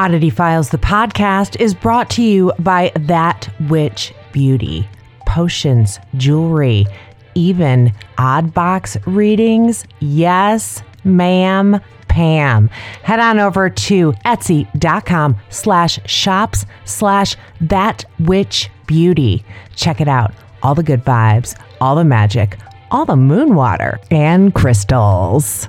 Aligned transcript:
Oddity 0.00 0.30
Files, 0.30 0.70
the 0.70 0.78
podcast, 0.78 1.60
is 1.60 1.74
brought 1.74 2.08
to 2.08 2.22
you 2.22 2.54
by 2.58 2.90
That 3.00 3.50
Witch 3.68 4.14
Beauty. 4.32 4.88
Potions, 5.26 5.98
jewelry, 6.16 6.86
even 7.34 7.92
odd 8.16 8.54
box 8.54 8.96
readings. 9.06 9.84
Yes, 9.98 10.82
ma'am. 11.04 11.82
Pam. 12.08 12.68
Head 13.02 13.20
on 13.20 13.40
over 13.40 13.68
to 13.68 14.12
etsy.com 14.24 15.36
slash 15.50 15.98
shops 16.06 16.64
slash 16.86 17.36
that 17.60 18.06
witch 18.20 18.70
beauty. 18.86 19.44
Check 19.76 20.00
it 20.00 20.08
out. 20.08 20.32
All 20.62 20.74
the 20.74 20.82
good 20.82 21.04
vibes, 21.04 21.60
all 21.78 21.94
the 21.94 22.04
magic, 22.04 22.56
all 22.90 23.04
the 23.04 23.16
moon 23.16 23.54
water, 23.54 24.00
and 24.10 24.54
crystals. 24.54 25.68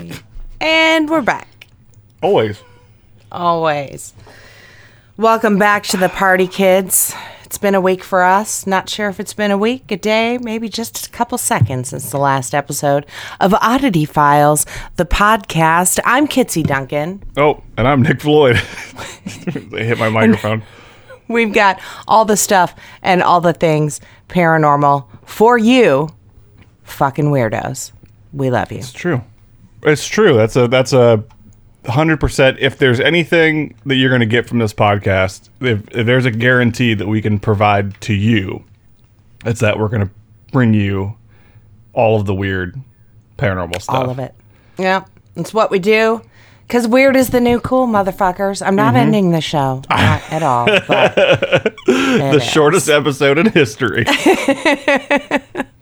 And 0.61 1.09
we're 1.09 1.23
back. 1.23 1.65
Always. 2.21 2.61
Always. 3.31 4.13
Welcome 5.17 5.57
back 5.57 5.81
to 5.85 5.97
the 5.97 6.07
party, 6.07 6.45
kids. 6.45 7.15
It's 7.43 7.57
been 7.57 7.73
a 7.73 7.81
week 7.81 8.03
for 8.03 8.21
us. 8.21 8.67
Not 8.67 8.87
sure 8.87 9.09
if 9.09 9.19
it's 9.19 9.33
been 9.33 9.49
a 9.49 9.57
week, 9.57 9.91
a 9.91 9.97
day, 9.97 10.37
maybe 10.37 10.69
just 10.69 11.07
a 11.07 11.09
couple 11.09 11.39
seconds 11.39 11.89
since 11.89 12.11
the 12.11 12.19
last 12.19 12.53
episode 12.53 13.07
of 13.39 13.55
Oddity 13.55 14.05
Files, 14.05 14.67
the 14.97 15.05
podcast. 15.05 15.99
I'm 16.05 16.27
Kitsy 16.27 16.63
Duncan. 16.63 17.23
Oh, 17.37 17.63
and 17.75 17.87
I'm 17.87 18.03
Nick 18.03 18.21
Floyd. 18.21 18.57
they 19.71 19.83
hit 19.83 19.97
my 19.97 20.09
microphone. 20.09 20.61
We've 21.27 21.53
got 21.53 21.79
all 22.07 22.23
the 22.23 22.37
stuff 22.37 22.75
and 23.01 23.23
all 23.23 23.41
the 23.41 23.53
things 23.53 23.99
paranormal 24.29 25.07
for 25.25 25.57
you, 25.57 26.09
fucking 26.83 27.31
weirdos. 27.31 27.93
We 28.31 28.51
love 28.51 28.71
you. 28.71 28.77
It's 28.77 28.93
true. 28.93 29.23
It's 29.83 30.07
true. 30.07 30.35
That's 30.35 30.55
a 30.55 30.67
that's 30.67 30.93
a 30.93 31.23
hundred 31.87 32.19
percent. 32.19 32.59
If 32.59 32.77
there's 32.77 32.99
anything 32.99 33.75
that 33.85 33.95
you're 33.95 34.09
going 34.09 34.21
to 34.21 34.25
get 34.25 34.47
from 34.47 34.59
this 34.59 34.73
podcast, 34.73 35.49
if, 35.59 35.87
if 35.91 36.05
there's 36.05 36.25
a 36.25 36.31
guarantee 36.31 36.93
that 36.93 37.07
we 37.07 37.21
can 37.21 37.39
provide 37.39 37.99
to 38.01 38.13
you, 38.13 38.63
it's 39.45 39.61
that 39.61 39.79
we're 39.79 39.89
going 39.89 40.07
to 40.07 40.13
bring 40.51 40.73
you 40.73 41.15
all 41.93 42.19
of 42.19 42.25
the 42.25 42.35
weird 42.35 42.79
paranormal 43.37 43.81
stuff. 43.81 43.95
All 43.95 44.09
of 44.09 44.19
it. 44.19 44.35
Yeah, 44.77 45.05
it's 45.35 45.53
what 45.53 45.71
we 45.71 45.79
do. 45.79 46.21
Because 46.67 46.87
weird 46.87 47.17
is 47.17 47.31
the 47.31 47.41
new 47.41 47.59
cool, 47.59 47.85
motherfuckers. 47.85 48.65
I'm 48.65 48.77
not 48.77 48.93
mm-hmm. 48.93 49.01
ending 49.01 49.31
the 49.31 49.41
show. 49.41 49.81
Not 49.89 50.21
at 50.31 50.41
all. 50.41 50.65
But 50.87 51.15
The 51.85 52.39
shortest 52.39 52.87
episode 52.87 53.37
in 53.37 53.47
history. 53.47 54.05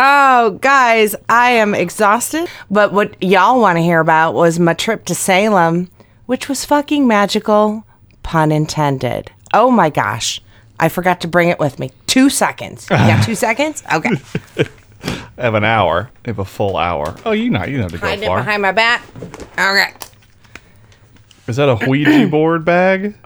Oh, 0.00 0.52
guys, 0.62 1.16
I 1.28 1.50
am 1.50 1.74
exhausted. 1.74 2.48
But 2.70 2.92
what 2.92 3.20
y'all 3.22 3.60
want 3.60 3.78
to 3.78 3.82
hear 3.82 3.98
about 4.00 4.32
was 4.34 4.60
my 4.60 4.74
trip 4.74 5.04
to 5.06 5.14
Salem, 5.14 5.90
which 6.26 6.48
was 6.48 6.64
fucking 6.64 7.06
magical, 7.06 7.84
pun 8.22 8.52
intended. 8.52 9.32
Oh 9.52 9.70
my 9.72 9.90
gosh. 9.90 10.40
I 10.78 10.88
forgot 10.88 11.20
to 11.22 11.28
bring 11.28 11.48
it 11.48 11.58
with 11.58 11.80
me. 11.80 11.90
Two 12.06 12.30
seconds. 12.30 12.84
You 12.90 12.96
got 12.96 13.24
two 13.24 13.34
seconds? 13.46 13.82
Okay. 13.92 14.10
I 15.36 15.42
have 15.42 15.54
an 15.54 15.64
hour. 15.64 16.10
I 16.24 16.28
have 16.28 16.38
a 16.38 16.44
full 16.44 16.76
hour. 16.76 17.16
Oh, 17.26 17.32
you 17.32 17.50
know, 17.50 17.64
you 17.64 17.78
know 17.78 17.88
to 17.88 17.98
go 17.98 18.06
Hide 18.06 18.22
it 18.22 18.26
far. 18.26 18.38
behind 18.38 18.62
my 18.62 18.70
back. 18.72 19.02
Okay. 19.58 19.92
Is 21.48 21.56
that 21.56 21.68
a 21.68 21.88
Ouija 21.88 22.28
board 22.28 22.64
bag? 22.64 23.16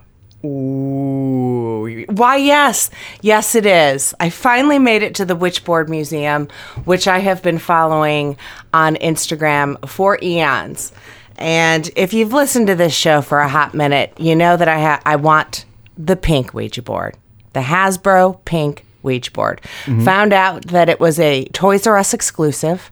Ooh. 0.44 2.04
Why, 2.08 2.36
yes. 2.36 2.90
Yes, 3.20 3.54
it 3.54 3.66
is. 3.66 4.14
I 4.20 4.30
finally 4.30 4.78
made 4.78 5.02
it 5.02 5.14
to 5.16 5.24
the 5.24 5.36
Witchboard 5.36 5.88
Museum, 5.88 6.48
which 6.84 7.06
I 7.08 7.18
have 7.18 7.42
been 7.42 7.58
following 7.58 8.36
on 8.72 8.96
Instagram 8.96 9.88
for 9.88 10.18
eons. 10.22 10.92
And 11.36 11.88
if 11.96 12.12
you've 12.12 12.32
listened 12.32 12.66
to 12.68 12.74
this 12.74 12.94
show 12.94 13.20
for 13.22 13.40
a 13.40 13.48
hot 13.48 13.74
minute, 13.74 14.12
you 14.18 14.36
know 14.36 14.56
that 14.56 14.68
I 14.68 14.80
ha- 14.80 15.02
I 15.04 15.16
want 15.16 15.64
the 15.98 16.16
pink 16.16 16.54
Ouija 16.54 16.82
board, 16.82 17.16
the 17.52 17.60
Hasbro 17.60 18.44
pink 18.44 18.84
Ouija 19.02 19.30
board. 19.32 19.60
Mm-hmm. 19.84 20.04
Found 20.04 20.32
out 20.32 20.66
that 20.68 20.88
it 20.88 21.00
was 21.00 21.18
a 21.18 21.44
Toys 21.46 21.86
R 21.86 21.96
Us 21.96 22.14
exclusive 22.14 22.90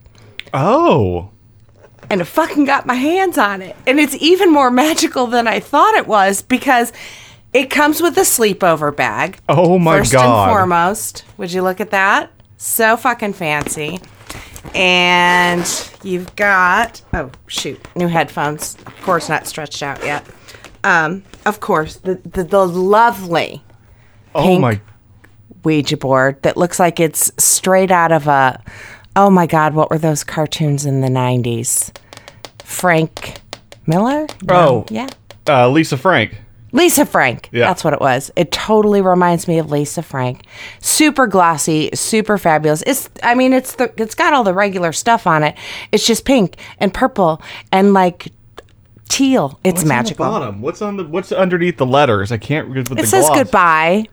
Oh. 0.53 1.31
and 2.09 2.21
I 2.21 2.25
fucking 2.25 2.65
got 2.65 2.87
my 2.87 2.95
hands 2.95 3.39
on 3.39 3.63
it. 3.63 3.77
And 3.87 4.01
it's 4.01 4.17
even 4.21 4.53
more 4.53 4.71
magical 4.71 5.27
than 5.29 5.47
I 5.47 5.61
thought 5.61 5.95
it 5.95 6.09
was 6.09 6.43
because 6.43 6.93
it 7.53 7.71
comes 7.71 8.01
with 8.01 8.17
a 8.19 8.23
sleepover 8.23 8.95
bag. 8.95 9.39
Oh 9.49 9.79
my 9.79 9.99
First 9.99 10.13
God. 10.13 10.49
and 10.49 10.53
foremost, 10.55 11.25
would 11.37 11.53
you 11.53 11.63
look 11.63 11.81
at 11.81 11.91
that? 11.91 12.31
So 12.57 12.97
fucking 12.97 13.33
fancy. 13.33 14.01
And 14.75 15.91
you've 16.03 16.35
got 16.37 17.03
oh 17.15 17.31
shoot, 17.47 17.81
new 17.97 18.09
headphones. 18.09 18.77
Of 18.87 19.01
course, 19.03 19.29
not 19.29 19.47
stretched 19.47 19.83
out 19.83 20.03
yet. 20.05 20.25
Um, 20.85 21.25
of 21.47 21.61
course, 21.61 21.97
the 21.97 22.17
the, 22.25 22.45
the 22.45 22.67
lovely 22.67 23.63
Oh 24.35 24.59
my 24.59 24.81
Ouija 25.65 25.97
board 25.97 26.41
that 26.43 26.57
looks 26.57 26.79
like 26.79 27.01
it's 27.01 27.33
straight 27.43 27.91
out 27.91 28.13
of 28.13 28.27
a. 28.29 28.63
Oh 29.17 29.29
my 29.31 29.47
God, 29.47 29.75
what 29.75 29.91
were 29.91 29.99
those 29.99 30.23
cartoons 30.23 30.87
in 30.87 31.01
the 31.01 31.09
90s? 31.09 31.93
Frank 32.63 33.41
Miller? 33.87 34.27
Oh. 34.49 34.87
Yeah. 34.89 35.09
uh, 35.49 35.69
Lisa 35.69 35.97
Frank. 35.97 36.41
Lisa 36.73 37.05
Frank. 37.05 37.49
Yeah. 37.53 37.67
That's 37.67 37.83
what 37.85 37.93
it 37.93 38.01
was. 38.01 38.31
It 38.37 38.53
totally 38.53 39.03
reminds 39.03 39.49
me 39.49 39.59
of 39.59 39.71
Lisa 39.71 40.03
Frank. 40.03 40.43
Super 40.79 41.27
glossy, 41.27 41.91
super 41.95 42.39
fabulous. 42.39 42.83
It's 42.87 43.09
I 43.23 43.35
mean 43.35 43.53
it's 43.53 43.75
the 43.75 43.93
it's 43.97 44.15
got 44.15 44.33
all 44.33 44.45
the 44.45 44.55
regular 44.55 44.93
stuff 44.93 45.27
on 45.27 45.43
it. 45.43 45.57
It's 45.93 46.07
just 46.07 46.25
pink 46.25 46.57
and 46.79 46.93
purple 46.95 47.43
and 47.73 47.93
like 47.93 48.29
teal. 49.09 49.59
It's 49.65 49.85
magical. 49.85 50.25
On 50.25 50.33
the 50.33 50.39
bottom? 50.41 50.63
What's 50.63 50.83
on 50.83 50.97
the 50.97 51.05
What's 51.05 51.33
underneath 51.33 51.77
the 51.77 51.87
letters? 51.87 52.31
I 52.33 52.39
can't 52.39 52.69
read 52.69 52.89
with 52.89 52.99
It 52.99 53.07
says 53.07 53.27
gloss. 53.27 53.39
goodbye. 53.39 54.07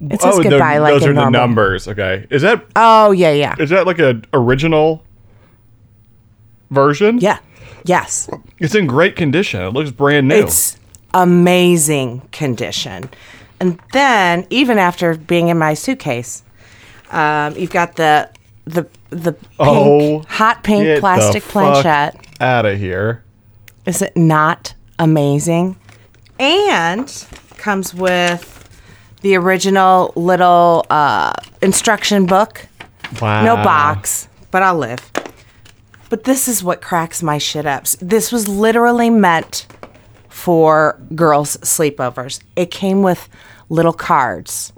It 0.00 0.20
says 0.20 0.34
oh, 0.34 0.42
the- 0.42 0.48
goodbye 0.48 0.78
like 0.78 0.94
those 0.94 1.06
are 1.06 1.12
the 1.12 1.28
numbers. 1.28 1.86
Okay, 1.86 2.26
is 2.30 2.42
that 2.42 2.64
Oh 2.74 3.12
yeah, 3.12 3.32
yeah. 3.32 3.54
is 3.58 3.70
that 3.70 3.86
like 3.86 3.98
an 3.98 4.24
original 4.32 5.04
version? 6.70 7.18
Yeah. 7.18 7.38
Yes. 7.84 8.28
it's 8.58 8.74
in 8.74 8.86
great 8.86 9.16
condition. 9.16 9.60
It 9.62 9.70
looks 9.72 9.90
brand 9.90 10.28
new. 10.28 10.34
It's 10.36 10.76
amazing 11.14 12.20
condition. 12.32 13.10
And 13.60 13.78
then, 13.92 14.46
even 14.50 14.78
after 14.78 15.16
being 15.16 15.48
in 15.48 15.58
my 15.58 15.74
suitcase, 15.74 16.42
um, 17.10 17.56
you've 17.56 17.70
got 17.70 17.96
the 17.96 18.30
the 18.64 18.86
the 19.10 19.32
pink, 19.32 19.46
Oh, 19.58 20.20
hot 20.28 20.62
pink 20.64 21.00
plastic 21.00 21.42
planchette. 21.44 22.16
Out 22.40 22.64
of 22.64 22.78
here. 22.78 23.22
Is 23.86 24.02
it 24.02 24.16
not 24.16 24.74
amazing? 24.98 25.76
And 26.38 27.26
comes 27.58 27.92
with 27.92 28.56
the 29.20 29.34
original 29.36 30.12
little 30.16 30.86
uh, 30.88 31.32
instruction 31.60 32.24
book. 32.26 32.66
Wow. 33.20 33.44
No 33.44 33.56
box, 33.56 34.28
but 34.50 34.62
I'll 34.62 34.78
live. 34.78 35.10
But 36.08 36.24
this 36.24 36.48
is 36.48 36.62
what 36.64 36.80
cracks 36.80 37.22
my 37.22 37.38
shit 37.38 37.66
up. 37.66 37.84
This 38.00 38.32
was 38.32 38.48
literally 38.48 39.10
meant 39.10 39.66
for 40.40 40.98
girls' 41.14 41.58
sleepovers. 41.58 42.40
It 42.56 42.70
came 42.70 43.02
with 43.02 43.28
little 43.68 43.92
cards. 43.92 44.72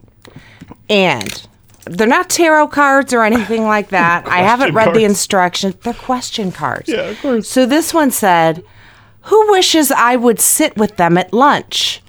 And 0.91 1.47
they're 1.85 2.09
not 2.09 2.29
tarot 2.29 2.69
cards 2.69 3.13
or 3.13 3.23
anything 3.23 3.63
like 3.63 3.89
that. 3.91 4.27
I 4.27 4.39
haven't 4.39 4.75
read 4.75 4.93
the 4.93 5.05
instructions. 5.05 5.77
They're 5.77 5.95
question 5.95 6.51
cards. 6.51 6.89
Yeah, 6.89 7.03
of 7.03 7.21
course. 7.21 7.49
So 7.49 7.65
this 7.65 7.95
one 7.95 8.11
said, 8.11 8.65
Who 9.23 9.53
wishes 9.53 9.93
I 9.93 10.17
would 10.17 10.41
sit 10.41 10.77
with 10.77 10.97
them 10.97 11.17
at 11.17 11.33
lunch? 11.33 12.03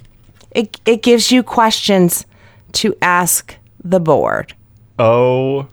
It, 0.50 0.80
it 0.84 1.02
gives 1.02 1.30
you 1.30 1.44
questions 1.44 2.26
to 2.72 2.96
ask 3.00 3.56
the 3.82 4.00
board. 4.00 4.54
Oh 4.98 5.68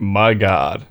my 0.00 0.34
God. 0.34 0.84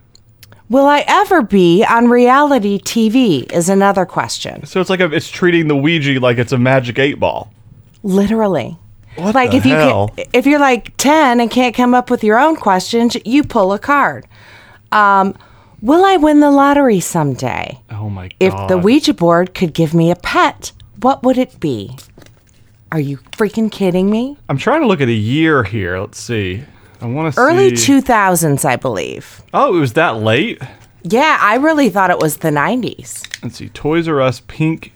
Will 0.73 0.87
I 0.87 1.03
ever 1.07 1.43
be 1.43 1.85
on 1.85 2.09
reality 2.09 2.79
TV? 2.79 3.51
Is 3.51 3.69
another 3.69 4.07
question. 4.07 4.65
So 4.65 4.81
it's 4.81 4.89
like 4.89 5.01
a, 5.01 5.13
it's 5.13 5.29
treating 5.29 5.67
the 5.67 5.75
Ouija 5.75 6.19
like 6.19 6.39
it's 6.39 6.51
a 6.51 6.57
magic 6.57 6.97
eight 6.97 7.19
ball. 7.19 7.53
Literally. 8.01 8.79
What 9.15 9.35
like 9.35 9.51
the 9.51 9.57
if 9.57 9.67
you 9.67 9.75
can, 9.75 10.09
if 10.33 10.47
you're 10.47 10.59
like 10.59 10.97
10 10.97 11.39
and 11.39 11.51
can't 11.51 11.75
come 11.75 11.93
up 11.93 12.09
with 12.09 12.23
your 12.23 12.39
own 12.39 12.55
questions, 12.55 13.15
you 13.23 13.43
pull 13.43 13.71
a 13.71 13.77
card. 13.77 14.25
Um, 14.91 15.35
will 15.79 16.03
I 16.03 16.17
win 16.17 16.39
the 16.39 16.49
lottery 16.49 16.99
someday? 16.99 17.79
oh 17.91 18.09
my 18.09 18.29
God. 18.29 18.35
If 18.39 18.67
the 18.67 18.79
Ouija 18.79 19.13
board 19.13 19.53
could 19.53 19.75
give 19.75 19.93
me 19.93 20.09
a 20.09 20.15
pet, 20.15 20.71
what 21.03 21.21
would 21.21 21.37
it 21.37 21.59
be? 21.59 21.95
Are 22.91 22.99
you 22.99 23.17
freaking 23.17 23.71
kidding 23.71 24.09
me? 24.09 24.39
I'm 24.49 24.57
trying 24.57 24.81
to 24.81 24.87
look 24.87 25.01
at 25.01 25.07
a 25.07 25.11
year 25.11 25.63
here. 25.63 25.99
Let's 25.99 26.19
see. 26.19 26.63
I 27.03 27.07
want 27.07 27.33
to 27.33 27.39
Early 27.39 27.71
2000s, 27.71 28.63
I 28.63 28.77
believe. 28.77 29.41
Oh, 29.53 29.75
it 29.75 29.79
was 29.79 29.93
that 29.93 30.21
late. 30.21 30.61
Yeah, 31.03 31.37
I 31.41 31.55
really 31.55 31.89
thought 31.89 32.09
it 32.09 32.19
was 32.19 32.37
the 32.37 32.49
90s. 32.49 33.43
Let's 33.43 33.57
see. 33.57 33.67
Toys 33.69 34.07
R 34.07 34.21
Us 34.21 34.41
pink 34.47 34.93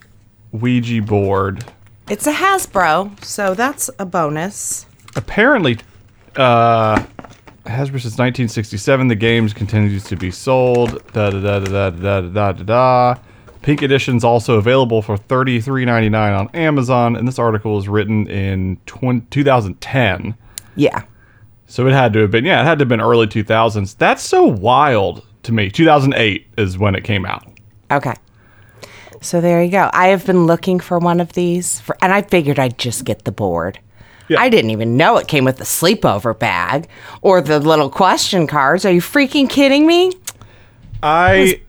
Ouija 0.53 1.01
board. 1.01 1.65
It's 2.09 2.25
a 2.25 2.31
Hasbro, 2.31 3.21
so 3.21 3.53
that's 3.53 3.89
a 3.99 4.05
bonus. 4.05 4.85
Apparently, 5.17 5.79
uh, 6.37 7.03
Hasbro 7.65 7.99
since 7.99 8.17
1967. 8.17 9.09
The 9.09 9.15
games 9.15 9.53
continues 9.53 10.05
to 10.05 10.15
be 10.15 10.31
sold. 10.31 11.05
Da 11.11 11.29
da 11.29 11.41
da 11.41 11.59
da 11.59 11.89
da 11.89 11.89
da 11.89 12.21
da 12.21 12.51
da 12.53 12.63
da. 12.63 13.15
Pink 13.63 13.81
edition's 13.81 14.23
also 14.23 14.57
available 14.57 15.01
for 15.01 15.17
$33.99 15.17 16.39
on 16.39 16.47
Amazon, 16.53 17.17
and 17.17 17.27
this 17.27 17.37
article 17.37 17.75
was 17.75 17.89
written 17.89 18.29
in 18.29 18.77
20, 18.85 19.27
2010. 19.29 20.35
Yeah. 20.77 21.03
So 21.67 21.85
it 21.85 21.93
had 21.93 22.13
to 22.13 22.19
have 22.19 22.31
been, 22.31 22.45
yeah, 22.45 22.61
it 22.61 22.65
had 22.65 22.79
to 22.79 22.83
have 22.83 22.89
been 22.89 23.01
early 23.01 23.27
2000s. 23.27 23.97
That's 23.97 24.23
so 24.23 24.45
wild 24.45 25.25
to 25.43 25.51
me. 25.51 25.69
2008 25.69 26.47
is 26.57 26.77
when 26.77 26.95
it 26.95 27.03
came 27.03 27.25
out. 27.25 27.45
Okay. 27.91 28.13
So 29.21 29.41
there 29.41 29.61
you 29.61 29.71
go. 29.71 29.89
I 29.93 30.07
have 30.07 30.25
been 30.25 30.45
looking 30.45 30.79
for 30.79 30.97
one 30.97 31.19
of 31.19 31.33
these, 31.33 31.81
for, 31.81 31.97
and 32.01 32.13
I 32.13 32.21
figured 32.21 32.57
I'd 32.57 32.77
just 32.77 33.03
get 33.03 33.25
the 33.25 33.31
board. 33.31 33.79
Yeah. 34.29 34.39
I 34.39 34.49
didn't 34.49 34.71
even 34.71 34.97
know 34.97 35.17
it 35.17 35.27
came 35.27 35.45
with 35.45 35.57
the 35.57 35.63
sleepover 35.63 36.37
bag 36.37 36.87
or 37.21 37.41
the 37.41 37.59
little 37.59 37.89
question 37.89 38.47
cards. 38.47 38.85
Are 38.85 38.91
you 38.91 39.01
freaking 39.01 39.49
kidding 39.49 39.85
me? 39.87 40.11
I 41.01 41.61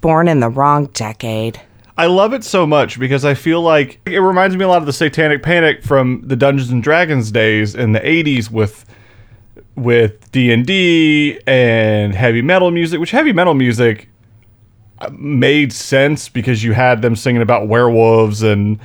Born 0.00 0.28
in 0.28 0.40
the 0.40 0.48
wrong 0.48 0.86
decade. 0.86 1.60
I 1.98 2.06
love 2.06 2.32
it 2.32 2.44
so 2.44 2.66
much 2.66 2.98
because 2.98 3.24
I 3.24 3.34
feel 3.34 3.60
like 3.60 4.00
it 4.06 4.20
reminds 4.20 4.56
me 4.56 4.64
a 4.64 4.68
lot 4.68 4.78
of 4.78 4.86
the 4.86 4.92
Satanic 4.92 5.42
Panic 5.42 5.82
from 5.82 6.22
the 6.24 6.36
Dungeons 6.36 6.70
and 6.70 6.82
Dragons 6.82 7.30
days 7.30 7.74
in 7.74 7.92
the 7.92 8.00
80s 8.00 8.50
with 8.50 8.86
with 9.76 10.30
D&D 10.32 11.40
and 11.46 12.14
heavy 12.14 12.42
metal 12.42 12.70
music, 12.70 13.00
which 13.00 13.10
heavy 13.10 13.32
metal 13.32 13.54
music 13.54 14.08
uh, 14.98 15.10
made 15.12 15.72
sense 15.72 16.28
because 16.28 16.62
you 16.62 16.72
had 16.72 17.02
them 17.02 17.16
singing 17.16 17.42
about 17.42 17.68
werewolves 17.68 18.42
and 18.42 18.78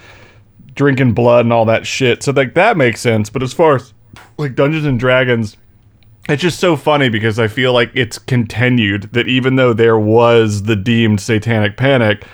drinking 0.73 1.13
blood 1.13 1.45
and 1.45 1.53
all 1.53 1.65
that 1.65 1.85
shit. 1.85 2.23
So 2.23 2.31
like 2.31 2.53
that 2.53 2.77
makes 2.77 3.01
sense, 3.01 3.29
but 3.29 3.43
as 3.43 3.53
far 3.53 3.75
as 3.75 3.93
like 4.37 4.55
Dungeons 4.55 4.85
and 4.85 4.99
Dragons 4.99 5.57
it's 6.27 6.41
just 6.41 6.59
so 6.59 6.75
funny 6.75 7.09
because 7.09 7.37
I 7.37 7.47
feel 7.47 7.73
like 7.73 7.91
it's 7.93 8.17
continued 8.17 9.13
that 9.13 9.27
even 9.27 9.57
though 9.57 9.73
there 9.73 9.99
was 9.99 10.63
the 10.63 10.75
deemed 10.75 11.21
satanic 11.21 11.77
panic, 11.77 12.25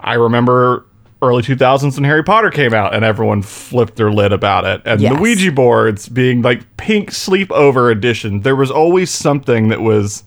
I 0.00 0.14
remember 0.14 0.86
early 1.22 1.42
2000s 1.42 1.94
when 1.94 2.04
Harry 2.04 2.22
Potter 2.22 2.50
came 2.50 2.74
out 2.74 2.94
and 2.94 3.04
everyone 3.04 3.42
flipped 3.42 3.96
their 3.96 4.10
lid 4.12 4.32
about 4.32 4.64
it. 4.64 4.82
And 4.84 5.00
Yes. 5.00 5.14
the 5.14 5.20
Ouija 5.20 5.50
boards 5.52 6.08
being 6.08 6.42
like 6.42 6.76
pink 6.76 7.10
sleepover 7.10 7.90
edition, 7.90 8.42
there 8.42 8.56
was 8.56 8.70
always 8.70 9.10
something 9.10 9.68
that 9.68 9.80
was 9.80 10.24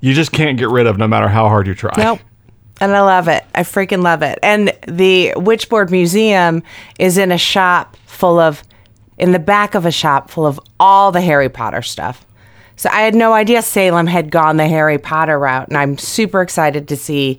you 0.00 0.14
just 0.14 0.32
can't 0.32 0.58
get 0.58 0.68
rid 0.68 0.86
of 0.86 0.98
no 0.98 1.06
matter 1.08 1.28
how 1.28 1.48
hard 1.48 1.66
you 1.66 1.74
try. 1.74 1.92
Nope. 1.96 2.20
And 2.80 2.94
I 2.94 3.00
love 3.00 3.28
it. 3.28 3.44
I 3.54 3.62
freaking 3.62 4.02
love 4.02 4.22
it. 4.22 4.38
And 4.42 4.72
the 4.86 5.32
Witchboard 5.36 5.90
Museum 5.90 6.62
is 6.98 7.16
in 7.16 7.32
a 7.32 7.38
shop 7.38 7.96
full 8.06 8.38
of, 8.38 8.62
in 9.18 9.32
the 9.32 9.38
back 9.38 9.74
of 9.74 9.86
a 9.86 9.90
shop 9.90 10.30
full 10.30 10.46
of 10.46 10.60
all 10.78 11.10
the 11.12 11.22
Harry 11.22 11.48
Potter 11.48 11.80
stuff. 11.80 12.26
So 12.76 12.90
I 12.90 13.00
had 13.00 13.14
no 13.14 13.32
idea 13.32 13.62
Salem 13.62 14.06
had 14.06 14.30
gone 14.30 14.58
the 14.58 14.68
Harry 14.68 14.98
Potter 14.98 15.38
route. 15.38 15.68
And 15.68 15.78
I'm 15.78 15.96
super 15.96 16.42
excited 16.42 16.88
to 16.88 16.96
see 16.96 17.38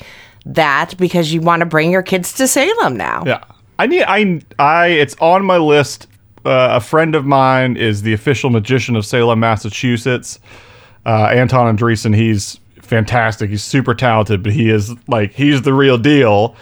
that 0.54 0.98
because 0.98 1.34
you 1.34 1.42
want 1.42 1.60
to 1.62 1.66
bring 1.66 1.92
your 1.92 2.04
kids 2.04 2.34
to 2.34 2.48
Salem 2.48 2.98
now. 2.98 3.24
Yeah. 3.26 3.44
I 3.80 3.88
need 3.88 4.04
I 4.04 4.42
I 4.60 4.88
it's 4.88 5.16
on 5.20 5.46
my 5.46 5.58
list. 5.58 6.08
Uh, 6.46 6.70
a 6.72 6.80
friend 6.80 7.14
of 7.14 7.26
mine 7.26 7.76
is 7.76 8.04
the 8.04 8.14
official 8.14 8.50
magician 8.50 8.96
of 8.96 9.06
Salem, 9.06 9.40
Massachusetts. 9.40 10.40
Uh, 11.06 11.26
Anton 11.26 11.76
Andreessen, 11.76 12.16
he's 12.16 12.60
fantastic. 12.82 13.50
He's 13.50 13.64
super 13.64 13.94
talented, 13.94 14.44
but 14.44 14.54
he 14.54 14.70
is 14.70 14.94
like 15.08 15.34
he's 15.34 15.62
the 15.62 15.74
real 15.74 15.98
deal. 15.98 16.56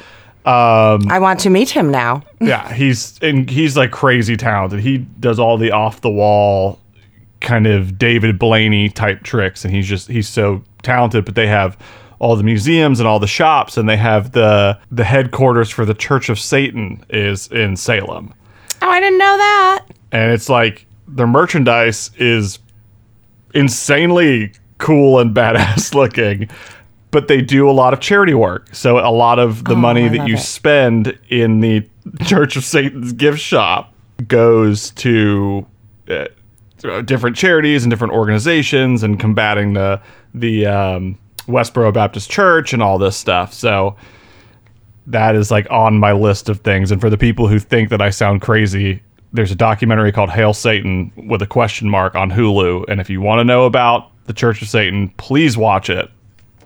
Um, 0.46 1.10
I 1.10 1.20
want 1.20 1.40
to 1.42 1.50
meet 1.50 1.70
him 1.70 1.90
now. 1.90 2.24
yeah, 2.42 2.72
he's 2.74 3.18
and 3.22 3.50
he's 3.50 3.78
like 3.78 3.92
crazy 3.92 4.38
talented. 4.38 4.80
He 4.80 5.00
does 5.20 5.40
all 5.40 5.58
the 5.58 5.72
off 5.72 6.02
the 6.02 6.10
wall 6.10 6.80
kind 7.42 7.68
of 7.68 7.98
David 7.98 8.38
Blaney 8.40 8.90
type 8.90 9.24
tricks, 9.24 9.66
and 9.66 9.74
he's 9.74 9.88
just 9.88 10.08
he's 10.08 10.28
so 10.28 10.64
talented. 10.84 11.26
But 11.26 11.36
they 11.36 11.48
have 11.48 11.78
all 12.20 12.36
the 12.36 12.44
museums 12.44 13.00
and 13.00 13.08
all 13.08 13.20
the 13.20 13.28
shops, 13.28 13.78
and 13.78 13.88
they 13.90 13.98
have 13.98 14.32
the 14.32 14.78
the 14.92 15.04
headquarters 15.04 15.70
for 15.70 15.86
the 15.86 15.94
Church 15.94 16.30
of 16.30 16.40
Satan 16.40 17.04
is 17.10 17.48
in 17.48 17.76
Salem, 17.76 18.34
Oh, 18.82 18.90
I 18.90 19.00
didn't 19.00 19.20
know 19.20 19.38
that. 19.38 19.86
and 20.12 20.32
it's 20.32 20.50
like 20.50 20.86
their 21.08 21.28
merchandise 21.28 22.12
is 22.18 22.60
insanely 23.54 24.52
cool 24.78 25.20
and 25.20 25.36
badass 25.36 25.94
looking. 25.96 26.50
But 27.12 27.30
they 27.30 27.42
do 27.42 27.70
a 27.70 27.72
lot 27.72 27.94
of 27.94 28.02
charity 28.02 28.34
work. 28.34 28.68
So 28.76 29.00
a 29.00 29.08
lot 29.12 29.40
of 29.40 29.64
the 29.64 29.76
money 29.76 30.04
Oh, 30.04 30.06
I 30.08 30.18
that 30.18 30.28
you 30.28 30.34
it. 30.36 30.40
spend 30.40 31.18
in 31.30 31.62
the 31.62 31.88
Church 32.26 32.58
of 32.58 32.64
Satan's 32.66 33.14
gift 33.14 33.40
shop 33.40 33.94
goes 34.28 34.92
to 34.92 35.66
uh, 36.10 36.26
different 37.06 37.38
charities 37.38 37.84
and 37.86 37.90
different 37.90 38.14
organizations 38.14 39.02
and 39.02 39.18
combating 39.20 39.74
the 39.74 40.02
the 40.34 40.66
um, 40.66 41.18
Westboro 41.48 41.94
Baptist 41.94 42.30
Church 42.30 42.74
and 42.74 42.82
all 42.82 42.98
this 42.98 43.16
stuff. 43.16 43.54
So 43.54 43.96
that 45.08 45.36
is 45.36 45.52
like 45.52 45.68
on 45.70 46.00
my 46.00 46.12
list 46.12 46.50
of 46.50 46.62
things. 46.62 46.92
And 46.92 47.00
for 47.00 47.10
the 47.10 47.18
people 47.18 47.48
who 47.48 47.60
think 47.60 47.90
that 47.90 48.02
I 48.02 48.10
sound 48.10 48.42
crazy, 48.42 49.02
there's 49.34 49.52
a 49.52 49.56
documentary 49.56 50.12
called 50.12 50.30
Hail 50.30 50.54
Satan 50.54 51.12
with 51.16 51.42
a 51.42 51.48
question 51.48 51.90
mark 51.90 52.16
on 52.16 52.32
Hulu. 52.32 52.86
And 52.88 53.00
if 53.00 53.10
you 53.10 53.22
want 53.22 53.40
to 53.40 53.44
know 53.44 53.66
about 53.66 54.12
the 54.26 54.34
Church 54.34 54.62
of 54.62 54.70
Satan, 54.70 55.10
please 55.18 55.56
watch 55.58 55.90
it, 55.90 56.10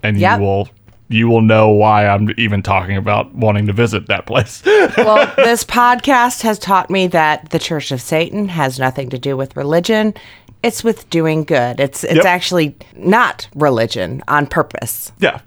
and 0.02 0.16
Yep. 0.18 0.38
you 0.38 0.44
will 0.44 0.68
you 1.12 1.28
will 1.28 1.40
know 1.42 1.68
why 1.70 2.06
I'm 2.06 2.30
even 2.38 2.62
talking 2.62 2.96
about 2.96 3.34
wanting 3.34 3.66
to 3.66 3.72
visit 3.72 4.06
that 4.06 4.26
place. 4.26 4.62
Well, 4.96 5.30
this 5.36 5.64
podcast 5.64 6.42
has 6.42 6.56
taught 6.58 6.88
me 6.88 7.08
that 7.08 7.50
the 7.50 7.58
Church 7.58 7.90
of 7.90 8.00
Satan 8.00 8.46
has 8.48 8.78
nothing 8.78 9.10
to 9.10 9.18
do 9.18 9.36
with 9.36 9.56
religion. 9.56 10.14
It's 10.62 10.84
with 10.84 11.08
doing 11.10 11.44
good. 11.44 11.80
It's 11.80 12.04
it's 12.04 12.16
Yep. 12.16 12.24
actually 12.24 12.76
not 12.96 13.48
religion 13.54 14.22
on 14.28 14.46
purpose. 14.46 15.10
Yeah, 15.18 15.40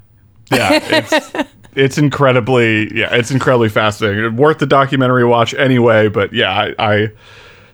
yeah, 0.52 0.80
it's 0.84 1.32
it's 1.76 1.98
incredibly 1.98 2.94
yeah, 2.98 3.14
it's 3.16 3.30
incredibly 3.32 3.70
fascinating. 3.70 4.36
Worth 4.36 4.58
the 4.60 4.66
documentary 4.66 5.24
watch 5.26 5.54
anyway. 5.54 6.08
But 6.10 6.34
yeah, 6.34 6.50
I, 6.52 6.76
I 6.80 7.12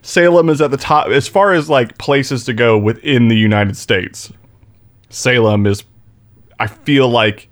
Salem 0.02 0.48
is 0.48 0.60
at 0.60 0.70
the 0.70 0.76
top 0.76 1.08
as 1.08 1.28
far 1.28 1.52
as 1.52 1.68
like 1.70 1.98
places 1.98 2.44
to 2.44 2.52
go 2.52 2.76
within 2.78 3.28
the 3.28 3.36
United 3.36 3.76
States. 3.76 4.32
Salem 5.10 5.66
is, 5.66 5.82
I 6.58 6.68
feel 6.68 7.08
like, 7.08 7.48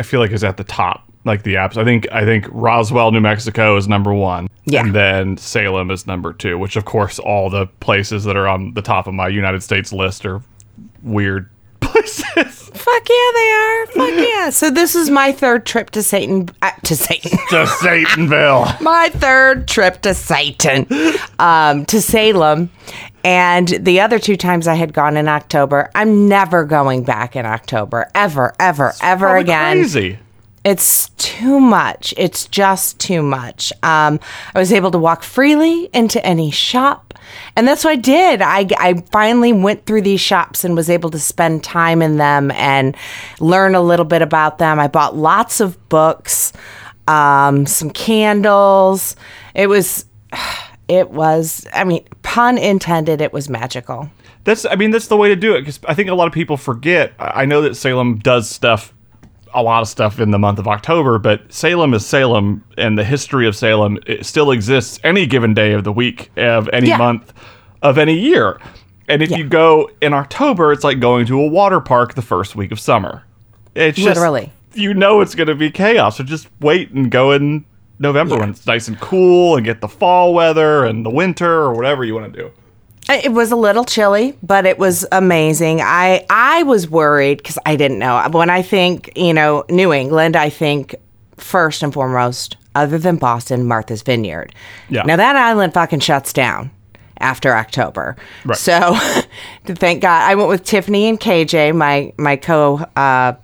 I 0.00 0.02
feel 0.02 0.20
like 0.20 0.32
is 0.32 0.42
at 0.44 0.56
the 0.56 0.64
top. 0.64 1.08
Like 1.24 1.44
the 1.44 1.54
apps, 1.54 1.76
I 1.76 1.84
think 1.84 2.06
I 2.10 2.24
think 2.24 2.46
Roswell, 2.50 3.12
New 3.12 3.20
Mexico 3.20 3.76
is 3.76 3.86
number 3.86 4.12
one, 4.12 4.48
Yeah. 4.64 4.80
and 4.80 4.92
then 4.94 5.36
Salem 5.36 5.90
is 5.92 6.06
number 6.06 6.32
two. 6.32 6.58
Which 6.58 6.74
of 6.76 6.84
course, 6.84 7.18
all 7.20 7.48
the 7.48 7.66
places 7.78 8.24
that 8.24 8.36
are 8.36 8.48
on 8.48 8.74
the 8.74 8.82
top 8.82 9.06
of 9.06 9.14
my 9.14 9.28
United 9.28 9.62
States 9.62 9.92
list 9.92 10.26
are 10.26 10.42
weird 11.02 11.48
places. 11.80 12.70
Fuck 12.74 13.08
yeah, 13.08 13.30
they 13.34 13.50
are. 13.52 13.86
Fuck 13.86 14.14
yeah. 14.28 14.50
So 14.50 14.68
this 14.70 14.96
is 14.96 15.10
my 15.10 15.30
third 15.30 15.64
trip 15.64 15.90
to 15.90 16.02
Satan. 16.02 16.48
Uh, 16.60 16.70
to 16.84 16.96
Satan. 16.96 17.30
to 17.50 17.66
Satanville. 17.66 18.80
my 18.80 19.08
third 19.10 19.68
trip 19.68 20.00
to 20.02 20.14
Satan, 20.14 20.86
um, 21.38 21.84
to 21.86 22.00
Salem. 22.00 22.70
And 23.24 23.68
the 23.68 24.00
other 24.00 24.18
two 24.18 24.36
times 24.36 24.66
I 24.66 24.74
had 24.74 24.92
gone 24.92 25.16
in 25.16 25.28
October, 25.28 25.88
I'm 25.94 26.28
never 26.28 26.64
going 26.64 27.04
back 27.04 27.36
in 27.36 27.46
October, 27.46 28.10
ever, 28.16 28.52
ever, 28.58 28.92
ever 29.00 29.36
again. 29.36 29.76
Crazy. 29.76 30.18
It's 30.64 31.08
too 31.10 31.58
much. 31.58 32.14
It's 32.16 32.46
just 32.46 33.00
too 33.00 33.22
much. 33.22 33.72
Um, 33.82 34.20
I 34.54 34.58
was 34.58 34.72
able 34.72 34.92
to 34.92 34.98
walk 34.98 35.22
freely 35.22 35.90
into 35.92 36.24
any 36.24 36.50
shop. 36.50 37.14
And 37.56 37.66
that's 37.66 37.84
what 37.84 37.92
I 37.92 37.96
did. 37.96 38.42
I, 38.42 38.68
I 38.78 38.94
finally 39.10 39.52
went 39.52 39.86
through 39.86 40.02
these 40.02 40.20
shops 40.20 40.64
and 40.64 40.76
was 40.76 40.90
able 40.90 41.10
to 41.10 41.18
spend 41.18 41.64
time 41.64 42.02
in 42.02 42.16
them 42.16 42.50
and 42.52 42.96
learn 43.40 43.74
a 43.74 43.80
little 43.80 44.04
bit 44.04 44.22
about 44.22 44.58
them. 44.58 44.78
I 44.78 44.88
bought 44.88 45.16
lots 45.16 45.60
of 45.60 45.88
books, 45.88 46.52
um, 47.08 47.66
some 47.66 47.90
candles. 47.90 49.16
It 49.54 49.68
was, 49.68 50.04
it 50.88 51.10
was, 51.10 51.66
I 51.72 51.84
mean, 51.84 52.04
pun 52.22 52.58
intended, 52.58 53.20
it 53.20 53.32
was 53.32 53.48
magical. 53.48 54.10
That's 54.44 54.64
I 54.64 54.74
mean 54.74 54.90
that's 54.90 55.06
the 55.06 55.16
way 55.16 55.28
to 55.28 55.36
do 55.36 55.54
it 55.54 55.60
because 55.60 55.78
I 55.86 55.94
think 55.94 56.10
a 56.10 56.14
lot 56.14 56.26
of 56.26 56.32
people 56.32 56.56
forget. 56.56 57.12
I 57.18 57.42
I 57.42 57.44
know 57.44 57.62
that 57.62 57.76
Salem 57.76 58.18
does 58.18 58.50
stuff, 58.50 58.92
a 59.54 59.62
lot 59.62 59.82
of 59.82 59.88
stuff 59.88 60.18
in 60.20 60.30
the 60.30 60.38
month 60.38 60.58
of 60.58 60.66
October, 60.68 61.18
but 61.18 61.52
Salem 61.52 61.94
is 61.94 62.04
Salem, 62.06 62.64
and 62.78 62.96
the 62.98 63.04
history 63.04 63.46
of 63.46 63.54
Salem 63.56 63.98
it 64.06 64.24
still 64.26 64.50
exists 64.50 64.98
any 65.04 65.26
given 65.26 65.54
day 65.54 65.72
of 65.72 65.84
the 65.84 65.92
week 65.92 66.30
of 66.36 66.68
any 66.72 66.88
Yeah. 66.88 66.96
month 66.96 67.32
of 67.82 67.98
any 67.98 68.18
year. 68.18 68.58
And 69.08 69.22
if 69.22 69.30
Yeah. 69.30 69.38
you 69.38 69.44
go 69.44 69.90
in 70.00 70.14
October, 70.14 70.72
it's 70.72 70.84
like 70.84 71.00
going 71.00 71.26
to 71.26 71.40
a 71.40 71.46
water 71.46 71.80
park 71.80 72.14
the 72.14 72.22
first 72.22 72.56
week 72.56 72.72
of 72.72 72.80
summer. 72.80 73.24
It's 73.74 73.96
just, 73.96 74.06
Literally. 74.08 74.52
you 74.74 74.94
know 74.94 75.20
it's 75.20 75.34
going 75.34 75.48
to 75.48 75.54
be 75.54 75.70
chaos. 75.70 76.16
So 76.16 76.24
just 76.24 76.48
wait 76.60 76.90
and 76.92 77.10
go 77.10 77.32
in 77.32 77.64
November 77.98 78.38
when 78.38 78.50
it's 78.50 78.66
nice 78.66 78.88
and 78.88 78.98
cool 79.00 79.56
and 79.56 79.64
get 79.64 79.80
the 79.80 79.88
fall 79.88 80.32
weather 80.34 80.84
and 80.84 81.04
the 81.04 81.10
winter 81.10 81.50
or 81.62 81.74
whatever 81.74 82.04
you 82.04 82.14
want 82.14 82.32
to 82.32 82.38
do. 82.42 82.50
It 83.08 83.32
was 83.32 83.50
a 83.50 83.56
little 83.56 83.84
chilly, 83.84 84.36
but 84.42 84.64
it 84.64 84.78
was 84.78 85.06
amazing. 85.12 85.80
I 85.80 86.24
I 86.30 86.62
was 86.62 86.88
worried 86.88 87.38
because 87.38 87.58
I 87.66 87.76
didn't 87.76 87.98
know. 87.98 88.26
When 88.30 88.48
I 88.48 88.62
think, 88.62 89.12
you 89.16 89.34
know, 89.34 89.64
New 89.68 89.92
England, 89.92 90.36
I 90.36 90.50
think 90.50 90.94
first 91.36 91.82
and 91.82 91.92
foremost, 91.92 92.56
other 92.74 92.98
than 92.98 93.16
Boston, 93.16 93.66
Martha's 93.66 94.02
Vineyard. 94.02 94.54
Yeah. 94.88 95.02
Now 95.02 95.16
that 95.16 95.36
island 95.36 95.74
fucking 95.74 96.00
shuts 96.00 96.32
down 96.32 96.70
after 97.18 97.54
October. 97.54 98.16
Right. 98.44 98.56
So, 98.56 98.96
thank 99.66 100.02
God, 100.02 100.22
I 100.22 100.34
went 100.34 100.48
with 100.48 100.64
Tiffany 100.64 101.08
and 101.08 101.18
KJ, 101.18 101.74
my 101.74 102.12
my 102.18 102.36
co 102.36 102.76
uh, 102.96 103.34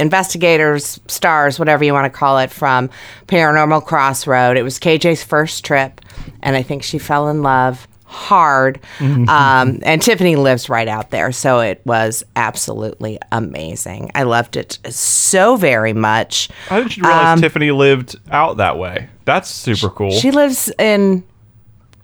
investigators, 0.00 1.00
stars, 1.06 1.58
whatever 1.58 1.84
you 1.84 1.92
want 1.92 2.12
to 2.12 2.18
call 2.18 2.38
it, 2.38 2.50
from 2.50 2.90
Paranormal 3.28 3.84
Crossroad. 3.84 4.56
It 4.56 4.62
was 4.62 4.78
KJ's 4.78 5.22
first 5.22 5.64
trip, 5.64 6.00
and 6.42 6.56
I 6.56 6.62
think 6.62 6.82
she 6.82 6.98
fell 6.98 7.28
in 7.28 7.42
love 7.42 7.86
hard. 8.06 8.80
Um, 9.00 9.80
and 9.82 10.00
Tiffany 10.00 10.36
lives 10.36 10.68
right 10.68 10.88
out 10.88 11.10
there, 11.10 11.32
so 11.32 11.60
it 11.60 11.82
was 11.84 12.24
absolutely 12.36 13.18
amazing. 13.32 14.10
I 14.14 14.22
loved 14.22 14.56
it 14.56 14.78
so 14.88 15.56
very 15.56 15.92
much. 15.92 16.48
I 16.70 16.80
didn't 16.82 17.02
realize 17.02 17.40
Tiffany 17.40 17.70
lived 17.72 18.16
out 18.30 18.56
that 18.58 18.78
way. 18.78 19.08
That's 19.24 19.50
super 19.50 19.90
cool. 19.90 20.12
Um, 20.12 20.18
She 20.20 20.30
lives 20.30 20.72
in 20.78 21.24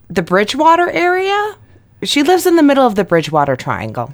the 0.09 0.21
Bridgewater 0.21 0.89
area. 0.89 1.55
She 2.03 2.21
lives 2.21 2.45
in 2.45 2.57
the 2.57 2.63
middle 2.63 2.85
of 2.85 2.95
the 2.95 3.05
Bridgewater 3.05 3.55
Triangle. 3.55 4.13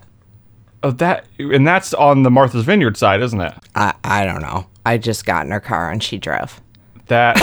oh, 0.83 0.91
that 0.91 1.25
and 1.39 1.67
that's 1.67 1.93
on 1.95 2.23
the 2.23 2.29
Martha's 2.31 2.63
Vineyard 2.63 2.95
side, 2.97 3.21
isn't 3.21 3.41
it? 3.41 3.53
I, 3.75 3.93
I 4.03 4.25
don't 4.25 4.41
know. 4.41 4.67
I 4.85 4.97
just 4.97 5.25
got 5.25 5.45
in 5.45 5.51
her 5.51 5.59
car 5.59 5.89
and 5.91 6.01
she 6.01 6.17
drove. 6.17 6.61
That 7.09 7.37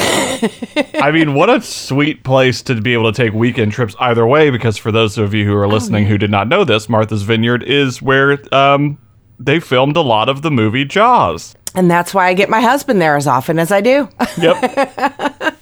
I 1.02 1.10
mean, 1.10 1.34
what 1.34 1.50
a 1.50 1.60
sweet 1.60 2.24
place 2.24 2.62
to 2.62 2.80
be 2.80 2.92
able 2.92 3.12
to 3.12 3.16
take 3.16 3.32
weekend 3.32 3.72
trips 3.72 3.94
either 4.00 4.26
way. 4.26 4.50
Because 4.50 4.76
for 4.76 4.90
those 4.90 5.18
of 5.18 5.34
you 5.34 5.44
who 5.44 5.54
are 5.56 5.68
listening 5.68 6.06
who 6.06 6.18
did 6.18 6.30
not 6.30 6.48
know 6.48 6.64
this, 6.64 6.88
Martha's 6.88 7.22
Vineyard 7.22 7.62
is 7.64 8.00
where 8.00 8.38
um, 8.54 8.98
they 9.38 9.60
filmed 9.60 9.96
a 9.96 10.02
lot 10.02 10.28
of 10.28 10.42
the 10.42 10.50
movie 10.50 10.84
Jaws. 10.84 11.54
And 11.74 11.90
that's 11.90 12.14
why 12.14 12.28
I 12.28 12.34
get 12.34 12.48
my 12.48 12.60
husband 12.60 13.02
there 13.02 13.16
as 13.16 13.26
often 13.26 13.58
as 13.58 13.70
I 13.70 13.80
do. 13.80 14.08
Yep. 14.38 14.60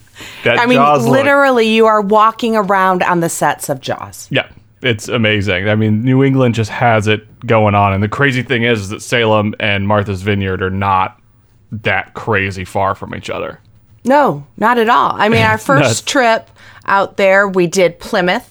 that 0.44 0.58
I 0.58 0.66
mean, 0.66 0.76
Jaws 0.76 1.04
look. 1.04 1.12
literally, 1.12 1.68
you 1.68 1.86
are 1.86 2.00
walking 2.00 2.56
around 2.56 3.02
on 3.02 3.20
the 3.20 3.28
sets 3.28 3.68
of 3.68 3.80
Jaws. 3.80 4.28
Yeah, 4.30 4.48
it's 4.82 5.08
amazing. 5.08 5.68
I 5.68 5.74
mean, 5.74 6.02
New 6.02 6.22
England 6.22 6.54
just 6.54 6.70
has 6.70 7.08
it 7.08 7.46
going 7.46 7.74
on, 7.74 7.92
and 7.92 8.02
the 8.02 8.08
crazy 8.08 8.42
thing 8.42 8.62
is, 8.62 8.82
is 8.82 8.88
that 8.90 9.02
Salem 9.02 9.54
and 9.58 9.88
Martha's 9.88 10.22
Vineyard 10.22 10.62
are 10.62 10.70
not 10.70 11.20
that 11.72 12.14
crazy 12.14 12.64
far 12.64 12.94
from 12.94 13.14
each 13.14 13.30
other. 13.30 13.58
No, 14.04 14.46
not 14.56 14.78
at 14.78 14.88
all. 14.88 15.12
I 15.14 15.28
mean, 15.28 15.42
our 15.42 15.58
first 15.72 16.06
trip 16.06 16.50
out 16.86 17.16
there, 17.16 17.48
we 17.48 17.66
did 17.66 17.98
Plymouth. 17.98 18.50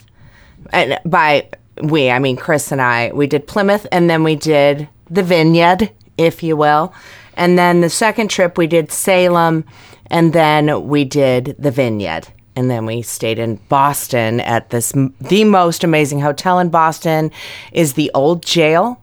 And 0.72 1.00
by 1.06 1.50
we, 1.82 2.10
I 2.10 2.20
mean 2.20 2.38
Chris 2.38 2.72
and 2.72 2.82
I. 2.82 3.12
We 3.14 3.28
did 3.28 3.48
Plymouth 3.48 3.88
and 3.92 4.10
then 4.10 4.24
we 4.24 4.36
did 4.36 4.88
the 5.10 5.24
Vineyard, 5.24 5.92
if 6.18 6.44
you 6.44 6.56
will. 6.56 6.94
And 7.36 7.58
then 7.58 7.82
the 7.82 7.90
second 7.90 8.30
trip, 8.30 8.58
we 8.58 8.68
did 8.68 8.92
Salem 8.92 9.66
and 10.08 10.34
then 10.34 10.88
we 10.88 11.06
did 11.06 11.56
the 11.58 11.72
Vineyard. 11.72 12.28
And 12.56 12.70
then 12.70 12.86
we 12.86 13.02
stayed 13.02 13.40
in 13.40 13.56
Boston 13.68 14.40
at 14.42 14.70
this, 14.70 14.94
the 15.20 15.44
most 15.44 15.84
amazing 15.84 16.20
hotel 16.20 16.60
in 16.60 16.70
Boston 16.70 17.32
is 17.72 17.94
the 17.94 18.12
Old 18.14 18.46
Jail. 18.46 19.02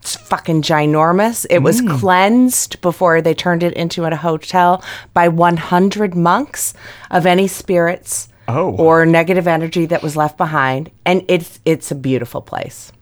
It's 0.00 0.16
fucking 0.16 0.62
ginormous. 0.62 1.44
It 1.50 1.62
was 1.62 1.82
Mm. 1.82 1.98
cleansed 1.98 2.80
before 2.80 3.20
they 3.20 3.34
turned 3.34 3.62
it 3.62 3.74
into 3.74 4.04
a 4.04 4.14
hotel 4.16 4.82
by 5.12 5.28
100 5.28 6.14
monks 6.14 6.72
of 7.10 7.26
any 7.26 7.46
spirits 7.48 8.28
Oh. 8.46 8.70
or 8.76 9.04
negative 9.04 9.46
energy 9.46 9.84
that 9.86 10.02
was 10.02 10.16
left 10.16 10.38
behind, 10.38 10.90
and 11.04 11.22
it's 11.28 11.60
it's 11.66 11.90
a 11.90 11.94
beautiful 11.94 12.40
place. 12.40 12.92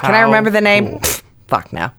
Can 0.00 0.14
I 0.14 0.20
remember 0.22 0.48
the 0.50 0.60
name? 0.62 0.98
cool. 1.00 1.00
Fuck 1.48 1.72
no. 1.72 1.90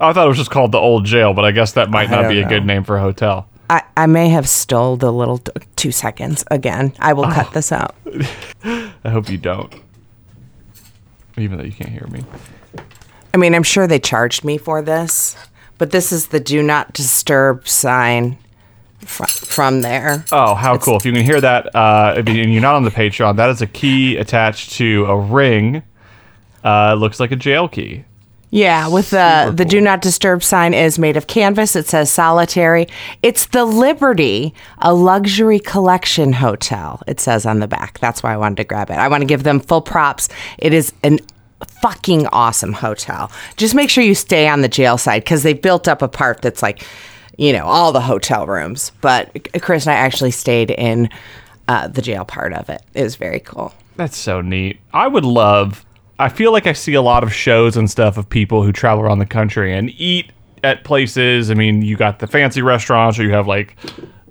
Oh, 0.00 0.08
I 0.08 0.12
thought 0.12 0.24
it 0.24 0.28
was 0.28 0.38
just 0.38 0.50
called 0.50 0.72
the 0.72 0.78
Old 0.78 1.04
Jail, 1.04 1.34
but 1.34 1.44
I 1.44 1.50
guess 1.50 1.72
that 1.72 1.90
might 1.90 2.08
I 2.10 2.22
not 2.22 2.28
be 2.30 2.40
a 2.40 2.48
good 2.48 2.64
name 2.64 2.82
for 2.84 2.96
a 2.96 3.00
hotel. 3.00 3.46
I, 3.70 3.82
I 3.96 4.06
may 4.06 4.28
have 4.30 4.48
stole 4.48 4.96
the 4.96 5.12
little 5.12 5.38
t- 5.38 5.52
two 5.76 5.92
seconds 5.92 6.44
again. 6.50 6.92
I 6.98 7.12
will 7.12 7.24
cut 7.30 7.52
this 7.52 7.70
out. 7.72 7.94
I 8.64 9.10
hope 9.10 9.28
you 9.30 9.38
don't. 9.38 9.74
Even 11.38 11.58
though 11.58 11.64
you 11.64 11.72
can't 11.72 11.90
hear 11.90 12.06
me. 12.10 12.24
I 13.34 13.36
mean, 13.36 13.52
I'm 13.54 13.64
sure 13.64 13.86
they 13.88 13.98
charged 13.98 14.44
me 14.44 14.56
for 14.58 14.80
this, 14.80 15.36
but 15.76 15.90
this 15.90 16.12
is 16.12 16.28
the 16.28 16.38
do 16.38 16.62
not 16.62 16.92
disturb 16.92 17.66
sign 17.66 18.38
fr- 19.00 19.24
from 19.26 19.82
there. 19.82 20.24
Oh, 20.30 20.54
how 20.54 20.78
cool! 20.78 20.96
If 20.98 21.04
you 21.04 21.12
can 21.12 21.24
hear 21.24 21.40
that, 21.40 21.74
uh, 21.74 22.14
if 22.16 22.28
you- 22.28 22.42
and 22.44 22.52
you're 22.52 22.62
not 22.62 22.76
on 22.76 22.84
the 22.84 22.92
Patreon, 22.92 23.36
that 23.36 23.50
is 23.50 23.60
a 23.60 23.66
key 23.66 24.16
attached 24.16 24.72
to 24.74 25.04
a 25.06 25.18
ring. 25.18 25.82
Uh, 26.64 26.94
looks 26.94 27.18
like 27.18 27.32
a 27.32 27.36
jail 27.36 27.66
key. 27.68 28.04
Yeah, 28.50 28.86
with 28.86 29.10
the 29.10 29.46
Super 29.46 29.56
the 29.56 29.64
do 29.64 29.80
not 29.80 30.00
disturb 30.00 30.44
sign 30.44 30.72
is 30.74 30.96
made 30.96 31.16
of 31.16 31.26
canvas. 31.26 31.74
It 31.74 31.88
says 31.88 32.08
solitary. 32.08 32.86
It's 33.20 33.46
the 33.46 33.64
Liberty, 33.64 34.54
a 34.78 34.94
luxury 34.94 35.58
collection 35.58 36.34
hotel. 36.34 37.02
It 37.08 37.18
says 37.18 37.44
on 37.46 37.58
the 37.58 37.66
back. 37.66 37.98
That's 37.98 38.22
why 38.22 38.32
I 38.32 38.36
wanted 38.36 38.58
to 38.58 38.64
grab 38.64 38.90
it. 38.90 38.94
I 38.94 39.08
want 39.08 39.22
to 39.22 39.26
give 39.26 39.42
them 39.42 39.58
full 39.58 39.80
props. 39.82 40.28
It 40.58 40.72
is 40.72 40.92
an 41.02 41.18
fucking 41.64 42.26
awesome 42.28 42.72
hotel. 42.72 43.30
Just 43.56 43.74
make 43.74 43.90
sure 43.90 44.04
you 44.04 44.14
stay 44.14 44.48
on 44.48 44.60
the 44.60 44.68
jail 44.68 44.98
side 44.98 45.24
because 45.24 45.42
they 45.42 45.52
built 45.52 45.88
up 45.88 46.02
a 46.02 46.08
part 46.08 46.42
that's 46.42 46.62
like, 46.62 46.84
you 47.36 47.52
know, 47.52 47.64
all 47.64 47.92
the 47.92 48.00
hotel 48.00 48.46
rooms. 48.46 48.92
But 49.00 49.48
Chris 49.60 49.86
and 49.86 49.92
I 49.92 49.96
actually 49.96 50.30
stayed 50.30 50.70
in 50.70 51.08
uh, 51.68 51.88
the 51.88 52.02
jail 52.02 52.24
part 52.24 52.52
of 52.52 52.68
it. 52.68 52.82
It 52.94 53.02
was 53.02 53.16
very 53.16 53.40
cool. 53.40 53.74
That's 53.96 54.16
so 54.16 54.40
neat. 54.40 54.80
I 54.92 55.08
would 55.08 55.24
love. 55.24 55.84
I 56.18 56.28
feel 56.28 56.52
like 56.52 56.66
I 56.66 56.72
see 56.72 56.94
a 56.94 57.02
lot 57.02 57.22
of 57.22 57.32
shows 57.32 57.76
and 57.76 57.90
stuff 57.90 58.16
of 58.16 58.28
people 58.28 58.62
who 58.62 58.72
travel 58.72 59.04
around 59.04 59.18
the 59.18 59.26
country 59.26 59.74
and 59.74 59.90
eat 59.98 60.30
at 60.62 60.84
places. 60.84 61.50
I 61.50 61.54
mean, 61.54 61.82
you 61.82 61.96
got 61.96 62.18
the 62.18 62.26
fancy 62.26 62.62
restaurants, 62.62 63.18
or 63.18 63.24
you 63.24 63.32
have 63.32 63.46
like 63.46 63.76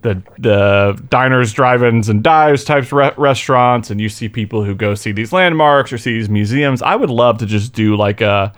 the 0.03 0.22
the 0.38 1.01
diners, 1.10 1.51
drive-ins, 1.53 2.10
and 2.10 2.22
dives 2.24 2.63
types 2.63 2.91
re- 2.91 3.12
restaurants, 3.17 3.89
and 3.89 4.00
you 4.00 4.10
see 4.10 4.29
people 4.29 4.63
who 4.63 4.75
go 4.75 4.95
see 4.95 5.12
these 5.12 5.33
landmarks 5.33 5.91
or 5.91 5.98
see 5.98 6.13
these 6.13 6.29
museums. 6.29 6.81
I 6.81 6.95
would 6.95 7.10
love 7.10 7.39
to 7.39 7.45
just 7.45 7.74
do 7.74 7.95
like 7.95 8.22
a 8.22 8.53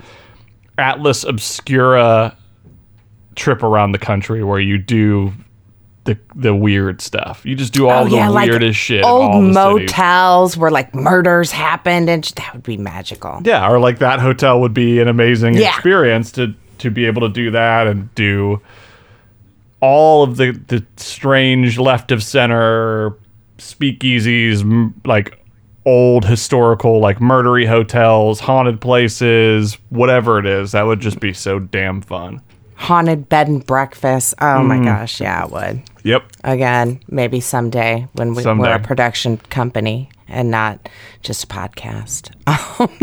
Atlas 0.78 1.24
Obscura 1.24 2.36
trip 3.36 3.64
around 3.64 3.92
the 3.92 3.98
country 4.00 4.44
where 4.44 4.60
you 4.60 4.78
do 4.78 5.34
the 6.06 6.18
the 6.36 6.54
weird 6.54 7.02
stuff. 7.02 7.46
You 7.46 7.56
just 7.56 7.74
do 7.74 7.88
all 7.88 8.06
oh, 8.06 8.10
the 8.10 8.32
weirdest 8.34 8.80
shit. 8.80 9.00
in 9.00 9.06
Oh, 9.06 9.22
Old 9.22 9.22
all 9.24 9.42
the 9.42 9.54
cities. 9.54 9.90
motels 9.92 10.58
where 10.58 10.72
like 10.72 10.94
murders 10.94 11.52
happened, 11.52 12.10
and 12.10 12.24
that 12.36 12.54
would 12.54 12.64
be 12.64 12.78
magical. 12.78 13.42
Yeah, 13.44 13.70
or 13.70 13.80
like 13.80 14.00
that 14.00 14.20
hotel 14.20 14.62
would 14.62 14.74
be 14.74 15.00
an 15.00 15.08
amazing 15.08 15.56
Yeah. 15.56 15.74
experience 15.76 16.32
to 16.34 16.54
to 16.80 16.92
be 16.92 17.06
able 17.06 17.22
to 17.22 17.30
do 17.30 17.52
that 17.52 17.88
and 17.88 18.14
do 18.16 18.62
all 19.82 20.24
of 20.24 20.38
the 20.38 20.52
the 20.68 20.86
strange 20.98 21.78
left 21.78 22.12
of 22.12 22.24
center 22.24 23.14
speakeasies, 23.58 24.62
m- 24.62 25.00
like 25.06 25.40
old 25.86 26.26
historical 26.26 27.00
like 27.00 27.20
murdery 27.20 27.68
hotels, 27.68 28.40
haunted 28.40 28.82
places, 28.82 29.78
whatever 29.90 30.40
it 30.40 30.46
is. 30.46 30.72
That 30.72 30.84
would 30.84 31.00
just 31.00 31.20
be 31.20 31.34
so 31.34 31.60
damn 31.60 32.02
fun. 32.02 32.42
Haunted 32.76 33.30
bed 33.30 33.48
and 33.48 33.66
breakfast. 33.66 34.34
Oh 34.42 34.62
my 34.64 34.78
Mm. 34.78 34.86
gosh, 34.86 35.22
yeah, 35.22 35.46
it 35.46 35.52
would. 35.52 35.82
Yep. 36.04 36.24
Again, 36.44 37.00
maybe 37.10 37.40
someday 37.40 38.08
when 38.14 38.34
we, 38.34 38.44
we're 38.44 38.74
a 38.76 38.80
production 38.80 39.38
company 39.50 40.10
and 40.28 40.50
not 40.52 40.90
just 41.22 41.44
a 41.44 41.48
podcast. 41.48 42.32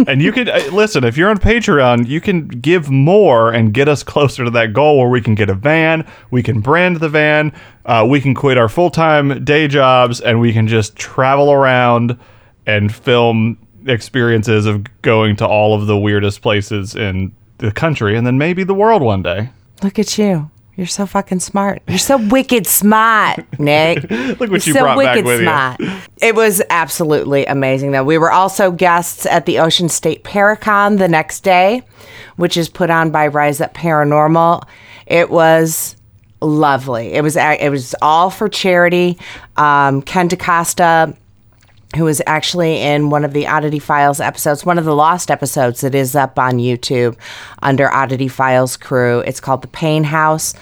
and 0.09 0.23
you 0.23 0.33
can 0.33 0.49
uh, 0.49 0.61
listen 0.73 1.05
if 1.05 1.17
you're 1.17 1.31
on 1.31 1.39
patreon 1.39 2.07
you 2.07 2.21
can 2.21 2.47
give 2.47 2.91
more 2.91 3.53
and 3.53 3.75
get 3.75 3.89
us 3.89 4.03
closer 4.03 4.45
to 4.45 4.51
that 4.51 4.73
goal 4.73 4.99
where 4.99 5.09
we 5.09 5.21
can 5.21 5.35
get 5.35 5.51
a 5.51 5.55
van 5.55 6.07
we 6.31 6.43
can 6.43 6.61
brand 6.61 6.97
the 6.97 7.09
van 7.09 7.53
uh, 7.87 8.07
we 8.09 8.21
can 8.21 8.35
quit 8.35 8.57
our 8.57 8.69
full-time 8.69 9.45
day 9.45 9.67
jobs 9.67 10.21
and 10.21 10.41
we 10.41 10.53
can 10.53 10.69
just 10.69 10.95
travel 10.97 11.51
around 11.51 12.19
and 12.67 12.95
film 12.95 13.59
experiences 13.87 14.67
of 14.67 14.85
going 15.03 15.35
to 15.35 15.47
all 15.47 15.75
of 15.75 15.87
the 15.87 15.99
weirdest 15.99 16.41
places 16.43 16.95
in 16.95 17.35
the 17.59 17.73
country 17.73 18.17
and 18.17 18.27
then 18.27 18.39
maybe 18.39 18.63
the 18.63 18.75
world 18.75 19.03
one 19.03 19.23
day 19.23 19.51
Look 19.83 19.99
at 19.99 20.17
you. 20.17 20.49
You're 20.77 20.87
so 20.87 21.05
fucking 21.05 21.41
smart. 21.41 21.83
You're 21.87 21.99
so 21.99 22.17
wicked 22.29 22.67
smart, 22.67 23.45
Nick. 23.59 24.11
Look 24.11 24.51
what 24.51 24.67
you 24.67 24.73
so 24.73 24.81
brought 24.81 24.99
back 24.99 25.17
wicked 25.17 25.27
with 25.27 25.41
you. 25.41 25.45
smart. 25.45 25.81
It 26.23 26.35
was 26.35 26.63
absolutely 26.71 27.45
amazing, 27.45 27.93
though. 27.93 28.05
We 28.05 28.17
were 28.17 28.33
also 28.33 28.71
guests 28.71 29.27
at 29.27 29.45
the 29.45 29.59
Ocean 29.59 29.91
State 29.91 30.25
Paracon 30.25 30.97
the 30.97 31.09
next 31.09 31.41
day, 31.41 31.83
which 32.37 32.57
is 32.57 32.71
put 32.71 32.89
on 32.89 33.11
by 33.11 33.27
Rise 33.27 33.61
Up 33.61 33.75
Paranormal. 33.75 34.67
It 35.07 35.29
was 35.29 35.95
lovely. 36.41 37.13
It 37.13 37.23
was 37.23 37.37
it 37.37 37.71
was 37.71 37.95
all 38.01 38.31
for 38.31 38.49
charity. 38.49 39.19
Um, 39.57 40.01
Ken 40.01 40.29
DaCosta 40.29 41.15
who 41.97 42.05
was 42.05 42.23
actually 42.27 42.81
in 42.81 43.11
one 43.11 43.25
of 43.25 43.33
the 43.33 43.47
Oddity 43.47 43.79
Files 43.79 44.21
episodes, 44.21 44.65
one 44.65 44.79
of 44.79 44.85
the 44.85 44.95
lost 44.95 45.31
episodes 45.31 45.83
that 45.83 45.95
is 45.95 46.17
up 46.17 46.39
on 46.39 46.55
YouTube 46.55 47.17
under 47.61 47.93
Oddity 47.93 48.29
Files 48.29 48.77
crew. 48.77 49.21
It's 49.21 49.41
called 49.41 49.63
The 49.63 49.69
Pain 49.69 50.05
House. 50.05 50.55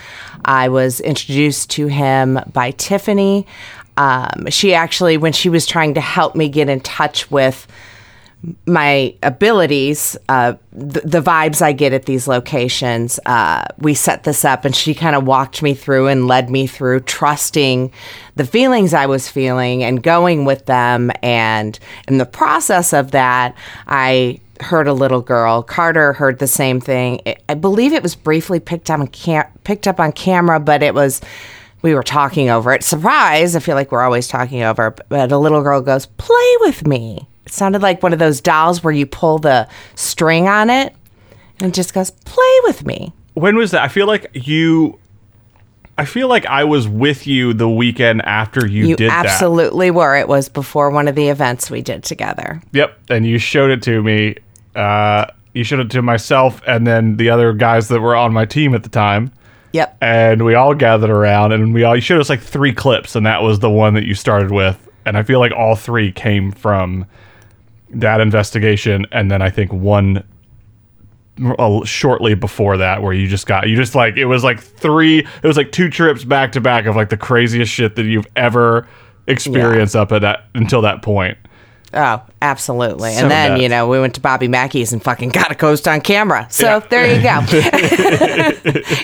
I 0.44 0.68
was 0.68 1.00
introduced 1.00 1.70
to 1.70 1.86
him 1.86 2.40
by 2.52 2.72
Tiffany. 2.72 3.46
Um, 3.96 4.46
she 4.48 4.74
actually, 4.74 5.16
when 5.18 5.32
she 5.32 5.48
was 5.48 5.66
trying 5.66 5.94
to 5.94 6.00
help 6.00 6.34
me 6.34 6.48
get 6.48 6.68
in 6.68 6.80
touch 6.80 7.30
with 7.30 7.66
my 8.66 9.14
abilities, 9.22 10.16
uh, 10.28 10.54
the, 10.72 11.20
vibes 11.20 11.60
I 11.60 11.72
get 11.72 11.92
at 11.92 12.06
these 12.06 12.26
locations, 12.26 13.20
uh, 13.26 13.64
we 13.78 13.92
set 13.92 14.24
this 14.24 14.44
up 14.44 14.64
and 14.64 14.74
she 14.74 14.94
kind 14.94 15.14
of 15.14 15.26
walked 15.26 15.62
me 15.62 15.74
through 15.74 16.06
and 16.06 16.26
led 16.26 16.48
me 16.48 16.66
through 16.66 17.00
trusting 17.00 17.92
the 18.36 18.46
feelings 18.46 18.94
I 18.94 19.06
was 19.06 19.28
feeling 19.28 19.84
and 19.84 20.02
going 20.02 20.46
with 20.46 20.64
them. 20.66 21.10
And 21.22 21.78
in 22.08 22.16
the 22.16 22.24
process 22.24 22.94
of 22.94 23.10
that, 23.10 23.54
I 23.86 24.40
heard 24.60 24.88
a 24.88 24.94
little 24.94 25.20
girl. 25.20 25.62
Carter 25.62 26.14
heard 26.14 26.38
the 26.38 26.46
same 26.46 26.80
thing. 26.80 27.20
I- 27.48 27.54
believe 27.54 27.92
it 27.92 28.02
was 28.02 28.14
briefly 28.14 28.60
picked 28.60 28.90
up 28.90 29.00
on 29.00 29.08
cam- 29.08 29.48
picked 29.64 29.86
up 29.86 30.00
on 30.00 30.12
camera, 30.12 30.58
but 30.60 30.82
it 30.82 30.94
was 30.94 31.20
we 31.82 31.94
were 31.94 32.02
talking 32.02 32.50
over 32.50 32.72
it. 32.72 32.84
Surprise! 32.84 33.56
I 33.56 33.60
feel 33.60 33.74
like 33.74 33.90
we're 33.90 34.02
always 34.02 34.28
talking 34.28 34.62
over. 34.62 34.94
But 35.08 35.32
a 35.32 35.38
little 35.38 35.62
girl 35.62 35.80
goes, 35.80 36.06
"Play 36.06 36.56
with 36.60 36.86
me." 36.86 37.26
It 37.46 37.52
sounded 37.52 37.82
like 37.82 38.02
one 38.02 38.12
of 38.12 38.18
those 38.18 38.40
dolls 38.40 38.82
where 38.84 38.92
you 38.92 39.06
pull 39.06 39.38
the 39.38 39.68
string 39.94 40.48
on 40.48 40.70
it, 40.70 40.94
and 41.60 41.68
it 41.68 41.74
just 41.74 41.94
goes, 41.94 42.10
"Play 42.10 42.58
with 42.64 42.84
me." 42.86 43.12
When 43.34 43.56
was 43.56 43.70
that? 43.72 43.82
I 43.82 43.88
feel 43.88 44.06
like 44.06 44.30
you. 44.34 44.98
I 45.98 46.06
feel 46.06 46.28
like 46.28 46.46
I 46.46 46.64
was 46.64 46.88
with 46.88 47.26
you 47.26 47.52
the 47.52 47.68
weekend 47.68 48.22
after 48.22 48.66
you, 48.66 48.86
You 48.88 48.96
did 48.96 49.10
that. 49.10 49.26
absolutely 49.26 49.90
were. 49.90 50.16
It 50.16 50.28
was 50.28 50.48
before 50.48 50.88
one 50.90 51.08
of 51.08 51.14
the 51.14 51.28
events 51.28 51.70
we 51.70 51.82
did 51.82 52.04
together. 52.04 52.62
Yep, 52.72 52.98
and 53.10 53.26
you 53.26 53.36
showed 53.38 53.70
it 53.70 53.82
to 53.82 54.02
me. 54.02 54.36
Uh, 54.74 55.26
you 55.52 55.62
showed 55.62 55.80
it 55.80 55.90
to 55.90 56.00
myself 56.00 56.62
and 56.66 56.86
then 56.86 57.16
the 57.16 57.28
other 57.28 57.52
guys 57.52 57.88
that 57.88 58.00
were 58.00 58.16
on 58.16 58.32
my 58.32 58.46
team 58.46 58.74
at 58.74 58.82
the 58.82 58.88
time. 58.88 59.30
Yep. 59.72 59.98
And 60.00 60.44
we 60.44 60.54
all 60.54 60.74
gathered 60.74 61.10
around, 61.10 61.52
and 61.52 61.74
we 61.74 61.84
all 61.84 61.94
you 61.94 62.00
showed 62.00 62.20
us 62.20 62.30
like 62.30 62.40
three 62.40 62.72
clips, 62.72 63.14
and 63.14 63.26
that 63.26 63.42
was 63.42 63.58
the 63.58 63.70
one 63.70 63.92
that 63.94 64.04
you 64.04 64.14
started 64.14 64.50
with. 64.52 64.88
And 65.04 65.18
I 65.18 65.22
feel 65.22 65.38
like 65.38 65.52
all 65.52 65.76
three 65.76 66.12
came 66.12 66.50
from 66.50 67.04
that 67.92 68.20
investigation, 68.20 69.06
and 69.12 69.30
then 69.30 69.42
I 69.42 69.50
think 69.50 69.72
one 69.72 70.24
uh, 71.58 71.84
shortly 71.84 72.34
before 72.34 72.76
that 72.76 73.02
where 73.02 73.12
you 73.12 73.26
just 73.26 73.46
got 73.46 73.68
you 73.68 73.76
just 73.76 73.94
like 73.94 74.16
it 74.16 74.26
was 74.26 74.44
like 74.44 74.60
three 74.60 75.20
it 75.20 75.46
was 75.46 75.56
like 75.56 75.72
two 75.72 75.88
trips 75.88 76.22
back 76.24 76.52
to 76.52 76.60
back 76.60 76.84
of 76.86 76.96
like 76.96 77.08
the 77.08 77.16
craziest 77.16 77.72
shit 77.72 77.96
that 77.96 78.04
you've 78.04 78.26
ever 78.36 78.86
experienced 79.26 79.96
up 79.96 80.12
at 80.12 80.20
that 80.20 80.44
until 80.54 80.82
that 80.82 81.00
point 81.02 81.38
Oh, 81.92 82.22
absolutely. 82.40 83.12
So 83.14 83.22
and 83.22 83.30
then, 83.30 83.50
nuts. 83.52 83.62
you 83.62 83.68
know, 83.68 83.88
we 83.88 83.98
went 83.98 84.14
to 84.14 84.20
Bobby 84.20 84.46
Mackey's 84.46 84.92
and 84.92 85.02
fucking 85.02 85.30
got 85.30 85.50
a 85.50 85.56
coast 85.56 85.88
on 85.88 86.00
camera. 86.00 86.46
So 86.48 86.64
Yeah. 86.64 86.78
there 86.88 87.16
you 87.16 87.20
go. 87.20 87.40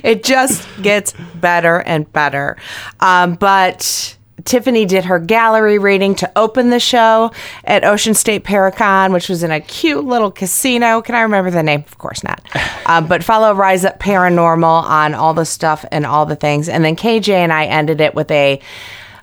it 0.05 0.23
just 0.23 0.69
gets 0.83 1.13
better 1.35 1.79
and 1.81 2.11
better. 2.13 2.57
Um, 3.01 3.35
but 3.35 4.16
Tiffany 4.45 4.85
did 4.85 5.07
her 5.07 5.19
gallery 5.19 5.79
reading 5.79 6.15
to 6.17 6.31
open 6.37 6.71
the 6.71 6.79
show 6.79 7.33
at 7.65 7.85
Ocean 7.85 8.15
State 8.15 8.45
Paracon, 8.45 9.13
which 9.13 9.29
was 9.29 9.43
in 9.43 9.51
a 9.51 9.61
cute 9.61 10.05
little 10.05 10.31
casino. 10.31 11.01
Can 11.03 11.15
I 11.15 11.23
remember 11.23 11.51
the 11.51 11.63
name? 11.63 11.85
Of 11.87 11.99
course 11.99 12.23
not. 12.23 12.41
Um, 12.87 13.07
but 13.09 13.25
follow 13.25 13.55
Rise 13.55 13.85
Up 13.85 13.99
Paranormal 13.99 14.83
on 14.83 15.15
all 15.15 15.35
the 15.35 15.45
stuff 15.45 15.85
and 15.91 16.05
all 16.05 16.27
the 16.27 16.37
things. 16.37 16.69
And 16.69 16.85
then 16.85 16.97
KJ 16.97 17.31
and 17.31 17.53
I 17.53 17.65
ended 17.65 18.01
it 18.01 18.15
with 18.15 18.31
a 18.31 18.61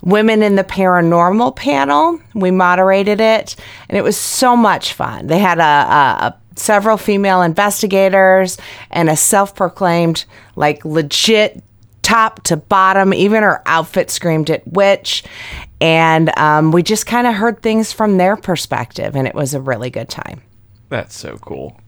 Women 0.04 0.44
in 0.44 0.58
the 0.58 0.66
Paranormal 0.66 1.56
panel. 1.56 2.20
We 2.34 2.52
moderated 2.52 3.22
it, 3.22 3.56
and 3.88 3.98
it 3.98 4.02
was 4.02 4.18
so 4.18 4.58
much 4.58 4.92
fun. 4.92 5.28
They 5.28 5.40
had 5.40 5.60
a, 5.60 5.64
a, 5.64 6.28
a 6.28 6.38
several 6.60 6.98
female 6.98 7.42
investigators 7.42 8.58
and 8.92 9.10
a 9.10 9.16
self-proclaimed 9.16 10.26
like 10.58 10.84
legit 10.84 11.64
top 12.04 12.44
to 12.44 12.58
bottom. 12.58 13.14
Even 13.14 13.42
her 13.42 13.62
outfit 13.66 14.12
screamed 14.12 14.50
at 14.50 14.68
witch, 14.68 15.24
and 15.82 16.38
um, 16.38 16.72
we 16.72 16.84
just 16.84 17.08
kind 17.08 17.26
of 17.26 17.34
heard 17.34 17.62
things 17.62 17.92
from 17.92 18.18
their 18.18 18.38
perspective, 18.38 19.16
and 19.16 19.28
it 19.28 19.34
was 19.34 19.54
a 19.54 19.62
really 19.62 19.90
good 19.90 20.10
time. 20.10 20.42
that's 20.90 21.16
so 21.16 21.38
cool 21.40 21.80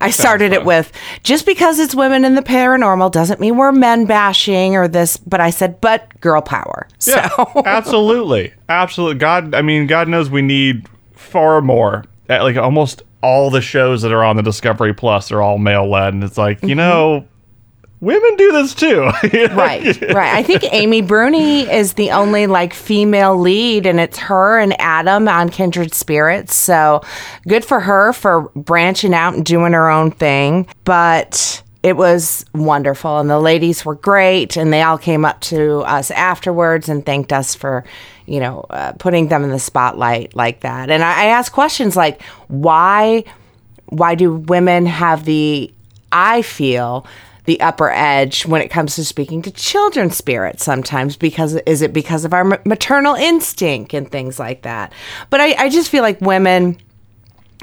I 0.00 0.10
started 0.10 0.52
it 0.52 0.64
with 0.64 0.92
just 1.22 1.46
because 1.46 1.78
it's 1.78 1.94
women 1.94 2.24
in 2.24 2.34
the 2.34 2.42
paranormal 2.42 3.10
doesn't 3.12 3.40
mean 3.40 3.56
we're 3.56 3.72
men 3.72 4.06
bashing 4.06 4.76
or 4.76 4.88
this, 4.88 5.16
but 5.16 5.40
I 5.40 5.50
said, 5.50 5.80
but 5.80 6.20
girl 6.20 6.42
power. 6.42 6.88
So 6.98 7.12
Yeah, 7.12 7.62
absolutely, 7.64 8.52
absolutely. 8.68 9.18
God, 9.18 9.54
I 9.54 9.62
mean, 9.62 9.86
God 9.86 10.08
knows 10.08 10.30
we 10.30 10.42
need 10.42 10.88
far 11.14 11.60
more. 11.62 12.04
Like 12.28 12.56
almost 12.56 13.02
all 13.22 13.50
the 13.50 13.60
shows 13.60 14.02
that 14.02 14.12
are 14.12 14.24
on 14.24 14.36
the 14.36 14.42
Discovery 14.42 14.92
Plus 14.92 15.30
are 15.32 15.40
all 15.40 15.58
male 15.58 15.88
led, 15.88 16.14
and 16.14 16.24
it's 16.24 16.38
like 16.38 16.62
you 16.62 16.74
know, 16.74 17.26
women 18.00 18.36
do 18.36 18.52
this 18.52 18.74
too. 18.74 19.00
right, 19.54 20.00
right. 20.12 20.34
I 20.34 20.42
think 20.42 20.64
Amy 20.72 21.02
Bruni 21.02 21.62
is 21.62 21.94
the 21.94 22.10
only 22.10 22.46
like 22.46 22.74
female 22.74 23.36
lead, 23.36 23.86
and 23.86 24.00
it's 24.00 24.18
her 24.18 24.58
and 24.58 24.78
Adam 24.80 25.28
on 25.28 25.48
Kindred 25.48 25.94
Spirits. 25.94 26.54
So 26.54 27.02
good 27.46 27.64
for 27.64 27.80
her 27.80 28.12
for 28.12 28.50
branching 28.54 29.14
out 29.14 29.34
and 29.34 29.44
doing 29.44 29.72
her 29.72 29.90
own 29.90 30.10
thing. 30.10 30.66
But 30.84 31.62
it 31.82 31.96
was 31.96 32.44
wonderful, 32.54 33.18
and 33.18 33.30
the 33.30 33.40
ladies 33.40 33.84
were 33.84 33.94
great, 33.94 34.56
and 34.56 34.72
they 34.72 34.82
all 34.82 34.98
came 34.98 35.24
up 35.24 35.40
to 35.42 35.80
us 35.80 36.10
afterwards 36.10 36.88
and 36.88 37.04
thanked 37.04 37.32
us 37.32 37.54
for. 37.54 37.84
You 38.28 38.40
know, 38.40 38.66
uh, 38.70 38.90
putting 38.98 39.28
them 39.28 39.44
in 39.44 39.50
the 39.50 39.60
spotlight 39.60 40.34
like 40.34 40.62
that. 40.62 40.90
And 40.90 41.04
I, 41.04 41.10
I 41.10 41.24
asked 41.26 41.52
questions 41.52 41.94
like, 41.94 42.20
why 42.48 43.22
why 43.90 44.16
do 44.16 44.34
women 44.34 44.84
have 44.84 45.24
the 45.24 45.72
i 46.10 46.42
feel 46.42 47.06
the 47.46 47.60
upper 47.60 47.90
edge 47.90 48.44
when 48.44 48.60
it 48.60 48.68
comes 48.68 48.96
to 48.96 49.04
speaking 49.04 49.40
to 49.42 49.50
children 49.50 50.10
spirits 50.10 50.64
sometimes 50.64 51.16
because 51.16 51.54
is 51.54 51.80
it 51.80 51.92
because 51.92 52.24
of 52.24 52.34
our 52.34 52.60
maternal 52.64 53.14
instinct 53.14 53.94
and 53.94 54.10
things 54.10 54.38
like 54.38 54.62
that. 54.62 54.92
But 55.30 55.40
I, 55.40 55.54
I 55.64 55.68
just 55.68 55.88
feel 55.88 56.02
like 56.02 56.20
women 56.20 56.76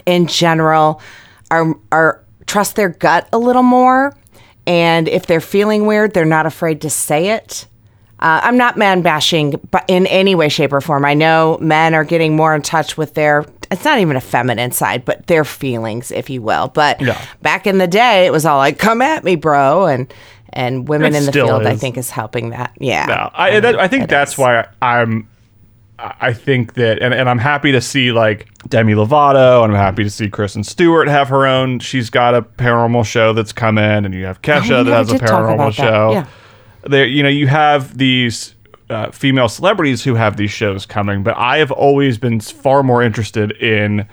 in 0.06 0.28
general 0.28 1.02
are 1.52 1.76
are 1.92 2.24
trust 2.48 2.76
their 2.76 2.90
gut 2.90 3.28
a 3.32 3.38
little 3.38 3.64
more. 3.64 4.16
And 4.66 5.08
if 5.10 5.28
they're 5.28 5.42
feeling 5.42 5.86
weird 5.86 6.14
they're 6.14 6.26
not 6.26 6.46
afraid 6.46 6.82
to 6.82 6.90
say 6.90 7.30
it 7.30 7.68
uh, 8.24 8.40
I'm 8.42 8.56
not 8.56 8.78
man 8.78 9.02
bashing, 9.02 9.60
but 9.70 9.84
in 9.90 10.08
any 10.08 10.34
way, 10.34 10.48
shape, 10.48 10.72
or 10.72 10.80
form. 10.80 11.04
I 11.04 11.14
know 11.14 11.58
men 11.60 11.94
are 11.94 12.06
getting 12.06 12.36
more 12.36 12.56
in 12.56 12.62
touch 12.62 12.98
with 12.98 13.14
their. 13.16 13.46
It's 13.70 13.84
not 13.84 14.00
even 14.00 14.16
a 14.16 14.22
feminine 14.22 14.72
side, 14.72 15.04
but 15.04 15.28
their 15.28 15.44
feelings, 15.44 16.10
if 16.10 16.30
you 16.30 16.42
will. 16.42 16.70
But 16.70 17.02
Yeah. 17.02 17.20
back 17.42 17.68
in 17.68 17.80
the 17.80 17.88
day, 17.88 18.26
it 18.26 18.32
was 18.32 18.46
all 18.46 18.58
like, 18.58 18.80
"Come 18.80 19.02
at 19.02 19.26
me, 19.26 19.36
bro," 19.36 19.88
and 19.88 20.12
and 20.54 20.88
women 20.88 21.14
It 21.14 21.18
in 21.18 21.26
the 21.26 21.32
field, 21.34 21.66
I 21.66 21.76
think, 21.76 21.98
is 21.98 22.10
helping 22.10 22.52
that. 22.52 22.72
Yeah, 22.80 23.06
No, 23.08 23.30
I, 23.34 23.60
that, 23.60 23.80
I 23.80 23.88
think 23.88 24.08
that's 24.08 24.34
is. 24.34 24.38
why 24.38 24.68
I'm. 24.82 25.28
I 26.00 26.34
think 26.34 26.74
that, 26.74 27.02
and, 27.02 27.14
and 27.14 27.30
I'm 27.30 27.38
happy 27.40 27.72
to 27.72 27.80
see 27.80 28.12
like 28.12 28.48
Demi 28.68 28.94
Lovato, 28.94 29.64
and 29.64 29.72
I'm 29.74 29.80
happy 29.80 30.04
to 30.04 30.10
see 30.10 30.30
Kristen 30.30 30.64
Stewart 30.64 31.08
have 31.08 31.30
her 31.30 31.46
own. 31.46 31.80
She's 31.80 32.10
got 32.10 32.36
a 32.36 32.42
paranormal 32.42 33.06
show 33.06 33.32
that's 33.34 33.54
coming, 33.54 33.84
and 33.84 34.14
you 34.14 34.26
have 34.26 34.42
Kesha 34.42 34.80
we 34.80 34.90
that 34.90 34.94
has 34.94 35.12
a 35.12 35.16
paranormal 35.20 35.74
show. 35.74 36.12
Yeah. 36.14 36.26
There, 36.86 37.06
you 37.06 37.24
know, 37.24 37.30
you 37.30 37.48
have 37.48 37.98
these 37.98 38.56
uh, 38.90 39.12
female 39.12 39.50
celebrities 39.50 40.04
who 40.04 40.16
have 40.16 40.38
these 40.38 40.52
shows 40.52 40.86
coming, 40.86 41.24
but 41.24 41.38
I 41.38 41.58
have 41.58 41.72
always 41.72 42.18
been 42.18 42.40
far 42.40 42.84
more 42.84 43.02
interested 43.02 43.52
in 43.54 44.08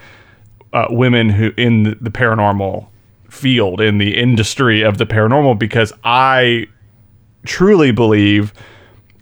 uh, 0.72 0.87
women 0.90 1.28
who 1.30 1.52
in 1.56 1.83
the, 1.83 1.96
the 2.00 2.11
paranormal 2.11 2.87
field 3.28 3.80
in 3.80 3.98
the 3.98 4.16
industry 4.16 4.83
of 4.83 4.98
the 4.98 5.06
paranormal 5.06 5.59
because 5.59 5.92
I 6.04 6.66
truly 7.44 7.92
believe 7.92 8.52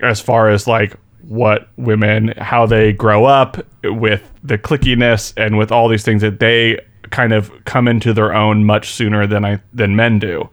as 0.00 0.20
far 0.20 0.48
as 0.48 0.66
like 0.66 0.96
what 1.22 1.68
women 1.76 2.28
how 2.38 2.66
they 2.66 2.92
grow 2.92 3.26
up 3.26 3.58
with 3.84 4.30
the 4.42 4.56
clickiness 4.56 5.32
and 5.36 5.58
with 5.58 5.70
all 5.70 5.88
these 5.88 6.04
things 6.04 6.22
that 6.22 6.40
they 6.40 6.80
kind 7.10 7.32
of 7.32 7.52
come 7.64 7.86
into 7.86 8.12
their 8.12 8.34
own 8.34 8.64
much 8.64 8.90
sooner 8.90 9.26
than 9.26 9.44
I 9.44 9.60
than 9.72 9.94
men 9.94 10.18
do. 10.18 10.48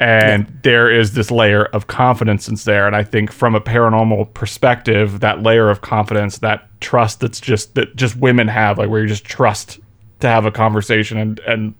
And 0.00 0.60
there 0.62 0.90
is 0.90 1.14
this 1.14 1.30
layer 1.30 1.64
of 1.66 1.88
confidence 1.88 2.46
that's 2.46 2.64
there. 2.64 2.86
And 2.86 2.94
I 2.94 3.02
think 3.02 3.32
from 3.32 3.56
a 3.56 3.60
paranormal 3.60 4.32
perspective, 4.32 5.20
that 5.20 5.42
layer 5.42 5.70
of 5.70 5.80
confidence, 5.80 6.38
that 6.38 6.68
trust 6.80 7.20
that's 7.20 7.40
just 7.40 7.74
that 7.74 7.96
just 7.96 8.16
women 8.16 8.46
have, 8.46 8.78
like 8.78 8.88
where 8.88 9.00
you 9.00 9.08
just 9.08 9.24
trust 9.24 9.80
to 10.20 10.28
have 10.28 10.44
a 10.44 10.52
conversation 10.52 11.18
and 11.18 11.40
and 11.40 11.74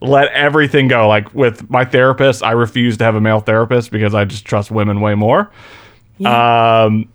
let 0.00 0.32
everything 0.32 0.88
go. 0.88 1.06
Like 1.06 1.34
with 1.34 1.68
my 1.68 1.84
therapist, 1.84 2.42
I 2.42 2.52
refuse 2.52 2.96
to 2.96 3.04
have 3.04 3.14
a 3.14 3.20
male 3.20 3.40
therapist 3.40 3.90
because 3.90 4.14
I 4.14 4.24
just 4.24 4.46
trust 4.46 4.70
women 4.70 5.00
way 5.02 5.14
more. 5.14 5.50
Um, 6.24 7.08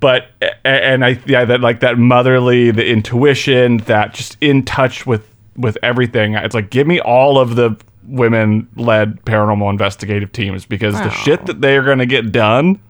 but 0.00 0.28
and 0.64 1.04
I 1.04 1.20
yeah 1.26 1.44
that 1.44 1.60
like 1.60 1.80
that 1.80 1.98
motherly, 1.98 2.70
the 2.70 2.86
intuition, 2.86 3.78
that 3.78 4.14
just 4.14 4.36
in 4.40 4.64
touch 4.64 5.06
with 5.06 5.28
with 5.56 5.78
everything. 5.82 6.34
It's 6.34 6.54
like 6.54 6.70
give 6.70 6.86
me 6.86 7.00
all 7.00 7.38
of 7.38 7.56
the 7.56 7.76
women 8.04 8.68
led 8.76 9.24
paranormal 9.24 9.70
investigative 9.70 10.32
teams 10.32 10.64
because 10.66 10.94
the 10.94 11.10
shit 11.10 11.46
that 11.46 11.60
they 11.60 11.76
are 11.76 11.84
going 11.84 11.98
to 11.98 12.06
get 12.06 12.32
done 12.32 12.80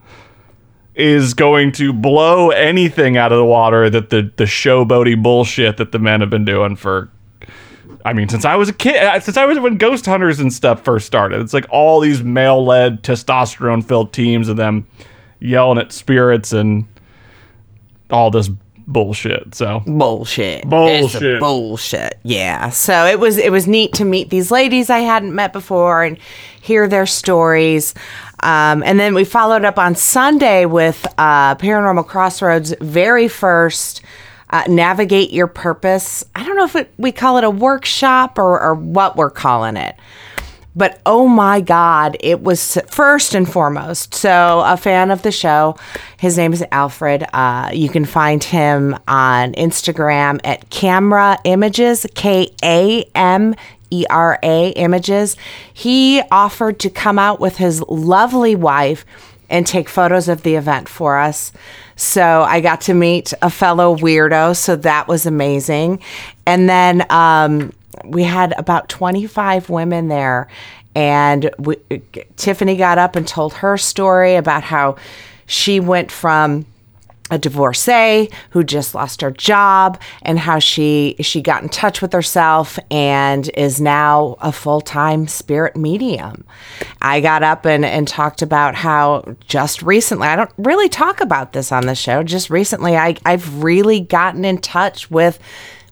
is 0.94 1.34
going 1.34 1.72
to 1.72 1.92
blow 1.92 2.50
anything 2.50 3.16
out 3.16 3.32
of 3.32 3.38
the 3.38 3.44
water 3.44 3.88
that 3.88 4.10
the 4.10 4.30
the 4.36 4.44
showboaty 4.44 5.20
bullshit 5.22 5.78
that 5.78 5.92
the 5.92 5.98
men 5.98 6.20
have 6.20 6.30
been 6.30 6.44
doing 6.44 6.76
for 6.76 7.10
I 8.04 8.12
mean, 8.12 8.28
since 8.28 8.44
I 8.44 8.56
was 8.56 8.68
a 8.68 8.72
kid, 8.72 8.96
uh, 8.96 9.20
since 9.20 9.36
I 9.36 9.44
was 9.44 9.58
when 9.60 9.76
Ghost 9.76 10.06
Hunters 10.06 10.40
and 10.40 10.52
stuff 10.52 10.82
first 10.82 11.06
started, 11.06 11.40
it's 11.40 11.54
like 11.54 11.66
all 11.70 12.00
these 12.00 12.22
male-led, 12.22 13.02
testosterone-filled 13.04 14.12
teams 14.12 14.48
of 14.48 14.56
them 14.56 14.86
yelling 15.38 15.78
at 15.78 15.92
spirits 15.92 16.52
and 16.52 16.86
all 18.10 18.30
this 18.30 18.50
bullshit. 18.92 19.54
So 19.54 19.82
bullshit. 19.86 20.68
Bullshit. 20.68 21.40
Bullshit. 21.40 22.18
Yeah. 22.22 22.70
So 22.70 23.06
it 23.06 23.18
was 23.18 23.38
it 23.38 23.50
was 23.50 23.66
neat 23.66 23.92
to 23.94 24.04
meet 24.04 24.30
these 24.30 24.50
ladies 24.50 24.90
I 24.90 25.00
hadn't 25.00 25.34
met 25.34 25.52
before 25.52 26.04
and 26.04 26.18
hear 26.60 26.86
their 26.88 27.06
stories. 27.06 27.94
Um, 28.40 28.82
and 28.82 28.98
then 28.98 29.14
we 29.14 29.24
followed 29.24 29.64
up 29.64 29.78
on 29.78 29.94
Sunday 29.94 30.66
with 30.66 31.06
uh, 31.16 31.54
Paranormal 31.56 32.06
Crossroads' 32.06 32.74
very 32.80 33.28
first 33.28 34.02
uh, 34.50 34.64
Navigate 34.68 35.32
Your 35.32 35.46
Purpose. 35.46 36.24
I 36.34 36.44
don't 36.44 36.56
know 36.56 36.64
if 36.64 36.76
it, 36.76 36.92
we 36.98 37.12
call 37.12 37.38
it 37.38 37.44
a 37.44 37.50
workshop 37.50 38.38
or, 38.38 38.60
or 38.60 38.74
what 38.74 39.16
we're 39.16 39.30
calling 39.30 39.76
it. 39.76 39.96
But 40.74 41.00
oh 41.04 41.28
my 41.28 41.60
God, 41.60 42.16
it 42.20 42.42
was 42.42 42.78
first 42.88 43.34
and 43.34 43.50
foremost. 43.50 44.14
So, 44.14 44.62
a 44.64 44.76
fan 44.76 45.10
of 45.10 45.22
the 45.22 45.32
show. 45.32 45.76
His 46.18 46.38
name 46.38 46.52
is 46.52 46.64
Alfred. 46.72 47.26
Uh, 47.32 47.70
you 47.72 47.88
can 47.88 48.04
find 48.04 48.42
him 48.42 48.96
on 49.06 49.52
Instagram 49.52 50.40
at 50.44 50.70
Camera 50.70 51.38
Images, 51.44 52.06
K 52.14 52.48
A 52.64 53.04
M 53.14 53.54
E 53.90 54.06
R 54.08 54.38
A 54.42 54.70
Images. 54.70 55.36
He 55.74 56.22
offered 56.30 56.78
to 56.80 56.90
come 56.90 57.18
out 57.18 57.38
with 57.38 57.56
his 57.58 57.82
lovely 57.82 58.56
wife 58.56 59.04
and 59.50 59.66
take 59.66 59.88
photos 59.90 60.28
of 60.28 60.42
the 60.42 60.54
event 60.54 60.88
for 60.88 61.18
us. 61.18 61.52
So 61.94 62.42
I 62.42 62.62
got 62.62 62.80
to 62.82 62.94
meet 62.94 63.34
a 63.42 63.50
fellow 63.50 63.94
weirdo. 63.94 64.56
So 64.56 64.76
that 64.76 65.06
was 65.06 65.26
amazing. 65.26 66.00
And 66.46 66.70
then 66.70 67.04
um, 67.10 67.72
we 68.04 68.22
had 68.22 68.54
about 68.58 68.88
25 68.88 69.70
women 69.70 70.08
there. 70.08 70.48
And 70.94 71.50
we, 71.58 71.76
Tiffany 72.36 72.76
got 72.76 72.98
up 72.98 73.16
and 73.16 73.26
told 73.26 73.54
her 73.54 73.78
story 73.78 74.34
about 74.34 74.62
how 74.62 74.96
she 75.46 75.80
went 75.80 76.10
from 76.10 76.66
a 77.32 77.38
divorcee 77.38 78.28
who 78.50 78.62
just 78.62 78.94
lost 78.94 79.22
her 79.22 79.30
job 79.30 79.98
and 80.20 80.38
how 80.38 80.58
she 80.58 81.16
she 81.20 81.40
got 81.40 81.62
in 81.62 81.68
touch 81.70 82.02
with 82.02 82.12
herself 82.12 82.78
and 82.90 83.48
is 83.54 83.80
now 83.80 84.36
a 84.40 84.52
full-time 84.52 85.26
spirit 85.26 85.74
medium. 85.74 86.44
I 87.00 87.20
got 87.22 87.42
up 87.42 87.64
and, 87.64 87.86
and 87.86 88.06
talked 88.06 88.42
about 88.42 88.74
how 88.74 89.34
just 89.48 89.80
recently 89.82 90.28
I 90.28 90.36
don't 90.36 90.52
really 90.58 90.90
talk 90.90 91.22
about 91.22 91.54
this 91.54 91.72
on 91.72 91.86
the 91.86 91.94
show, 91.94 92.22
just 92.22 92.50
recently 92.50 92.98
I, 92.98 93.16
I've 93.24 93.62
really 93.62 94.00
gotten 94.00 94.44
in 94.44 94.58
touch 94.58 95.10
with 95.10 95.38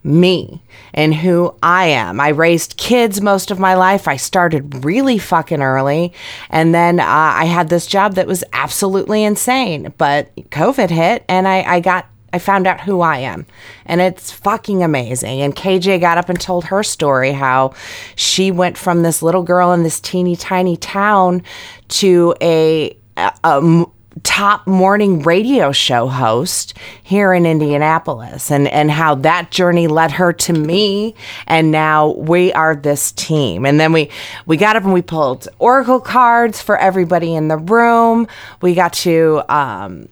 me 0.03 0.63
and 0.95 1.15
who 1.15 1.55
I 1.63 1.87
am. 1.87 2.21
I 2.21 2.29
raised 2.29 2.77
kids 2.77 3.21
most 3.21 3.51
of 3.51 3.59
my 3.59 3.75
life. 3.75 4.09
I 4.09 4.17
started 4.17 4.85
really 4.85 5.19
fucking 5.19 5.63
early. 5.63 6.13
And 6.49 6.75
then 6.75 7.01
uh, 7.01 7.05
I 7.07 7.45
had 7.45 7.69
this 7.69 7.87
job 7.87 8.15
that 8.15 8.27
was 8.27 8.45
absolutely 8.53 9.25
insane. 9.25 9.93
But 9.99 10.35
COVID 10.37 10.91
hit 10.91 11.25
and 11.29 11.47
I, 11.47 11.63
I 11.63 11.81
got. 11.81 12.07
I 12.33 12.39
found 12.39 12.69
out 12.69 12.83
who 12.83 13.01
I 13.01 13.17
am, 13.19 13.45
and 13.87 14.01
it's 14.01 14.31
fucking 14.31 14.85
amazing. 14.85 15.41
And 15.41 15.53
KJ 15.57 15.99
got 16.01 16.17
up 16.17 16.29
and 16.29 16.41
told 16.41 16.67
her 16.67 16.85
story 16.85 17.33
how 17.33 17.75
she 18.15 18.53
went 18.53 18.79
from 18.79 19.03
this 19.03 19.21
little 19.21 19.43
girl 19.43 19.73
in 19.73 19.83
this 19.83 19.99
teeny 19.99 20.37
tiny 20.37 20.77
town 20.77 21.43
to 21.89 22.33
a, 22.41 22.97
a, 23.17 23.33
a 23.43 23.85
top 24.23 24.67
morning 24.67 25.23
radio 25.23 25.71
show 25.73 26.09
host 26.09 26.75
here 27.03 27.33
in 27.33 27.47
Indianapolis 27.47 28.51
and 28.51 28.67
and 28.69 28.91
how 28.91 29.15
that 29.15 29.51
journey 29.51 29.87
led 29.87 30.11
her 30.11 30.33
to 30.33 30.53
me 30.53 31.15
and 31.47 31.71
now 31.71 32.09
we 32.13 32.53
are 32.53 32.75
this 32.75 33.13
team. 33.13 33.65
And 33.65 33.79
then 33.79 33.93
we 33.93 34.11
we 34.47 34.57
got 34.57 34.77
up 34.77 34.83
and 34.85 34.93
we 34.93 35.03
pulled 35.03 35.49
oracle 35.59 36.01
cards 36.01 36.61
for 36.61 36.77
everybody 36.77 37.35
in 37.35 37.49
the 37.49 37.59
room. 37.59 38.27
We 38.61 38.75
got 38.75 38.93
to 38.95 39.43
um 39.49 40.09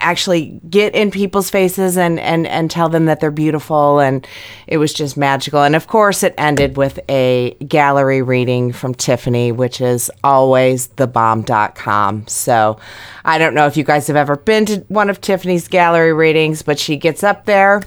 actually 0.00 0.60
get 0.68 0.94
in 0.94 1.10
people's 1.10 1.50
faces 1.50 1.96
and, 1.96 2.18
and, 2.18 2.46
and 2.46 2.70
tell 2.70 2.88
them 2.88 3.06
that 3.06 3.20
they're 3.20 3.30
beautiful. 3.30 4.00
And 4.00 4.26
it 4.66 4.78
was 4.78 4.92
just 4.92 5.16
magical. 5.16 5.62
And 5.62 5.76
of 5.76 5.86
course, 5.86 6.22
it 6.22 6.34
ended 6.38 6.76
with 6.76 6.98
a 7.08 7.56
gallery 7.66 8.22
reading 8.22 8.72
from 8.72 8.94
Tiffany, 8.94 9.52
which 9.52 9.80
is 9.80 10.10
always 10.24 10.88
thebomb.com. 10.88 12.26
So 12.26 12.78
I 13.24 13.38
don't 13.38 13.54
know 13.54 13.66
if 13.66 13.76
you 13.76 13.84
guys 13.84 14.06
have 14.06 14.16
ever 14.16 14.36
been 14.36 14.66
to 14.66 14.78
one 14.88 15.10
of 15.10 15.20
Tiffany's 15.20 15.68
gallery 15.68 16.12
readings, 16.12 16.62
but 16.62 16.78
she 16.78 16.96
gets 16.96 17.22
up 17.22 17.44
there 17.44 17.82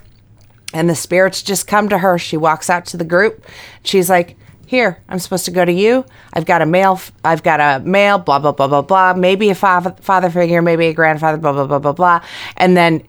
and 0.74 0.90
the 0.90 0.96
spirits 0.96 1.42
just 1.42 1.68
come 1.68 1.90
to 1.90 2.00
her. 2.00 2.18
She 2.18 2.38
walks 2.38 2.70
out 2.70 2.86
to 2.88 2.98
the 2.98 3.06
group. 3.06 3.46
She's 3.84 4.10
like, 4.10 4.36
here, 4.66 5.02
I'm 5.10 5.20
supposed 5.20 5.46
to 5.46 5.52
go 5.52 5.64
to 5.66 5.72
you. 5.72 6.06
I've 6.34 6.46
got 6.46 6.62
a 6.62 6.66
male, 6.66 7.00
I've 7.24 7.44
got 7.44 7.60
a 7.60 7.84
male, 7.86 8.18
blah, 8.18 8.40
blah, 8.40 8.52
blah, 8.54 8.68
blah, 8.68 8.82
blah. 8.82 9.14
Maybe 9.14 9.50
a 9.50 9.56
father, 9.56 9.96
father 10.02 10.30
figure, 10.30 10.62
maybe 10.62 10.88
a 10.88 10.94
grandfather, 10.94 11.38
blah, 11.38 11.52
blah, 11.54 11.68
blah, 11.68 11.80
blah, 11.80 11.92
blah. 11.94 12.24
And 12.58 12.76
then 12.78 13.04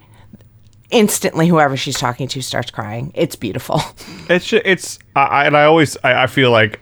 instantly, 0.91 1.49
whoever 1.49 1.77
she's 1.77 1.99
talking 1.99 2.29
to 2.29 2.43
starts 2.43 2.71
crying. 2.71 3.13
It's 3.15 3.37
beautiful. 3.37 3.81
it's 4.29 4.47
ju- 4.47 4.63
it's 4.65 4.99
I- 5.17 5.47
and 5.47 5.57
I 5.57 5.65
always 5.65 5.97
I, 6.05 6.25
I 6.25 6.27
feel 6.27 6.51
like 6.51 6.81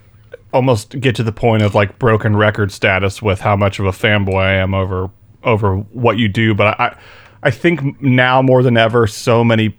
almost 0.53 1.01
get 1.01 1.17
to 1.17 1.23
the 1.23 1.33
point 1.33 1.63
of 1.63 1.75
like 1.75 1.99
broken 1.99 2.37
record 2.37 2.71
status 2.73 3.23
with 3.23 3.41
how 3.41 3.57
much 3.57 3.79
of 3.79 3.87
a 3.87 3.91
fanboy 3.91 4.41
I 4.43 4.53
am 4.55 4.75
over 4.75 5.11
over 5.45 5.77
what 5.77 6.19
you 6.19 6.29
do. 6.29 6.55
But 6.55 6.79
I 6.81 6.97
I 7.43 7.51
think 7.51 8.01
now 8.03 8.43
more 8.43 8.63
than 8.63 8.77
ever, 8.77 9.07
so 9.07 9.43
many 9.45 9.77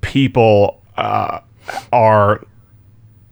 people 0.00 0.80
uh, 0.96 1.40
are 1.92 2.44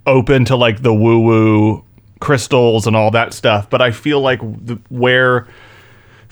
open 0.07 0.45
to 0.47 0.57
like 0.57 0.83
the 0.83 0.95
woo 0.95 1.21
woo 1.21 1.85
crystals 2.21 2.87
and 2.87 2.95
all 2.95 3.11
that 3.11 3.33
stuff. 3.33 3.69
But 3.69 3.83
I 3.83 3.91
feel 3.91 4.21
like 4.21 4.41
the, 4.41 4.81
where 4.89 5.49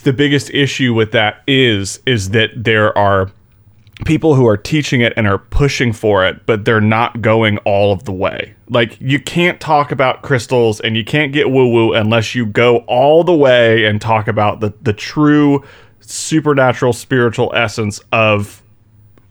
the 0.04 0.12
biggest 0.12 0.50
issue 0.50 0.94
with 0.94 1.12
that 1.12 1.42
is 1.46 2.00
is 2.06 2.30
that 2.30 2.50
there 2.54 2.96
are 2.96 3.30
people 4.04 4.34
who 4.34 4.46
are 4.46 4.56
teaching 4.56 5.00
it 5.00 5.12
and 5.16 5.26
are 5.26 5.38
pushing 5.38 5.92
for 5.92 6.24
it, 6.24 6.46
but 6.46 6.64
they're 6.64 6.80
not 6.80 7.20
going 7.20 7.58
all 7.58 7.92
of 7.92 8.04
the 8.04 8.12
way. 8.12 8.54
Like 8.68 8.96
you 9.00 9.18
can't 9.18 9.60
talk 9.60 9.90
about 9.90 10.22
crystals 10.22 10.80
and 10.80 10.96
you 10.96 11.04
can't 11.04 11.32
get 11.32 11.50
woo 11.50 11.68
woo 11.68 11.92
unless 11.94 12.34
you 12.34 12.46
go 12.46 12.78
all 12.86 13.24
the 13.24 13.34
way 13.34 13.84
and 13.86 14.00
talk 14.00 14.28
about 14.28 14.60
the 14.60 14.72
the 14.82 14.92
true 14.92 15.64
supernatural 16.00 16.92
spiritual 16.92 17.52
essence 17.54 18.00
of 18.12 18.62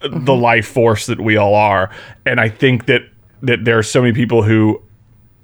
mm-hmm. 0.01 0.25
the 0.25 0.35
life 0.35 0.67
force 0.67 1.05
that 1.05 1.19
we 1.19 1.37
all 1.37 1.55
are. 1.55 1.89
And 2.25 2.39
I 2.39 2.49
think 2.49 2.87
that 2.87 3.03
that 3.41 3.65
there 3.65 3.77
are 3.77 3.83
so 3.83 4.01
many 4.01 4.13
people 4.13 4.43
who 4.43 4.81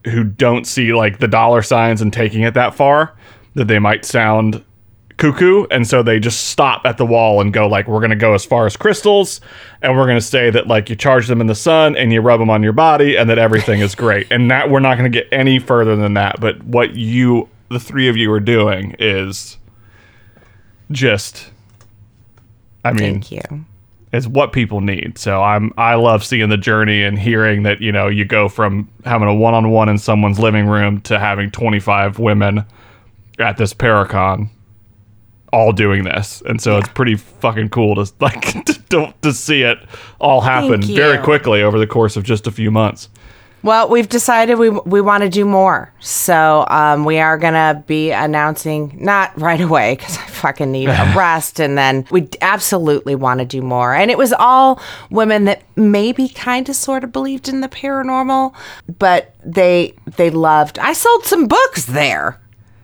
who 0.05 0.23
don't 0.23 0.65
see 0.65 0.93
like 0.93 1.19
the 1.19 1.27
dollar 1.27 1.61
signs 1.61 2.01
and 2.01 2.11
taking 2.11 2.41
it 2.41 2.53
that 2.55 2.75
far 2.75 3.15
that 3.55 3.69
they 3.69 3.79
might 3.79 4.03
sound 4.03 4.63
cuckoo. 5.17 5.65
And 5.71 5.87
so 5.87 6.03
they 6.03 6.19
just 6.19 6.47
stop 6.47 6.85
at 6.85 6.97
the 6.97 7.05
wall 7.05 7.39
and 7.39 7.53
go 7.53 7.67
like 7.67 7.87
we're 7.87 7.99
going 7.99 8.09
to 8.09 8.15
go 8.17 8.33
as 8.33 8.43
far 8.43 8.65
as 8.65 8.75
crystals 8.75 9.39
and 9.81 9.95
we're 9.95 10.05
going 10.05 10.17
to 10.17 10.25
say 10.25 10.49
that 10.49 10.67
like 10.67 10.89
you 10.89 10.95
charge 10.97 11.27
them 11.27 11.39
in 11.39 11.47
the 11.47 11.55
sun 11.55 11.95
and 11.95 12.11
you 12.11 12.19
rub 12.19 12.39
them 12.39 12.49
on 12.49 12.63
your 12.63 12.73
body 12.73 13.15
and 13.15 13.29
that 13.29 13.37
everything 13.37 13.79
is 13.79 13.95
great. 13.95 14.27
And 14.29 14.51
that 14.51 14.69
we're 14.69 14.81
not 14.81 14.97
going 14.97 15.09
to 15.09 15.17
get 15.17 15.29
any 15.31 15.59
further 15.59 15.95
than 15.95 16.15
that. 16.15 16.41
But 16.41 16.61
what 16.63 16.95
you 16.95 17.47
the 17.69 17.79
three 17.79 18.07
of 18.07 18.15
you 18.15 18.31
are 18.31 18.39
doing 18.39 18.95
is 18.99 19.57
just 20.91 21.49
i 22.85 22.91
mean 22.91 23.21
Thank 23.21 23.31
you. 23.31 23.65
Is 24.13 24.27
what 24.27 24.53
people 24.53 24.79
need. 24.79 25.17
So 25.17 25.41
I'm 25.41 25.73
I 25.77 25.95
love 25.95 26.23
seeing 26.23 26.49
the 26.49 26.57
journey 26.57 27.03
and 27.03 27.17
hearing 27.19 27.63
that 27.63 27.81
you 27.81 27.91
know 27.91 28.07
you 28.07 28.23
go 28.23 28.47
from 28.47 28.87
having 29.03 29.27
a 29.27 29.33
one 29.33 29.53
on 29.53 29.71
one 29.71 29.89
in 29.89 29.97
someone's 29.97 30.39
living 30.39 30.67
room 30.67 31.01
to 31.01 31.19
having 31.19 31.51
25 31.51 32.19
women 32.19 32.63
at 33.39 33.57
this 33.57 33.73
Paracon 33.73 34.49
all 35.51 35.71
doing 35.71 36.03
this, 36.03 36.41
and 36.47 36.61
so 36.61 36.77
it's 36.77 36.89
pretty 36.89 37.15
fucking 37.15 37.69
cool 37.69 37.95
to 37.95 38.11
like 38.19 38.41
to, 38.89 39.13
to 39.21 39.33
see 39.33 39.63
it 39.63 39.79
all 40.19 40.41
happen 40.41 40.81
very 40.81 41.17
quickly 41.17 41.61
over 41.61 41.77
the 41.77 41.87
course 41.87 42.15
of 42.15 42.23
just 42.23 42.47
a 42.47 42.51
few 42.51 42.71
months. 42.71 43.09
Well, 43.63 43.87
we've 43.87 44.09
decided 44.09 44.59
we 44.59 44.69
we 44.69 44.99
want 44.99 45.23
to 45.23 45.29
do 45.29 45.45
more, 45.45 45.93
so 46.01 46.65
um, 46.69 47.05
we 47.05 47.19
are 47.19 47.37
gonna 47.37 47.81
be 47.87 48.11
announcing 48.11 48.97
not 48.99 49.39
right 49.39 49.61
away 49.61 49.95
because 49.95 50.17
I 50.17 50.27
fucking 50.27 50.69
need 50.69 50.89
a 50.89 51.13
rest, 51.17 51.61
and 51.61 51.77
then 51.77 52.05
we 52.11 52.27
absolutely 52.41 53.15
want 53.15 53.39
to 53.39 53.45
do 53.45 53.61
more. 53.61 53.93
And 53.93 54.11
it 54.11 54.17
was 54.17 54.33
all 54.33 54.81
women 55.09 55.45
that 55.45 55.63
maybe 55.77 56.27
kind 56.27 56.67
of 56.67 56.75
sort 56.75 57.05
of 57.05 57.13
believed 57.13 57.47
in 57.47 57.61
the 57.61 57.69
paranormal, 57.69 58.53
but 58.99 59.33
they 59.45 59.93
they 60.17 60.29
loved. 60.29 60.77
I 60.79 60.91
sold 60.91 61.23
some 61.23 61.47
books 61.47 61.85
there 61.85 62.39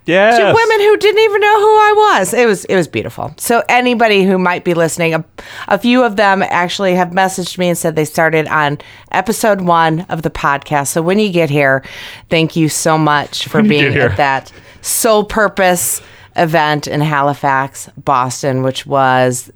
Yeah, 0.09 0.37
to 0.37 0.43
women 0.45 0.79
who 0.79 0.97
didn't 0.97 1.21
even 1.23 1.41
know 1.41 1.59
who 1.59 1.67
I 1.75 1.93
was. 2.17 2.33
It 2.33 2.45
was 2.47 2.65
it 2.65 2.75
was 2.75 2.87
beautiful. 2.87 3.33
So 3.37 3.63
anybody 3.69 4.23
who 4.23 4.37
might 4.37 4.63
be 4.63 4.73
listening, 4.73 5.13
a, 5.13 5.23
a 5.67 5.77
few 5.77 6.03
of 6.03 6.15
them 6.15 6.41
actually 6.43 6.95
have 6.95 7.09
messaged 7.09 7.57
me 7.57 7.69
and 7.69 7.77
said 7.77 7.95
they 7.95 8.05
started 8.05 8.47
on 8.47 8.77
episode 9.11 9.61
one 9.61 10.01
of 10.09 10.21
the 10.23 10.29
podcast. 10.29 10.87
So 10.87 11.01
when 11.01 11.19
you 11.19 11.31
get 11.31 11.49
here, 11.49 11.83
thank 12.29 12.55
you 12.55 12.69
so 12.69 12.97
much 12.97 13.47
for 13.47 13.59
When 13.59 13.69
being 13.69 13.95
at 13.95 14.17
that 14.17 14.51
sole 14.81 15.23
purpose 15.23 16.01
event 16.35 16.87
in 16.87 17.01
Halifax, 17.01 17.89
Boston, 17.97 18.63
which 18.63 18.85
was 18.85 19.51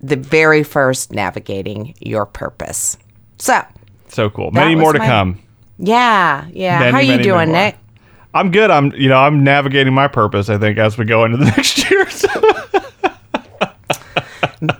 the 0.00 0.16
very 0.16 0.62
first 0.62 1.12
navigating 1.12 1.94
your 2.00 2.24
purpose. 2.24 2.96
So 3.38 3.60
So 4.08 4.30
cool. 4.30 4.50
Many 4.52 4.76
more 4.76 4.92
to 4.92 4.98
my- 5.00 5.06
come. 5.06 5.40
yeah, 5.78 6.46
yeah. 6.52 6.78
Many, 6.78 6.92
How 6.92 6.98
are 6.98 7.02
you 7.02 7.22
doing, 7.22 7.48
more. 7.50 7.58
Nick? 7.60 7.76
I'm 8.38 8.50
good. 8.50 8.70
I'm 8.70 8.92
you 8.92 9.08
know 9.08 9.18
I'm 9.18 9.42
navigating 9.44 9.92
my 9.94 10.08
purpose. 10.08 10.48
I 10.48 10.58
think 10.58 10.78
as 10.78 10.96
we 10.98 11.04
go 11.04 11.24
into 11.24 11.36
the 11.36 11.44
next 11.56 11.90
year. 11.90 12.08
So 12.10 12.28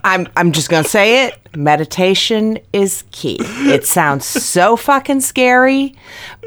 I'm 0.04 0.26
I'm 0.36 0.52
just 0.52 0.70
gonna 0.70 0.84
say 0.84 1.26
it. 1.26 1.38
Meditation 1.56 2.58
is 2.72 3.04
key. 3.12 3.38
It 3.40 3.86
sounds 3.86 4.24
so 4.24 4.76
fucking 4.76 5.20
scary, 5.20 5.94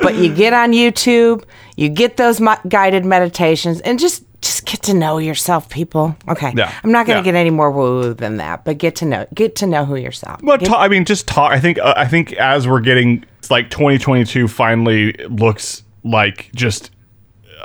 but 0.02 0.15
you 0.15 0.34
get 0.34 0.54
on 0.54 0.71
YouTube, 0.74 1.43
you 1.78 1.88
get 1.89 2.17
those 2.17 2.41
mo- 2.41 2.58
guided 2.67 3.06
meditations, 3.06 3.80
and 3.82 4.00
just 4.00 4.24
just 4.41 4.65
get 4.65 4.82
to 4.84 4.93
know 4.93 5.17
yourself, 5.17 5.69
people. 5.69 6.15
Okay, 6.28 6.52
Yeah. 6.56 6.74
I'm 6.84 6.91
not 6.91 7.06
gonna 7.06 7.19
Yeah. 7.19 7.24
get 7.26 7.36
any 7.36 7.52
more 7.52 7.71
woo 7.71 8.00
woo 8.02 8.13
than 8.13 8.38
that, 8.38 8.65
but 8.65 8.78
get 8.78 8.95
to 8.97 9.06
know 9.06 9.26
get 9.34 9.56
to 9.58 9.67
know 9.67 9.86
who 9.86 9.95
yourself. 9.95 10.41
But 10.43 10.65
ta- 10.65 10.82
I 10.82 10.88
mean, 10.89 11.06
just 11.06 11.28
talk. 11.28 11.52
I 11.52 11.60
think. 11.60 11.80
Uh, 11.80 11.93
I 11.95 12.08
think 12.08 12.34
as 12.34 12.67
we're 12.67 12.82
getting 12.82 13.24
it's 13.39 13.50
like 13.52 13.69
2022 13.69 14.47
finally 14.50 15.13
looks 15.30 15.84
like 16.04 16.50
just 16.54 16.91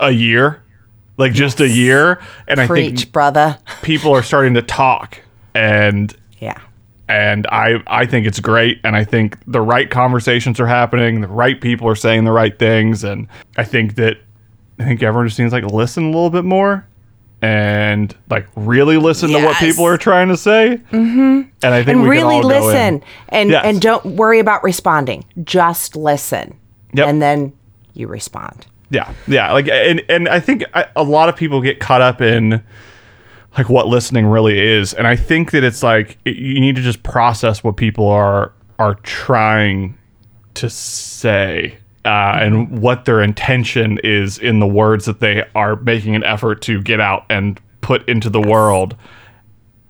a 0.00 0.10
year, 0.10 0.62
like 1.16 1.32
just 1.32 1.60
a 1.60 1.68
year, 1.68 2.20
and 2.48 2.60
I 2.60 2.66
preach, 2.66 3.00
think 3.00 3.12
brother. 3.12 3.58
people 3.82 4.12
are 4.14 4.22
starting 4.22 4.54
to 4.54 4.62
talk, 4.62 5.20
and 5.54 6.14
Yeah. 6.38 6.58
and 7.08 7.46
I 7.48 7.82
I 7.86 8.06
think 8.06 8.26
it's 8.26 8.40
great, 8.40 8.80
and 8.84 8.94
I 8.96 9.04
think 9.04 9.38
the 9.46 9.60
right 9.60 9.90
conversations 9.90 10.60
are 10.60 10.66
happening, 10.66 11.20
the 11.20 11.28
right 11.28 11.60
people 11.60 11.88
are 11.88 11.96
saying 11.96 12.24
the 12.24 12.32
right 12.32 12.58
things, 12.58 13.04
and 13.04 13.28
I 13.56 13.64
think 13.64 13.94
that 13.96 14.18
I 14.78 14.84
think 14.84 15.02
everyone 15.02 15.26
just 15.26 15.38
needs 15.38 15.52
to, 15.52 15.60
like 15.62 15.72
listen 15.72 16.04
a 16.04 16.06
little 16.08 16.30
bit 16.30 16.44
more. 16.44 16.86
And 17.42 18.16
like 18.30 18.46
really 18.56 18.96
listen 18.96 19.28
to 19.30 19.44
what 19.44 19.56
people 19.58 19.84
are 19.86 19.98
trying 19.98 20.28
to 20.28 20.38
say, 20.38 20.80
mm-hmm. 20.90 21.42
and 21.62 21.74
I 21.74 21.82
think 21.84 21.98
and 21.98 22.08
really 22.08 22.40
can 22.40 22.44
all 22.44 22.48
go 22.48 22.48
in. 22.48 22.64
listen 22.64 23.02
and 23.28 23.50
Yes. 23.50 23.64
and 23.66 23.80
don't 23.80 24.04
worry 24.16 24.38
about 24.40 24.64
responding 24.64 25.22
just 25.44 25.96
listen 25.96 26.56
Yep. 26.94 27.06
and 27.08 27.20
then 27.22 27.52
you 27.92 28.06
respond 28.08 28.66
Yeah, 28.90 29.12
yeah. 29.26 29.52
Like, 29.52 29.68
and 29.68 30.02
and 30.08 30.28
I 30.28 30.40
think 30.40 30.64
I, 30.74 30.86
a 30.94 31.02
lot 31.02 31.28
of 31.28 31.36
people 31.36 31.60
get 31.60 31.80
caught 31.80 32.00
up 32.00 32.20
in 32.20 32.62
like 33.56 33.68
what 33.68 33.88
listening 33.88 34.26
really 34.26 34.58
is, 34.58 34.94
and 34.94 35.06
I 35.06 35.16
think 35.16 35.50
that 35.50 35.64
it's 35.64 35.82
like 35.82 36.18
it, 36.24 36.36
you 36.36 36.60
need 36.60 36.76
to 36.76 36.82
just 36.82 37.02
process 37.02 37.64
what 37.64 37.76
people 37.76 38.08
are 38.08 38.52
are 38.78 38.94
trying 38.96 39.98
to 40.54 40.70
say. 40.70 41.78
Uh, 42.04 42.38
and 42.40 42.80
what 42.80 43.04
their 43.04 43.20
intention 43.20 43.98
is 44.04 44.38
in 44.38 44.60
the 44.60 44.66
words 44.66 45.06
that 45.06 45.18
they 45.18 45.42
are 45.56 45.74
making 45.74 46.14
an 46.14 46.22
effort 46.22 46.62
to 46.62 46.80
get 46.80 47.00
out 47.00 47.26
and 47.28 47.60
put 47.80 48.08
into 48.08 48.30
the 48.30 48.40
world 48.40 48.94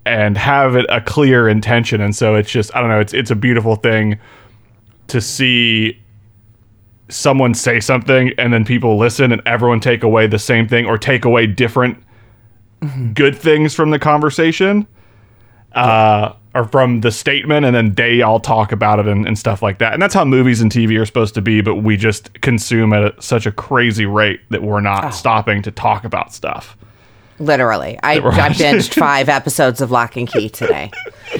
and 0.07 0.35
have 0.35 0.75
it 0.75 0.87
a 0.89 0.99
clear 0.99 1.47
intention 1.47 2.01
and 2.01 2.15
so 2.15 2.33
it's 2.33 2.49
just 2.49 2.75
i 2.75 2.79
don't 2.79 2.89
know 2.89 2.99
it's 2.99 3.13
it's 3.13 3.29
a 3.29 3.35
beautiful 3.35 3.75
thing 3.75 4.17
to 5.07 5.21
see 5.21 5.99
someone 7.09 7.53
say 7.53 7.79
something 7.79 8.31
and 8.37 8.53
then 8.53 8.65
people 8.65 8.97
listen 8.97 9.31
and 9.31 9.41
everyone 9.45 9.79
take 9.79 10.03
away 10.03 10.27
the 10.27 10.39
same 10.39 10.67
thing 10.67 10.85
or 10.85 10.97
take 10.97 11.25
away 11.25 11.47
different 11.47 12.01
good 13.13 13.35
things 13.35 13.73
from 13.73 13.89
the 13.89 13.99
conversation 13.99 14.85
uh, 15.73 16.33
or 16.53 16.65
from 16.65 17.01
the 17.01 17.11
statement 17.11 17.65
and 17.65 17.75
then 17.75 17.93
they 17.93 18.21
all 18.21 18.39
talk 18.39 18.71
about 18.71 18.99
it 18.99 19.07
and, 19.07 19.25
and 19.27 19.37
stuff 19.37 19.61
like 19.61 19.79
that. 19.79 19.93
And 19.93 20.01
that's 20.01 20.13
how 20.13 20.25
movies 20.25 20.61
and 20.61 20.71
tv 20.71 20.99
are 20.99 21.05
supposed 21.05 21.33
to 21.35 21.41
be 21.41 21.61
but 21.61 21.75
we 21.75 21.97
just 21.97 22.41
consume 22.41 22.93
at 22.93 23.03
a, 23.03 23.21
such 23.21 23.45
a 23.45 23.51
crazy 23.51 24.05
rate 24.05 24.41
that 24.49 24.61
we're 24.61 24.81
not 24.81 25.13
stopping 25.13 25.61
to 25.61 25.71
talk 25.71 26.03
about 26.03 26.33
stuff 26.33 26.77
literally 27.39 27.99
i, 28.03 28.13
I 28.13 28.19
binged 28.49 28.93
five 28.93 29.29
episodes 29.29 29.81
of 29.81 29.91
Locke 29.91 30.17
and 30.17 30.27
Key 30.27 30.49
today 30.49 30.91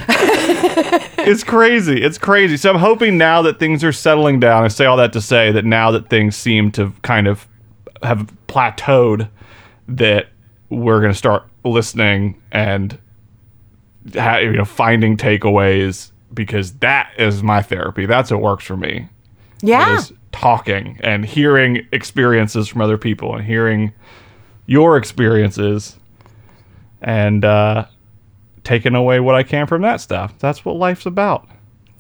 it's 1.28 1.44
crazy. 1.44 2.02
It's 2.02 2.18
crazy. 2.18 2.58
So 2.58 2.70
I'm 2.70 2.80
hoping 2.80 3.18
now 3.18 3.42
that 3.44 3.60
things 3.60 3.84
are 3.84 3.94
settling 3.94 4.40
down. 4.40 4.64
I 4.64 4.68
say 4.68 4.86
all 4.86 4.98
that 4.98 5.14
to 5.14 5.22
say 5.22 5.52
that 5.52 5.66
now 5.66 5.92
that 5.92 6.10
things 6.10 6.36
seem 6.36 6.72
to 6.74 6.92
kind 7.04 7.28
of 7.28 7.48
have 8.04 8.32
plateaued, 8.48 9.30
that 9.88 10.28
we're 10.70 11.00
going 11.00 11.12
to 11.12 11.18
start 11.18 11.44
listening 11.64 12.42
and 12.52 12.98
ha- 14.14 14.38
you 14.38 14.54
know 14.54 14.66
finding 14.66 15.18
takeaways 15.18 16.12
because 16.34 16.74
that 16.76 17.12
is 17.18 17.42
my 17.44 17.62
therapy. 17.62 18.06
That's 18.06 18.32
what 18.32 18.42
works 18.42 18.66
for 18.66 18.78
me. 18.78 19.08
yeah 19.62 20.04
talking 20.34 21.00
and 21.02 21.26
hearing 21.26 21.88
experiences 21.92 22.68
from 22.68 22.80
other 22.82 22.98
people 22.98 23.36
and 23.36 23.44
hearing 23.44 23.92
your 24.68 24.98
experiences 24.98 25.96
and 27.02 27.44
uh, 27.44 27.86
taking 28.64 28.94
away 28.96 29.20
what 29.20 29.34
I 29.36 29.44
can 29.44 29.66
from 29.68 29.82
that 29.82 30.02
stuff. 30.02 30.38
That's 30.40 30.64
what 30.64 30.76
life's 30.76 31.06
about. 31.08 31.48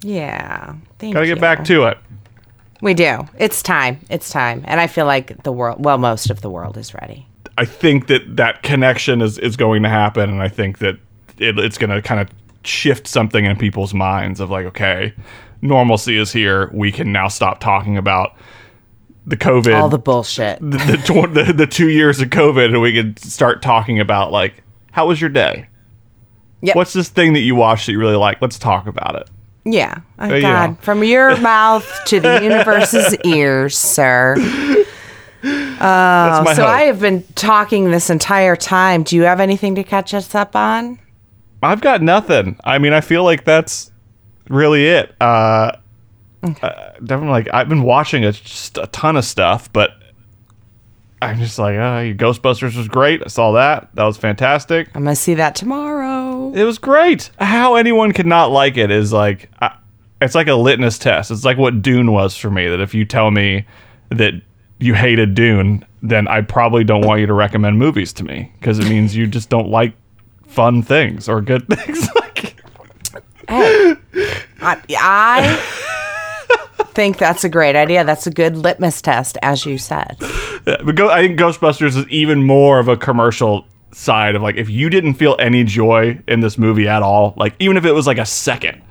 yeah 0.03 0.75
thank 0.99 1.13
Got 1.15 1.21
to 1.21 1.25
get 1.27 1.37
you. 1.37 1.41
back 1.41 1.63
to 1.65 1.85
it. 1.85 1.97
we 2.81 2.93
do 2.93 3.27
it's 3.39 3.63
time 3.63 3.99
it's 4.11 4.29
time 4.29 4.63
and 4.67 4.79
i 4.79 4.85
feel 4.87 5.05
like 5.07 5.41
the 5.43 5.51
world 5.51 5.83
well 5.83 5.97
most 5.97 6.29
of 6.29 6.41
the 6.41 6.49
world 6.49 6.77
is 6.77 6.93
ready 6.93 7.25
I 7.59 7.65
think 7.65 8.05
that 8.07 8.35
that 8.37 8.61
connection 8.61 9.19
is, 9.19 9.39
is 9.39 9.57
going 9.57 9.81
to 9.81 9.89
happen, 9.89 10.29
and 10.29 10.43
I 10.43 10.47
think 10.47 10.77
that 10.77 10.93
it, 11.39 11.57
it's 11.57 11.79
going 11.79 11.89
to 11.89 12.03
kind 12.03 12.21
of 12.21 12.29
shift 12.63 13.07
something 13.07 13.45
in 13.45 13.57
people's 13.57 13.95
minds 13.95 14.39
of 14.39 14.51
like, 14.51 14.67
okay, 14.67 15.11
normalcy 15.63 16.17
is 16.19 16.31
here. 16.31 16.69
We 16.71 16.91
can 16.91 17.11
now 17.11 17.29
stop 17.29 17.59
talking 17.59 17.97
about 17.97 18.35
the 19.27 19.37
COVID, 19.37 19.75
all 19.75 19.89
the 19.89 19.99
bullshit 19.99 20.59
the, 20.59 20.77
the, 20.77 20.97
tw- 20.97 21.31
the, 21.33 21.53
the 21.53 21.67
two 21.67 21.89
years 21.89 22.19
of 22.21 22.29
COVID, 22.29 22.65
and 22.65 22.81
we 22.81 22.93
can 22.93 23.15
start 23.17 23.61
talking 23.61 23.99
about 23.99 24.31
like, 24.31 24.63
how 24.91 25.07
was 25.07 25.21
your 25.21 25.29
day? 25.29 25.67
Yep. 26.61 26.75
What's 26.75 26.93
this 26.93 27.09
thing 27.09 27.33
that 27.33 27.41
you 27.41 27.53
watched 27.53 27.85
that 27.85 27.91
you 27.91 27.99
really 27.99 28.15
like? 28.15 28.41
Let's 28.41 28.57
talk 28.57 28.87
about 28.87 29.15
it. 29.15 29.29
yeah 29.65 29.99
oh, 30.17 30.33
you 30.33 30.41
god 30.41 30.69
know. 30.71 30.77
from 30.79 31.03
your 31.03 31.37
mouth 31.41 31.85
to 32.05 32.19
the 32.19 32.39
universe's 32.43 33.15
ears 33.25 33.77
sir 33.77 34.35
my 35.43 36.53
so 36.55 36.63
hope. 36.63 36.69
i 36.69 36.83
have 36.83 36.99
been 37.01 37.21
talking 37.35 37.91
this 37.91 38.09
entire 38.09 38.55
time 38.55 39.03
do 39.03 39.15
you 39.15 39.23
have 39.23 39.39
anything 39.41 39.75
to 39.75 39.83
catch 39.83 40.13
us 40.13 40.33
up 40.33 40.55
on 40.55 40.97
I've 41.63 41.81
got 41.81 42.01
nothing. 42.01 42.57
I 42.63 42.77
mean, 42.77 42.93
I 42.93 43.01
feel 43.01 43.23
like 43.23 43.43
that's 43.43 43.91
really 44.49 44.85
it. 44.85 45.15
Uh, 45.19 45.71
uh, 46.43 46.91
definitely, 47.03 47.29
like 47.29 47.47
I've 47.53 47.69
been 47.69 47.83
watching 47.83 48.23
a, 48.25 48.31
just 48.31 48.77
a 48.77 48.87
ton 48.87 49.15
of 49.17 49.25
stuff, 49.25 49.71
but 49.73 49.91
I'm 51.21 51.39
just 51.39 51.57
like, 51.57 51.75
uh, 51.75 52.13
Ghostbusters 52.15 52.75
was 52.77 52.87
great. 52.87 53.21
I 53.25 53.27
saw 53.27 53.53
that. 53.53 53.89
That 53.95 54.03
was 54.03 54.17
fantastic. 54.17 54.89
i'm 54.95 55.03
gonna 55.03 55.15
see 55.15 55.33
that 55.33 55.55
tomorrow 55.55 56.53
It 56.53 56.63
was 56.63 56.77
great. 56.77 57.31
How 57.39 57.75
anyone 57.75 58.11
could 58.13 58.27
not 58.27 58.51
like 58.51 58.77
it 58.77 58.91
is 58.91 59.11
like, 59.11 59.49
I, 59.59 59.75
it's 60.21 60.35
like 60.35 60.47
a 60.47 60.53
litmus 60.55 60.97
test. 60.99 61.31
It's 61.31 61.43
like 61.45 61.57
what 61.57 61.81
Dune 61.81 62.11
was 62.11 62.35
for 62.37 62.49
me. 62.51 62.67
That 62.67 62.79
if 62.81 62.93
you 62.93 63.03
tell 63.05 63.31
me 63.31 63.65
that 64.09 64.33
you 64.79 64.93
hated 64.93 65.33
Dune, 65.33 65.83
then 66.03 66.27
I 66.27 66.41
probably 66.41 66.83
don't 66.83 67.05
want 67.05 67.19
you 67.21 67.25
to 67.27 67.33
recommend 67.33 67.79
movies 67.79 68.13
to 68.13 68.23
me 68.23 68.51
because 68.59 68.77
it 68.79 68.87
means 68.87 69.15
you 69.15 69.25
just 69.27 69.49
don't 69.49 69.69
like 69.69 69.93
fun 70.45 70.83
things 70.83 71.27
or 71.27 71.41
good 71.41 71.67
things. 71.75 72.07
like, 72.15 72.55
Hey, 73.49 73.95
I, 74.61 74.81
I 74.99 75.86
think 76.97 77.17
that's 77.19 77.43
a 77.43 77.49
great 77.49 77.75
idea. 77.75 78.03
That's 78.03 78.25
a 78.25 78.31
good 78.31 78.57
litmus 78.57 79.03
test, 79.03 79.37
as 79.43 79.67
you 79.67 79.77
said. 79.77 80.17
Yeah, 80.65 80.77
but 80.83 80.95
go, 80.95 81.11
I 81.11 81.21
think 81.21 81.39
Ghostbusters 81.39 81.95
is 81.95 82.07
even 82.09 82.41
more 82.43 82.79
of 82.79 82.87
a 82.87 82.97
commercial 82.97 83.67
side 83.91 84.35
of 84.35 84.41
like 84.41 84.55
if 84.57 84.67
you 84.67 84.89
didn't 84.89 85.13
feel 85.13 85.35
any 85.37 85.63
joy 85.63 86.19
in 86.27 86.39
this 86.39 86.57
movie 86.57 86.87
at 86.87 87.03
all, 87.03 87.35
like 87.37 87.53
even 87.59 87.77
if 87.77 87.85
it 87.85 87.91
was 87.91 88.07
like 88.07 88.17
a 88.17 88.25
second, 88.25 88.81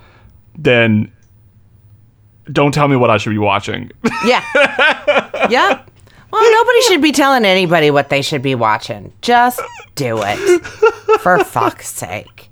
then 0.56 1.10
don't 2.52 2.72
tell 2.72 2.86
me 2.86 2.94
what 2.94 3.10
I 3.10 3.16
should 3.18 3.30
be 3.30 3.38
watching. 3.38 3.90
Yeah. 4.24 4.44
yeah. 5.50 5.82
Well, 6.30 6.50
nobody 6.52 6.80
should 6.82 7.02
be 7.02 7.10
telling 7.10 7.44
anybody 7.44 7.90
what 7.90 8.08
they 8.08 8.22
should 8.22 8.42
be 8.42 8.54
watching. 8.54 9.12
Just 9.20 9.60
do 9.96 10.18
it. 10.22 10.64
For 11.20 11.42
fuck's 11.42 11.88
sake. 11.88 12.50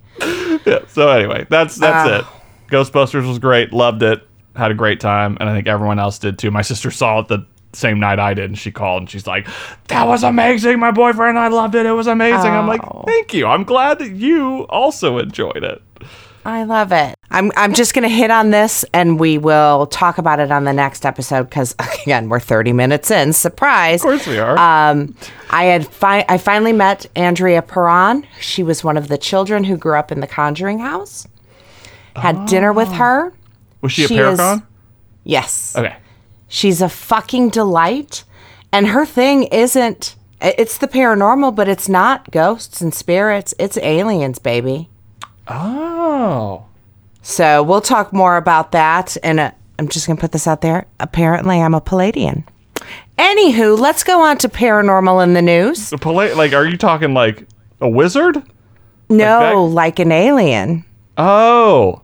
yeah. 0.67 0.81
So 0.89 1.09
anyway, 1.11 1.47
that's 1.49 1.77
that's 1.77 2.11
Ah. 2.11 2.19
it. 2.19 2.25
Ghostbusters 2.73 3.27
was 3.29 3.39
great, 3.39 3.73
loved 3.73 4.03
it, 4.03 4.27
had 4.57 4.71
a 4.71 4.75
great 4.75 5.01
time, 5.01 5.37
and 5.41 5.49
I 5.49 5.55
think 5.55 5.67
everyone 5.67 5.99
else 5.99 6.19
did 6.19 6.39
too. 6.39 6.51
My 6.51 6.63
sister 6.63 6.91
saw 6.91 7.21
it 7.21 7.29
the 7.29 7.47
same 7.73 7.99
night 7.99 8.19
I 8.21 8.35
did, 8.35 8.45
and 8.47 8.59
she 8.59 8.71
called 8.71 9.03
and 9.03 9.11
she's 9.11 9.27
like, 9.27 9.49
"That 9.89 10.07
was 10.07 10.23
amazing. 10.23 10.79
My 10.79 10.91
boyfriend 10.93 11.31
and 11.37 11.39
I 11.39 11.49
loved 11.49 11.75
it. 11.75 11.87
It 11.87 11.93
was 11.93 12.07
amazing." 12.07 12.51
I'm 12.51 12.69
like, 12.69 12.83
Oh. 12.85 13.03
"Thank 13.07 13.35
you. 13.35 13.47
I'm 13.47 13.65
glad 13.65 13.99
that 13.99 14.11
you 14.13 14.63
also 14.69 15.19
enjoyed 15.19 15.65
it." 15.65 15.83
I 16.47 16.65
love 16.65 16.93
it. 16.93 17.15
I'm 17.31 17.51
I'm 17.57 17.73
just 17.73 17.95
gonna 17.95 18.09
hit 18.09 18.31
on 18.31 18.51
this 18.51 18.85
and 18.93 19.19
we 19.19 19.39
will 19.39 19.87
talk 19.87 20.19
about 20.19 20.41
it 20.41 20.53
on 20.53 20.65
the 20.65 20.75
next 20.75 21.07
episode 21.07 21.45
because 21.45 21.75
again 22.03 22.29
we're 22.29 22.39
30 22.39 22.73
minutes 22.75 23.11
in. 23.11 23.33
Surprise. 23.33 24.01
Of 24.05 24.11
course 24.11 24.27
we 24.27 24.39
are. 24.39 24.57
Um, 24.59 25.17
I 25.51 25.65
had 25.65 25.89
fi- 25.89 26.27
I 26.29 26.37
finally 26.37 26.75
met 26.75 27.07
Andrea 27.17 27.63
Perron. 27.63 28.27
She 28.41 28.63
was 28.63 28.85
one 28.85 28.99
of 28.99 29.09
the 29.09 29.17
children 29.17 29.65
who 29.65 29.77
grew 29.79 29.99
up 29.99 30.13
in 30.13 30.21
the 30.21 30.27
Conjuring 30.27 30.81
house. 30.81 31.27
Had 32.15 32.45
dinner 32.47 32.73
with 32.75 32.93
her. 32.93 33.33
Was 33.85 33.93
she 33.93 34.05
a 34.05 34.09
paragon? 34.09 34.59
is- 34.59 34.63
Yes. 35.25 35.75
Okay. 35.77 35.95
She's 36.49 36.83
a 36.83 36.89
fucking 36.89 37.51
delight. 37.51 38.25
And 38.73 38.89
her 38.89 39.07
thing 39.07 39.45
isn't 39.45 40.17
it's 40.41 40.77
the 40.79 40.89
paranormal, 40.89 41.55
but 41.55 41.69
it's 41.69 41.89
not 41.89 42.31
ghosts 42.31 42.81
and 42.83 42.93
spirits. 42.93 43.55
It's 43.59 43.79
aliens, 43.79 44.39
baby. 44.39 44.91
Oh. 45.49 46.65
So 47.23 47.63
we'll 47.63 47.81
talk 47.81 48.13
more 48.13 48.37
about 48.37 48.73
that. 48.73 49.17
And 49.23 49.41
I'm 49.79 49.89
just 49.89 50.07
going 50.07 50.17
to 50.17 50.21
put 50.21 50.33
this 50.33 50.47
out 50.47 50.61
there. 50.61 50.87
Apparently, 51.01 51.61
I'm 51.61 51.75
a 51.75 51.81
Palladian. 51.81 52.45
Anywho, 53.19 53.79
let's 53.79 54.05
go 54.05 54.21
on 54.21 54.37
to 54.39 54.49
paranormal 54.49 55.23
in 55.25 55.33
the 55.35 55.41
news. 55.43 55.91
The 55.91 55.99
pala- 55.99 56.35
like, 56.35 56.53
are 56.53 56.67
you 56.67 56.77
talking 56.77 57.15
like 57.15 57.47
a 57.81 57.89
wizard? 57.89 58.43
No, 59.09 59.41
that- 59.41 59.57
like 59.57 59.99
an 59.99 60.13
alien. 60.13 60.85
Oh. 61.17 62.03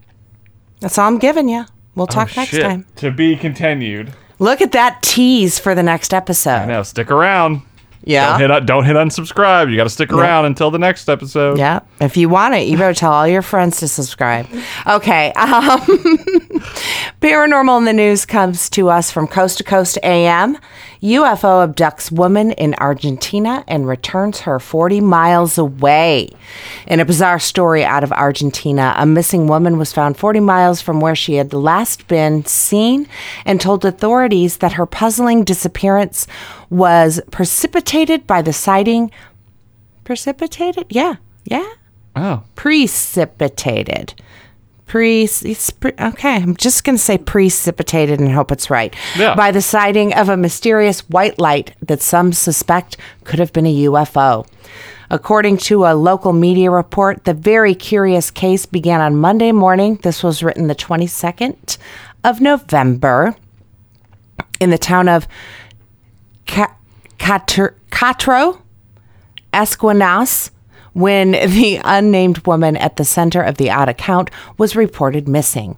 That's 0.80 0.98
all 0.98 1.06
I'm 1.06 1.18
giving 1.18 1.48
you. 1.48 1.66
We'll 1.94 2.04
oh, 2.04 2.06
talk 2.06 2.30
Oh, 2.36 2.40
next 2.40 2.50
shit. 2.50 2.62
time. 2.62 2.86
To 2.96 3.10
be 3.10 3.36
continued. 3.36 4.12
Look 4.38 4.60
at 4.62 4.72
that 4.72 5.02
tease 5.02 5.58
for 5.58 5.74
the 5.74 5.82
next 5.82 6.14
episode. 6.14 6.66
Now 6.66 6.82
stick 6.82 7.10
around. 7.10 7.62
Yeah. 8.04 8.38
Don't 8.38 8.50
hit, 8.50 8.66
don't 8.66 8.84
hit 8.84 8.96
unsubscribe. 8.96 9.70
You 9.70 9.76
got 9.76 9.84
to 9.84 9.90
stick 9.90 10.12
around 10.12 10.46
until 10.46 10.70
the 10.70 10.78
next 10.78 11.08
episode. 11.08 11.58
Yeah. 11.58 11.80
If 12.00 12.16
you 12.16 12.28
want 12.28 12.54
it, 12.54 12.66
you 12.66 12.76
better 12.78 12.94
tell 12.94 13.12
all 13.12 13.28
your 13.28 13.42
friends 13.42 13.78
to 13.80 13.88
subscribe. 13.88 14.46
Okay. 14.86 15.32
Um, 15.50 15.80
paranormal 17.20 17.78
in 17.78 17.84
the 17.84 17.92
news 17.92 18.24
comes 18.24 18.70
to 18.70 18.88
us 18.88 19.10
from 19.10 19.26
Coast 19.26 19.58
to 19.58 19.64
Coast 19.64 19.98
AM. 20.02 20.56
UFO 21.02 21.66
abducts 21.66 22.12
woman 22.12 22.52
in 22.52 22.74
Argentina 22.74 23.64
and 23.66 23.88
returns 23.88 24.40
her 24.40 24.58
40 24.60 25.00
miles 25.00 25.56
away. 25.56 26.28
In 26.86 27.00
a 27.00 27.06
bizarre 27.06 27.38
story 27.38 27.84
out 27.84 28.04
of 28.04 28.12
Argentina, 28.12 28.94
a 28.98 29.06
missing 29.06 29.46
woman 29.46 29.78
was 29.78 29.92
found 29.94 30.18
40 30.18 30.40
miles 30.40 30.82
from 30.82 31.00
where 31.00 31.16
she 31.16 31.34
had 31.34 31.54
last 31.54 32.06
been 32.06 32.44
seen 32.44 33.08
and 33.46 33.60
told 33.60 33.84
authorities 33.84 34.58
that 34.58 34.74
her 34.74 34.86
puzzling 34.86 35.42
disappearance 35.42 36.26
was 36.70 37.20
precipitated 37.30 38.26
by 38.26 38.42
the 38.42 38.52
sighting. 38.52 39.10
Precipitated? 40.04 40.86
Yeah. 40.90 41.16
Yeah. 41.44 41.68
Oh. 42.16 42.42
precipitated. 42.56 44.14
Pre 44.86 45.28
pre- 45.78 45.92
okay 46.00 46.34
i'm 46.34 46.56
just 46.56 46.82
going 46.82 46.96
to 46.96 47.02
say 47.02 47.16
precipitated 47.16 48.18
and 48.18 48.32
hope 48.32 48.50
it's 48.50 48.68
right. 48.68 48.94
Yeah. 49.16 49.36
by 49.36 49.52
the 49.52 49.62
sighting 49.62 50.12
of 50.14 50.28
a 50.28 50.36
mysterious 50.36 51.08
white 51.08 51.38
light 51.38 51.76
that 51.82 52.02
some 52.02 52.32
suspect 52.32 52.96
could 53.22 53.38
have 53.38 53.52
been 53.52 53.66
a 53.66 53.74
ufo 53.84 54.44
According 55.12 55.56
to 55.58 55.86
a 55.86 55.94
local 55.94 56.32
media 56.32 56.70
report, 56.70 57.24
the 57.24 57.34
very 57.34 57.74
curious 57.74 58.30
case 58.30 58.64
began 58.64 59.00
on 59.00 59.16
Monday 59.16 59.50
morning. 59.50 59.96
This 60.04 60.22
was 60.22 60.40
written 60.40 60.68
the 60.68 60.74
22nd 60.76 61.78
of 62.22 62.40
November 62.40 63.34
in 64.60 64.70
the 64.70 64.78
town 64.78 65.08
of 65.08 65.26
Ca- 66.50 66.74
Catr- 67.18 67.74
Catro, 67.92 68.60
Esquinas, 69.52 70.50
when 70.92 71.30
the 71.30 71.80
unnamed 71.84 72.44
woman 72.44 72.76
at 72.76 72.96
the 72.96 73.04
center 73.04 73.40
of 73.40 73.56
the 73.56 73.70
odd 73.70 73.88
account 73.88 74.30
was 74.58 74.74
reported 74.74 75.28
missing. 75.28 75.76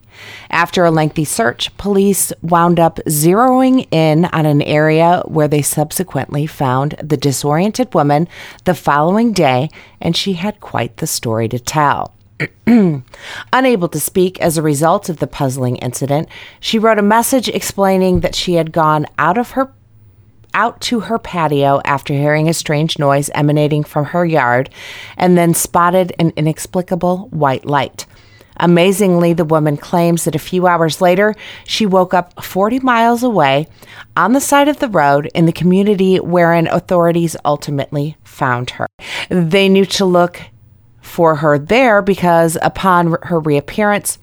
After 0.49 0.87
a 0.87 0.91
lengthy 0.91 1.27
search, 1.27 1.77
police 1.77 2.33
wound 2.41 2.81
up 2.81 2.97
zeroing 3.07 3.87
in 3.91 4.25
on 4.27 4.47
an 4.47 4.63
area 4.63 5.23
where 5.27 5.49
they 5.49 5.61
subsequently 5.61 6.47
found 6.47 6.95
the 7.03 7.19
disoriented 7.19 7.93
woman 7.93 8.27
the 8.65 8.75
following 8.75 9.35
day, 9.35 9.69
and 10.01 10.17
she 10.17 10.33
had 10.33 10.61
quite 10.61 10.97
the 10.97 11.07
story 11.07 11.49
to 11.49 11.59
tell. 11.59 12.15
Unable 13.53 13.89
to 13.89 14.01
speak 14.01 14.41
as 14.41 14.57
a 14.57 14.63
result 14.63 15.11
of 15.11 15.19
the 15.19 15.27
puzzling 15.27 15.77
incident, 15.77 16.31
she 16.61 16.79
wrote 16.79 16.99
a 16.99 17.03
message 17.03 17.49
explaining 17.49 18.21
that 18.21 18.35
she 18.35 18.55
had 18.55 18.73
gone 18.73 19.07
out 19.19 19.37
of 19.37 19.51
her 19.51 19.71
out 20.55 20.81
to 20.83 21.01
her 21.01 21.19
patio 21.19 21.81
after 21.85 22.15
hearing 22.15 22.49
a 22.49 22.55
strange 22.55 22.99
noise 22.99 23.31
emanating 23.35 23.85
from 23.85 24.07
her 24.07 24.25
yard 24.25 24.71
and 25.17 25.37
then 25.37 25.55
spotted 25.55 26.12
an 26.19 26.33
inexplicable 26.37 27.29
white 27.29 27.65
light. 27.65 28.07
Amazingly, 28.59 29.33
the 29.33 29.45
woman 29.45 29.77
claims 29.77 30.25
that 30.25 30.35
a 30.35 30.38
few 30.38 30.67
hours 30.67 31.01
later, 31.01 31.35
she 31.65 31.87
woke 31.87 32.15
up 32.15 32.43
40 32.43 32.81
miles 32.81 33.23
away 33.23 33.67
on 34.17 34.33
the 34.33 34.41
side 34.41 34.69
of 34.69 34.79
the 34.79 34.88
road 34.88 35.31
in 35.35 35.47
the 35.47 35.53
community 35.53 36.21
wherein 36.21 36.67
authorities 36.69 37.37
ultimately 37.45 38.17
found 38.23 38.71
her. 38.71 38.87
They 39.29 39.69
knew 39.69 39.87
to 39.87 40.05
look 40.05 40.41
for 41.01 41.37
her 41.37 41.59
there 41.59 42.03
because 42.03 42.57
upon 42.62 43.17
her 43.23 43.41
reappearance, 43.41 44.19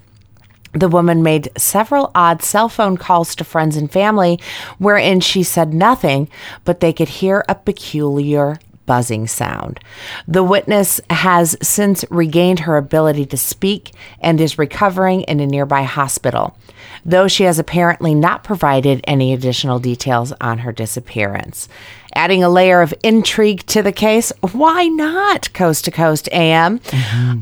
the 0.73 0.88
woman 0.88 1.23
made 1.23 1.49
several 1.58 2.12
odd 2.13 2.43
cell 2.43 2.69
phone 2.69 2.97
calls 2.97 3.36
to 3.36 3.43
friends 3.43 3.75
and 3.75 3.91
family 3.91 4.39
wherein 4.77 5.19
she 5.19 5.43
said 5.43 5.73
nothing, 5.73 6.29
but 6.65 6.79
they 6.79 6.93
could 6.93 7.10
hear 7.10 7.43
a 7.47 7.55
peculiar 7.55 8.58
buzzing 8.86 9.27
sound. 9.27 9.79
The 10.27 10.43
witness 10.43 10.99
has 11.12 11.55
since 11.62 12.03
regained 12.10 12.62
her 12.62 12.75
ability 12.75 13.27
to 13.27 13.38
speak 13.38 13.91
and 14.19 14.41
is 14.41 14.58
recovering 14.58 15.21
in 15.21 15.39
a 15.39 15.45
nearby 15.45 15.84
hospital, 15.84 16.58
though 17.05 17.27
she 17.27 17.43
has 17.43 17.60
apparently 17.60 18.15
not 18.15 18.43
provided 18.43 19.01
any 19.03 19.32
additional 19.32 19.77
details 19.77 20.34
on 20.41 20.60
her 20.60 20.71
disappearance. 20.71 21.69
Adding 22.15 22.43
a 22.43 22.50
layer 22.50 22.82
of 22.82 22.93
intrigue 23.04 23.65
to 23.67 23.82
the 23.82 23.91
case, 23.91 24.32
why 24.52 24.88
not 24.88 25.54
Coast 25.54 25.86
to 25.86 25.91
Coast 25.91 26.28
AM? 26.32 26.82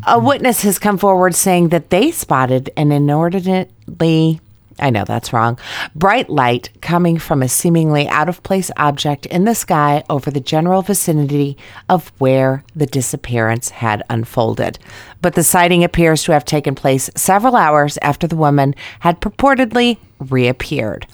A 0.05 0.19
witness 0.19 0.61
has 0.61 0.79
come 0.79 0.97
forward 0.97 1.35
saying 1.35 1.69
that 1.69 1.89
they 1.89 2.11
spotted 2.11 2.69
an 2.75 2.91
inordinately 2.91 4.39
I 4.79 4.89
know 4.91 5.05
that's 5.05 5.33
wrong. 5.33 5.57
Bright 5.95 6.29
light 6.29 6.69
coming 6.81 7.17
from 7.17 7.41
a 7.41 7.49
seemingly 7.49 8.07
out 8.07 8.29
of 8.29 8.43
place 8.43 8.69
object 8.77 9.25
in 9.25 9.45
the 9.45 9.55
sky 9.55 10.03
over 10.09 10.29
the 10.29 10.39
general 10.39 10.83
vicinity 10.83 11.57
of 11.89 12.11
where 12.19 12.63
the 12.75 12.85
disappearance 12.85 13.69
had 13.69 14.03
unfolded. 14.09 14.77
But 15.21 15.33
the 15.33 15.43
sighting 15.43 15.83
appears 15.83 16.23
to 16.23 16.31
have 16.31 16.45
taken 16.45 16.75
place 16.75 17.09
several 17.15 17.55
hours 17.55 17.97
after 18.03 18.27
the 18.27 18.35
woman 18.35 18.75
had 18.99 19.19
purportedly 19.19 19.97
reappeared. 20.19 21.07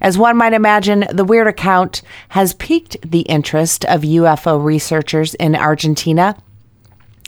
As 0.00 0.18
one 0.18 0.36
might 0.36 0.52
imagine, 0.52 1.06
the 1.10 1.24
weird 1.24 1.46
account 1.46 2.02
has 2.30 2.54
piqued 2.54 2.96
the 3.02 3.20
interest 3.20 3.84
of 3.84 4.02
UFO 4.02 4.62
researchers 4.62 5.34
in 5.34 5.54
Argentina 5.54 6.36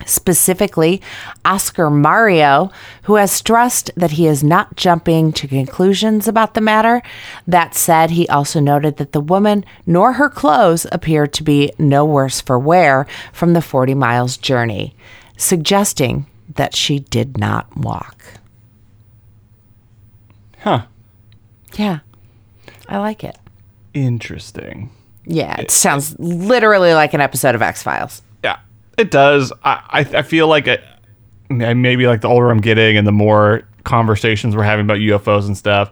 specifically 0.05 1.01
Oscar 1.45 1.89
Mario, 1.89 2.71
who 3.05 3.15
has 3.15 3.33
stressed 3.33 3.91
that 3.97 4.13
he 4.13 4.27
is 4.27 4.45
not 4.45 4.77
jumping 4.77 5.33
to 5.33 5.49
conclusions 5.49 6.29
about 6.29 6.55
the 6.55 6.61
matter. 6.61 7.03
That 7.47 7.75
said, 7.75 8.11
he 8.11 8.29
also 8.29 8.61
noted 8.61 8.99
that 8.99 9.13
the 9.13 9.21
woman 9.21 9.65
nor 9.87 10.15
her 10.15 10.29
clothes 10.29 10.87
appeared 10.93 11.33
to 11.35 11.43
be 11.43 11.73
no 11.79 12.05
worse 12.05 12.41
for 12.41 12.59
wear 12.59 13.07
from 13.33 13.55
the 13.55 13.63
40 13.63 13.95
miles 13.95 14.37
journey, 14.37 14.95
suggesting 15.37 16.27
that 16.55 16.75
she 16.77 16.99
did 16.99 17.39
not 17.39 17.75
walk. 17.77 18.23
Huh. 20.59 20.87
Yeah, 21.75 22.01
I 22.89 22.99
like 22.99 23.25
it. 23.25 23.39
Interesting. 23.95 24.91
Yeah, 25.25 25.61
it 25.61 25.71
sounds 25.71 26.17
literally 26.19 26.95
like 26.95 27.15
an 27.15 27.21
episode 27.21 27.55
of 27.55 27.63
X 27.63 27.83
Files. 27.83 28.23
Yeah, 28.45 28.59
it 28.97 29.11
does. 29.11 29.53
I 29.65 29.83
I, 29.89 30.01
I 30.19 30.23
feel 30.23 30.47
like 30.47 30.67
it, 30.67 30.85
maybe 31.49 32.07
like 32.07 32.21
the 32.21 32.29
older 32.29 32.51
I'm 32.51 32.61
getting 32.61 32.97
and 32.97 33.07
the 33.07 33.13
more 33.13 33.63
conversations 33.85 34.55
we're 34.55 34.63
having 34.63 34.85
about 34.85 34.99
UFOs 34.99 35.47
and 35.47 35.57
stuff, 35.57 35.91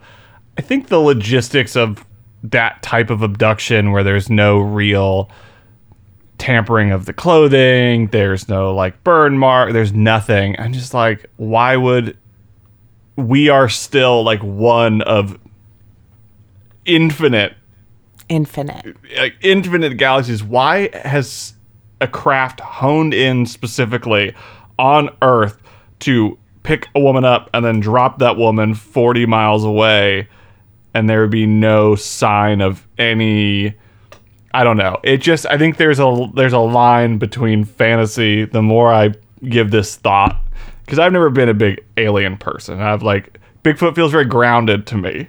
I 0.59 0.63
think 0.63 0.89
the 0.89 1.01
logistics 1.01 1.77
of 1.77 2.05
that 2.45 2.83
type 2.83 3.11
of 3.11 3.23
abduction 3.23 3.93
where 3.93 4.05
there's 4.05 4.29
no 4.29 4.59
real 4.59 5.31
tampering 6.39 6.91
of 6.93 7.07
the 7.07 7.13
clothing, 7.13 8.09
there's 8.09 8.49
no 8.49 8.75
like 8.75 9.03
burn 9.03 9.39
mark, 9.39 9.73
there's 9.73 9.93
nothing. 9.93 10.59
I'm 10.59 10.73
just 10.73 10.93
like, 10.93 11.27
why 11.37 11.77
would 11.77 12.17
we 13.17 13.49
are 13.49 13.69
still 13.69 14.25
like 14.25 14.43
one 14.43 15.03
of 15.03 15.39
infinite. 16.85 17.55
Infinite. 18.29 18.97
like 19.19 19.35
infinite 19.43 19.97
galaxies. 19.99 20.43
Why 20.43 20.89
has 20.97 21.55
a 22.01 22.09
craft 22.09 22.61
honed 22.61 23.15
in 23.15 23.47
specifically 23.47 24.35
on 24.79 25.11
earth 25.23 25.63
to 26.01 26.39
pick 26.63 26.89
a 26.95 27.01
woman 27.01 27.25
up 27.25 27.51
and 27.55 27.65
then 27.65 27.81
drop 27.81 28.19
that 28.19 28.37
woman 28.37 28.75
40 28.75 29.27
miles 29.27 29.65
away 29.65 30.29
and 30.95 31.09
there 31.09 31.21
would 31.21 31.31
be 31.31 31.47
no 31.47 31.95
sign 31.95 32.61
of 32.61 32.87
any 32.99 33.75
i 34.53 34.65
don't 34.65 34.77
know. 34.77 34.99
It 35.03 35.19
just 35.19 35.47
i 35.47 35.59
think 35.59 35.77
there's 35.77 36.01
a 36.01 36.31
there's 36.35 36.53
a 36.53 36.59
line 36.59 37.19
between 37.19 37.65
fantasy 37.65 38.45
the 38.45 38.63
more 38.63 38.93
i 38.93 39.13
give 39.49 39.71
this 39.71 39.97
thought 39.97 40.41
because 40.85 40.99
i've 40.99 41.13
never 41.13 41.31
been 41.31 41.49
a 41.49 41.55
big 41.55 41.85
alien 41.97 42.37
person. 42.37 42.81
I've 42.81 43.03
like 43.03 43.39
bigfoot 43.63 43.95
feels 43.95 44.13
very 44.13 44.25
grounded 44.25 44.87
to 44.89 44.97
me 44.97 45.29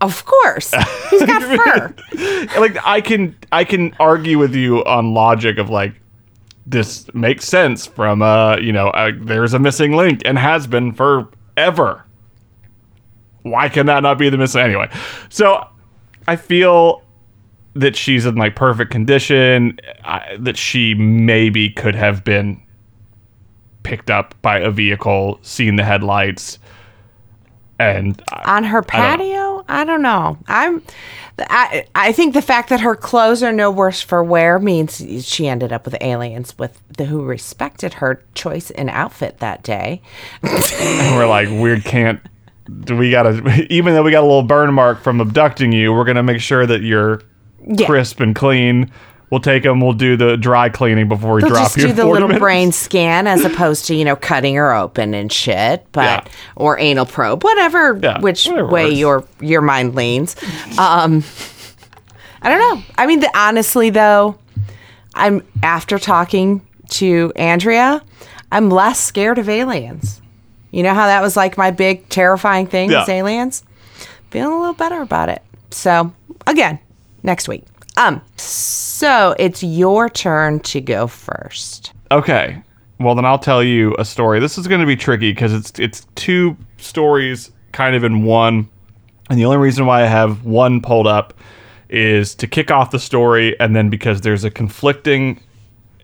Of 0.00 0.24
course. 0.24 0.72
He's 1.10 1.22
got 1.24 1.42
fur. 2.14 2.58
like 2.60 2.76
I 2.84 3.00
can 3.00 3.36
I 3.52 3.64
can 3.64 3.94
argue 4.00 4.38
with 4.38 4.54
you 4.54 4.84
on 4.84 5.12
logic 5.14 5.58
of 5.58 5.70
like 5.70 5.94
this 6.66 7.12
makes 7.14 7.46
sense 7.46 7.86
from 7.86 8.22
uh 8.22 8.56
you 8.58 8.72
know 8.72 8.88
uh, 8.90 9.10
there's 9.20 9.54
a 9.54 9.58
missing 9.58 9.92
link 9.96 10.22
and 10.24 10.38
has 10.38 10.66
been 10.66 10.92
forever. 10.92 12.04
Why 13.42 13.68
can 13.68 13.86
that 13.86 14.02
not 14.02 14.18
be 14.18 14.28
the 14.28 14.36
missing 14.38 14.60
anyway? 14.60 14.90
So 15.30 15.66
I 16.28 16.36
feel 16.36 17.02
that 17.74 17.96
she's 17.96 18.26
in 18.26 18.34
like 18.36 18.54
perfect 18.56 18.90
condition. 18.90 19.78
I, 20.04 20.36
that 20.40 20.56
she 20.56 20.94
maybe 20.94 21.70
could 21.70 21.94
have 21.94 22.22
been 22.24 22.60
picked 23.82 24.10
up 24.10 24.34
by 24.42 24.58
a 24.58 24.70
vehicle, 24.70 25.38
seen 25.42 25.76
the 25.76 25.84
headlights, 25.84 26.58
and 27.78 28.22
On 28.44 28.62
her 28.64 28.84
I 28.90 29.16
don't 29.16 29.18
know. 29.18 29.24
patio? 29.24 29.49
I 29.70 29.84
don't 29.84 30.02
know. 30.02 30.36
I'm. 30.48 30.82
I, 31.38 31.86
I 31.94 32.12
think 32.12 32.34
the 32.34 32.42
fact 32.42 32.68
that 32.68 32.80
her 32.80 32.94
clothes 32.94 33.42
are 33.42 33.52
no 33.52 33.70
worse 33.70 34.02
for 34.02 34.22
wear 34.22 34.58
means 34.58 35.02
she 35.26 35.48
ended 35.48 35.72
up 35.72 35.86
with 35.86 35.96
aliens 36.02 36.58
with 36.58 36.78
the 36.98 37.06
who 37.06 37.22
respected 37.24 37.94
her 37.94 38.22
choice 38.34 38.68
in 38.70 38.90
outfit 38.90 39.38
that 39.38 39.62
day. 39.62 40.02
And 40.42 41.16
we're 41.16 41.26
like, 41.26 41.48
we 41.48 41.80
can't. 41.80 42.20
Do 42.84 42.96
we 42.96 43.10
gotta? 43.10 43.66
Even 43.72 43.94
though 43.94 44.02
we 44.02 44.10
got 44.10 44.20
a 44.20 44.26
little 44.26 44.42
burn 44.42 44.74
mark 44.74 45.02
from 45.02 45.20
abducting 45.20 45.72
you, 45.72 45.92
we're 45.94 46.04
gonna 46.04 46.22
make 46.22 46.40
sure 46.40 46.66
that 46.66 46.82
you're 46.82 47.22
Yeah. 47.66 47.86
crisp 47.86 48.20
and 48.20 48.34
clean. 48.34 48.90
We'll 49.30 49.40
take 49.40 49.62
them. 49.62 49.80
We'll 49.80 49.92
do 49.92 50.16
the 50.16 50.36
dry 50.36 50.68
cleaning 50.70 51.06
before 51.08 51.34
we 51.34 51.40
They'll 51.42 51.50
drop 51.50 51.62
just 51.66 51.76
you. 51.76 51.82
Just 51.84 51.96
do 51.96 52.02
the 52.02 52.08
little 52.08 52.26
minutes. 52.28 52.40
brain 52.40 52.72
scan 52.72 53.26
as 53.28 53.44
opposed 53.44 53.86
to 53.86 53.94
you 53.94 54.04
know 54.04 54.16
cutting 54.16 54.56
her 54.56 54.74
open 54.74 55.14
and 55.14 55.30
shit, 55.32 55.86
but 55.92 56.26
Yeah. 56.26 56.32
or 56.56 56.78
anal 56.80 57.06
probe, 57.06 57.44
whatever 57.44 57.98
Yeah, 58.02 58.20
which 58.20 58.46
whatever 58.46 58.68
way 58.68 58.84
works. 58.86 58.96
your 58.96 59.24
your 59.40 59.60
mind 59.60 59.94
leans. 59.94 60.34
Um, 60.78 61.22
I 62.42 62.48
don't 62.48 62.58
know. 62.58 62.82
I 62.98 63.06
mean, 63.06 63.20
the, 63.20 63.30
honestly 63.38 63.90
though, 63.90 64.36
I'm 65.14 65.42
after 65.62 65.98
talking 65.98 66.66
to 66.90 67.32
Andrea, 67.36 68.02
I'm 68.50 68.68
less 68.70 68.98
scared 68.98 69.38
of 69.38 69.48
aliens. 69.48 70.20
You 70.72 70.82
know 70.82 70.94
how 70.94 71.06
that 71.06 71.22
was 71.22 71.36
like 71.36 71.56
my 71.56 71.70
big 71.70 72.08
terrifying 72.08 72.66
thing 72.66 72.90
was 72.90 73.06
Yeah. 73.08 73.14
aliens. 73.14 73.62
Feeling 74.30 74.54
a 74.54 74.58
little 74.58 74.74
better 74.74 75.02
about 75.02 75.28
it. 75.28 75.42
So 75.70 76.12
again, 76.48 76.78
next 77.22 77.46
week. 77.48 77.64
Um, 77.96 78.20
so 78.36 79.34
it's 79.38 79.62
your 79.62 80.08
turn 80.08 80.60
to 80.60 80.80
go 80.80 81.06
first. 81.06 81.92
Okay. 82.10 82.62
Well, 82.98 83.14
then 83.14 83.24
I'll 83.24 83.38
tell 83.38 83.62
you 83.62 83.94
a 83.98 84.04
story. 84.04 84.40
This 84.40 84.58
is 84.58 84.68
going 84.68 84.80
to 84.80 84.86
be 84.86 84.96
tricky 84.96 85.32
because 85.32 85.52
it's 85.54 85.78
it's 85.78 86.06
two 86.16 86.56
stories 86.76 87.50
kind 87.72 87.96
of 87.96 88.04
in 88.04 88.24
one, 88.24 88.68
and 89.30 89.38
the 89.38 89.44
only 89.46 89.56
reason 89.56 89.86
why 89.86 90.02
I 90.02 90.06
have 90.06 90.44
one 90.44 90.82
pulled 90.82 91.06
up 91.06 91.34
is 91.88 92.34
to 92.36 92.46
kick 92.46 92.70
off 92.70 92.90
the 92.90 92.98
story, 92.98 93.58
and 93.58 93.74
then 93.74 93.88
because 93.88 94.20
there's 94.20 94.44
a 94.44 94.50
conflicting 94.50 95.40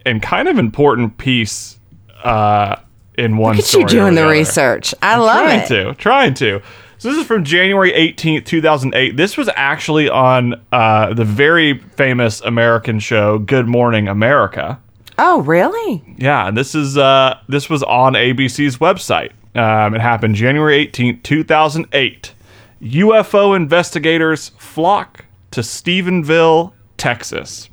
and 0.06 0.22
kind 0.22 0.48
of 0.48 0.58
important 0.58 1.18
piece 1.18 1.78
uh, 2.24 2.76
in 3.18 3.36
one. 3.36 3.56
Look 3.56 3.66
at 3.66 3.72
you 3.74 3.86
doing 3.86 4.14
the 4.14 4.22
other. 4.22 4.30
research. 4.30 4.94
I 5.02 5.18
love 5.18 5.44
trying 5.44 5.60
it. 5.60 5.68
to, 5.68 5.94
trying 5.94 6.34
to. 6.34 6.62
So 6.98 7.10
this 7.10 7.18
is 7.18 7.26
from 7.26 7.44
January 7.44 7.92
18th, 7.92 8.46
2008. 8.46 9.16
This 9.16 9.36
was 9.36 9.50
actually 9.54 10.08
on 10.08 10.54
uh, 10.72 11.12
the 11.12 11.24
very 11.24 11.78
famous 11.78 12.40
American 12.40 13.00
show 13.00 13.38
Good 13.38 13.66
Morning 13.66 14.08
America. 14.08 14.80
Oh, 15.18 15.42
really? 15.42 16.02
Yeah, 16.16 16.48
and 16.48 16.56
this 16.56 16.74
is 16.74 16.96
uh, 16.96 17.38
this 17.48 17.68
was 17.68 17.82
on 17.82 18.14
ABC's 18.14 18.78
website. 18.78 19.32
Um, 19.54 19.94
it 19.94 20.00
happened 20.00 20.36
January 20.36 20.86
18th, 20.86 21.22
2008. 21.22 22.34
UFO 22.82 23.56
investigators 23.56 24.50
flock 24.58 25.24
to 25.50 25.60
Stephenville, 25.60 26.72
Texas. 26.96 27.68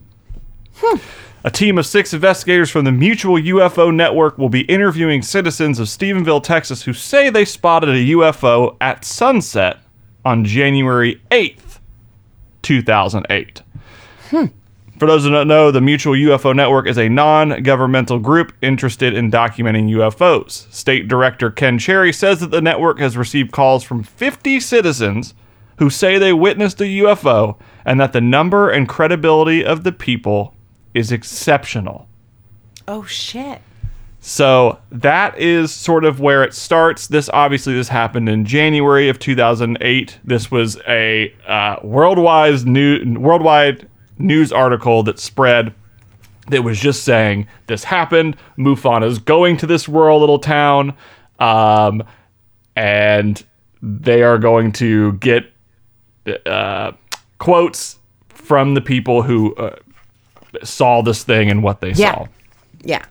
A 1.46 1.52
team 1.52 1.78
of 1.78 1.86
six 1.86 2.14
investigators 2.14 2.70
from 2.70 2.86
the 2.86 2.92
Mutual 2.94 3.36
UFO 3.36 3.94
Network 3.94 4.38
will 4.38 4.48
be 4.48 4.62
interviewing 4.62 5.22
citizens 5.22 5.78
of 5.78 5.88
Stephenville, 5.88 6.42
Texas, 6.42 6.84
who 6.84 6.94
say 6.94 7.30
they 7.30 7.44
spotted 7.44 7.90
a 7.90 8.12
UFO 8.12 8.78
at 8.80 9.04
sunset 9.04 9.80
on 10.24 10.46
January 10.46 11.22
8th, 11.32 11.80
2008. 12.62 13.62
Hmm. 14.30 14.46
For 14.98 15.06
those 15.06 15.26
who 15.26 15.32
don't 15.32 15.50
know, 15.50 15.70
the 15.70 15.82
Mutual 15.82 16.14
UFO 16.14 16.56
Network 16.56 16.88
is 16.88 16.98
a 16.98 17.10
non 17.10 17.62
governmental 17.62 18.20
group 18.20 18.54
interested 18.62 19.14
in 19.14 19.30
documenting 19.30 19.90
UFOs. 19.90 20.72
State 20.74 21.10
Director 21.10 21.52
Ken 21.52 21.78
Cherry 21.78 22.14
says 22.14 22.40
that 22.40 22.52
the 22.52 22.62
network 22.62 23.00
has 23.00 23.18
received 23.18 23.52
calls 23.52 23.84
from 23.84 24.02
50 24.02 24.62
citizens 24.62 25.34
who 25.80 25.90
say 25.90 26.18
they 26.18 26.32
witnessed 26.32 26.80
a 26.80 26.86
UFO 26.86 27.58
and 27.84 28.00
that 28.00 28.14
the 28.14 28.22
number 28.22 28.70
and 28.70 28.88
credibility 28.88 29.66
of 29.66 29.84
the 29.84 29.92
people 29.92 30.54
is 30.94 31.12
exceptional. 31.12 32.08
Oh, 32.88 33.04
shit. 33.04 33.62
So 34.26 34.80
that 34.90 35.38
is 35.38 35.74
sort 35.74 36.06
of 36.06 36.22
where 36.22 36.44
it 36.44 36.54
starts. 36.54 37.08
This 37.08 37.30
obviously 37.34 37.74
this 37.74 37.90
happened 37.90 38.30
in 38.30 38.46
January 38.46 39.10
of 39.10 39.20
2008. 39.20 40.20
This 40.24 40.50
was 40.50 40.80
a 40.88 41.36
uh, 41.46 41.76
worldwide 41.84 42.66
new 42.66 43.20
worldwide 43.20 43.90
news 44.18 44.54
article 44.54 45.04
that 45.04 45.20
spread 45.20 45.74
that 46.48 46.64
was 46.64 46.80
just 46.80 47.04
saying 47.04 47.48
this 47.68 47.84
happened. 47.84 48.38
MUFON 48.58 49.06
is 49.06 49.20
going 49.20 49.58
to 49.58 49.68
this 49.68 49.90
rural 49.90 50.22
little 50.22 50.40
town, 50.40 50.94
um, 51.40 52.02
and 52.78 53.44
they 53.82 54.24
are 54.24 54.38
going 54.38 54.72
to 54.74 55.14
get 55.14 55.52
uh, 56.46 56.94
quotes 57.40 58.00
from 58.30 58.74
the 58.74 58.82
people 58.82 59.22
who 59.22 59.54
uh, 59.56 59.76
saw 60.64 61.02
this 61.02 61.24
thing 61.24 61.50
and 61.50 61.64
what 61.64 61.82
they 61.82 61.92
Yeah. 61.92 62.14
saw. 62.16 62.26
Yeah. 62.84 63.04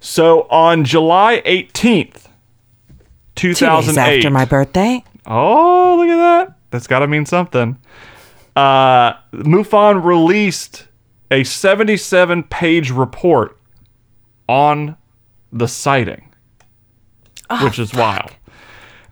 So 0.00 0.42
on 0.50 0.84
July 0.84 1.42
18th, 1.46 2.28
Two 3.34 3.48
days 3.48 3.58
2008. 3.58 4.18
after 4.18 4.30
my 4.30 4.44
birthday. 4.44 5.02
oh, 5.26 5.96
look 5.98 6.08
at 6.08 6.16
that. 6.16 6.56
That's 6.70 6.86
got 6.86 7.00
to 7.00 7.06
mean 7.06 7.24
something. 7.26 7.78
Uh, 8.56 9.12
MUFON 9.32 10.04
released 10.04 10.86
a 11.30 11.44
77 11.44 12.42
page 12.44 12.90
report 12.90 13.58
on 14.48 14.96
the 15.52 15.66
sighting, 15.68 16.28
which 17.62 17.78
is 17.78 17.94
wild. 17.94 18.30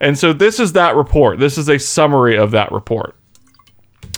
And 0.00 0.18
so 0.18 0.32
this 0.32 0.58
is 0.60 0.72
that 0.72 0.96
report. 0.96 1.38
This 1.38 1.56
is 1.58 1.68
a 1.68 1.78
summary 1.78 2.36
of 2.36 2.50
that 2.52 2.72
report. 2.72 3.14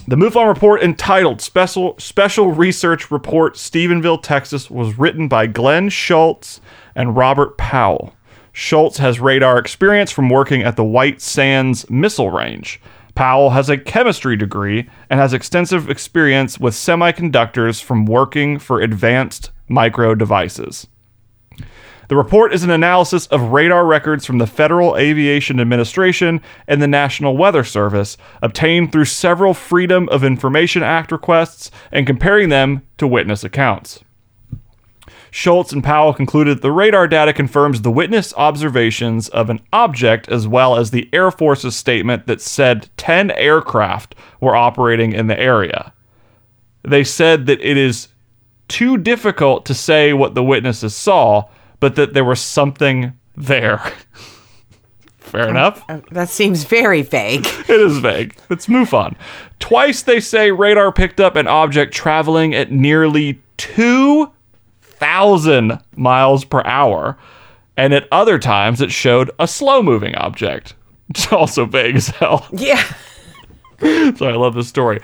The 0.09 0.17
MUFON 0.17 0.49
report 0.49 0.83
entitled 0.83 1.41
Special 1.41 1.95
Special 1.97 2.51
Research 2.51 3.13
Report 3.13 3.55
Stephenville, 3.55 4.21
Texas 4.21 4.69
was 4.69 4.99
written 4.99 5.29
by 5.29 5.47
Glen 5.47 5.91
Schulze 5.91 6.61
and 6.97 7.17
Robert 7.17 7.57
Powell. 7.57 8.13
Schulze 8.53 8.99
has 8.99 9.21
radar 9.21 9.59
experience 9.59 10.11
from 10.11 10.29
working 10.29 10.63
at 10.63 10.75
the 10.75 10.83
White 10.83 11.21
Sands 11.21 11.89
Missile 11.89 12.33
Range. 12.33 12.81
Powell 13.15 13.51
has 13.51 13.71
a 13.71 13.79
chemistry 13.79 14.37
degree 14.37 14.91
and 15.09 15.21
has 15.21 15.33
extensive 15.33 15.89
experience 15.89 16.59
with 16.59 16.75
semiconductors 16.75 17.81
from 17.81 18.05
working 18.05 18.59
for 18.59 18.81
advanced 18.81 19.53
micro 19.69 20.17
devices. 20.17 20.89
The 22.13 22.19
report 22.19 22.53
is 22.53 22.63
an 22.63 22.69
analysis 22.69 23.27
of 23.29 23.53
radar 23.53 23.87
records 23.87 24.27
from 24.27 24.37
the 24.37 24.47
Federal 24.47 24.99
Aviation 24.99 25.59
Administration 25.59 26.43
and 26.69 26.83
the 26.83 26.87
National 26.87 27.39
Weather 27.39 27.65
Service, 27.65 28.19
obtained 28.43 28.93
through 28.93 29.07
several 29.07 29.55
Freedom 29.55 30.11
of 30.11 30.23
Information 30.23 30.83
Act 30.83 31.11
requests, 31.11 31.71
and 31.91 32.07
comparing 32.07 32.51
them 32.51 32.83
to 32.99 33.07
witness 33.07 33.45
accounts. 33.45 34.05
Schulze 35.31 35.73
and 35.73 35.83
Powell 35.83 36.13
concluded 36.13 36.61
the 36.61 36.71
radar 36.71 37.09
data 37.09 37.33
confirms 37.33 37.81
the 37.81 37.91
witness 37.91 38.35
observations 38.37 39.31
of 39.31 39.49
an 39.49 39.61
object 39.73 40.29
as 40.29 40.47
well 40.47 40.77
as 40.77 40.91
the 40.91 41.09
Air 41.15 41.31
Force's 41.31 41.77
statement 41.77 42.27
that 42.27 42.43
said 42.43 42.91
10 42.99 43.31
aircraft 43.31 44.15
were 44.39 44.55
operating 44.55 45.15
in 45.15 45.29
the 45.29 45.41
area. 45.41 45.95
They 46.83 47.05
said 47.05 47.47
that 47.47 47.63
it 47.63 47.79
is 47.79 48.09
too 48.69 48.99
difficult 48.99 49.65
to 49.65 49.73
say 49.73 50.13
what 50.13 50.35
the 50.35 50.45
witnesses 50.45 50.95
saw, 50.95 51.45
but 51.83 51.97
that 51.97 52.15
there 52.15 52.25
was 52.25 52.41
something 52.41 53.13
there. 53.37 53.79
Fair 55.19 55.47
um, 55.47 55.51
enough. 55.51 55.85
Um, 55.89 56.05
that 56.13 56.29
seems 56.29 56.63
very 56.63 57.03
vague. 57.03 57.45
It 57.69 57.81
is 57.81 57.99
vague. 57.99 58.37
It's 58.51 58.69
MUFON. 58.69 59.17
Twice 59.59 60.03
they 60.03 60.21
say 60.21 60.53
radar 60.53 60.93
picked 60.93 61.19
up 61.19 61.35
an 61.35 61.49
object 61.49 61.93
traveling 61.93 62.55
at 62.55 62.71
nearly 62.71 63.43
2,000 63.57 65.81
miles 65.97 66.45
per 66.45 66.63
hour, 66.65 67.19
and 67.77 67.93
at 67.93 68.07
other 68.13 68.39
times 68.39 68.81
it 68.81 68.93
showed 68.93 69.33
a 69.41 69.49
slow 69.49 69.83
moving 69.83 70.15
object. 70.15 70.75
It's 71.11 71.33
also 71.33 71.67
vague 71.67 71.97
as 71.97 72.07
hell. 72.09 72.47
Yeah. 72.53 72.81
So 74.17 74.27
I 74.27 74.35
love 74.35 74.55
this 74.55 74.69
story. 74.69 75.01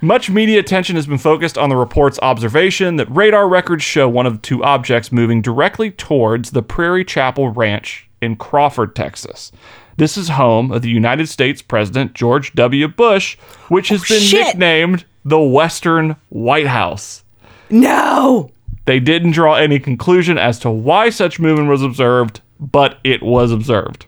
Much 0.00 0.28
media 0.28 0.58
attention 0.58 0.96
has 0.96 1.06
been 1.06 1.18
focused 1.18 1.56
on 1.56 1.68
the 1.68 1.76
report's 1.76 2.18
observation 2.22 2.96
that 2.96 3.10
radar 3.10 3.48
records 3.48 3.82
show 3.82 4.08
one 4.08 4.26
of 4.26 4.42
two 4.42 4.62
objects 4.62 5.12
moving 5.12 5.40
directly 5.40 5.90
towards 5.90 6.50
the 6.50 6.62
Prairie 6.62 7.04
Chapel 7.04 7.50
Ranch 7.50 8.08
in 8.20 8.36
Crawford, 8.36 8.94
Texas. 8.94 9.52
This 9.96 10.16
is 10.16 10.30
home 10.30 10.72
of 10.72 10.82
the 10.82 10.88
United 10.88 11.28
States 11.28 11.62
President 11.62 12.14
George 12.14 12.52
W. 12.54 12.88
Bush, 12.88 13.36
which 13.68 13.88
has 13.88 14.02
oh, 14.02 14.08
been 14.08 14.20
shit. 14.20 14.46
nicknamed 14.46 15.04
the 15.24 15.40
Western 15.40 16.16
White 16.28 16.66
House. 16.66 17.24
No. 17.70 18.50
They 18.84 19.00
didn't 19.00 19.32
draw 19.32 19.54
any 19.54 19.78
conclusion 19.78 20.38
as 20.38 20.58
to 20.60 20.70
why 20.70 21.10
such 21.10 21.38
movement 21.38 21.68
was 21.68 21.82
observed, 21.82 22.40
but 22.58 22.98
it 23.04 23.22
was 23.22 23.52
observed. 23.52 24.06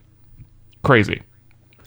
Crazy. 0.82 1.22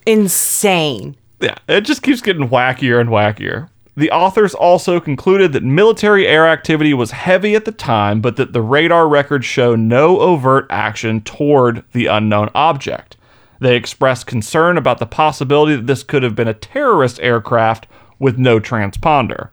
Insane. 0.05 1.15
Yeah, 1.39 1.55
it 1.67 1.81
just 1.81 2.03
keeps 2.03 2.21
getting 2.21 2.49
wackier 2.49 2.99
and 2.99 3.09
wackier. 3.09 3.69
The 3.95 4.11
authors 4.11 4.53
also 4.53 4.99
concluded 4.99 5.53
that 5.53 5.63
military 5.63 6.27
air 6.27 6.47
activity 6.47 6.93
was 6.93 7.11
heavy 7.11 7.55
at 7.55 7.65
the 7.65 7.71
time, 7.71 8.21
but 8.21 8.35
that 8.35 8.53
the 8.53 8.61
radar 8.61 9.07
records 9.07 9.45
show 9.45 9.75
no 9.75 10.19
overt 10.19 10.67
action 10.69 11.21
toward 11.21 11.83
the 11.93 12.05
unknown 12.05 12.49
object. 12.53 13.17
They 13.59 13.75
expressed 13.75 14.27
concern 14.27 14.77
about 14.77 14.99
the 14.99 15.07
possibility 15.07 15.75
that 15.75 15.87
this 15.87 16.03
could 16.03 16.21
have 16.21 16.35
been 16.35 16.47
a 16.47 16.53
terrorist 16.53 17.19
aircraft 17.21 17.87
with 18.19 18.37
no 18.37 18.59
transponder. 18.59 19.49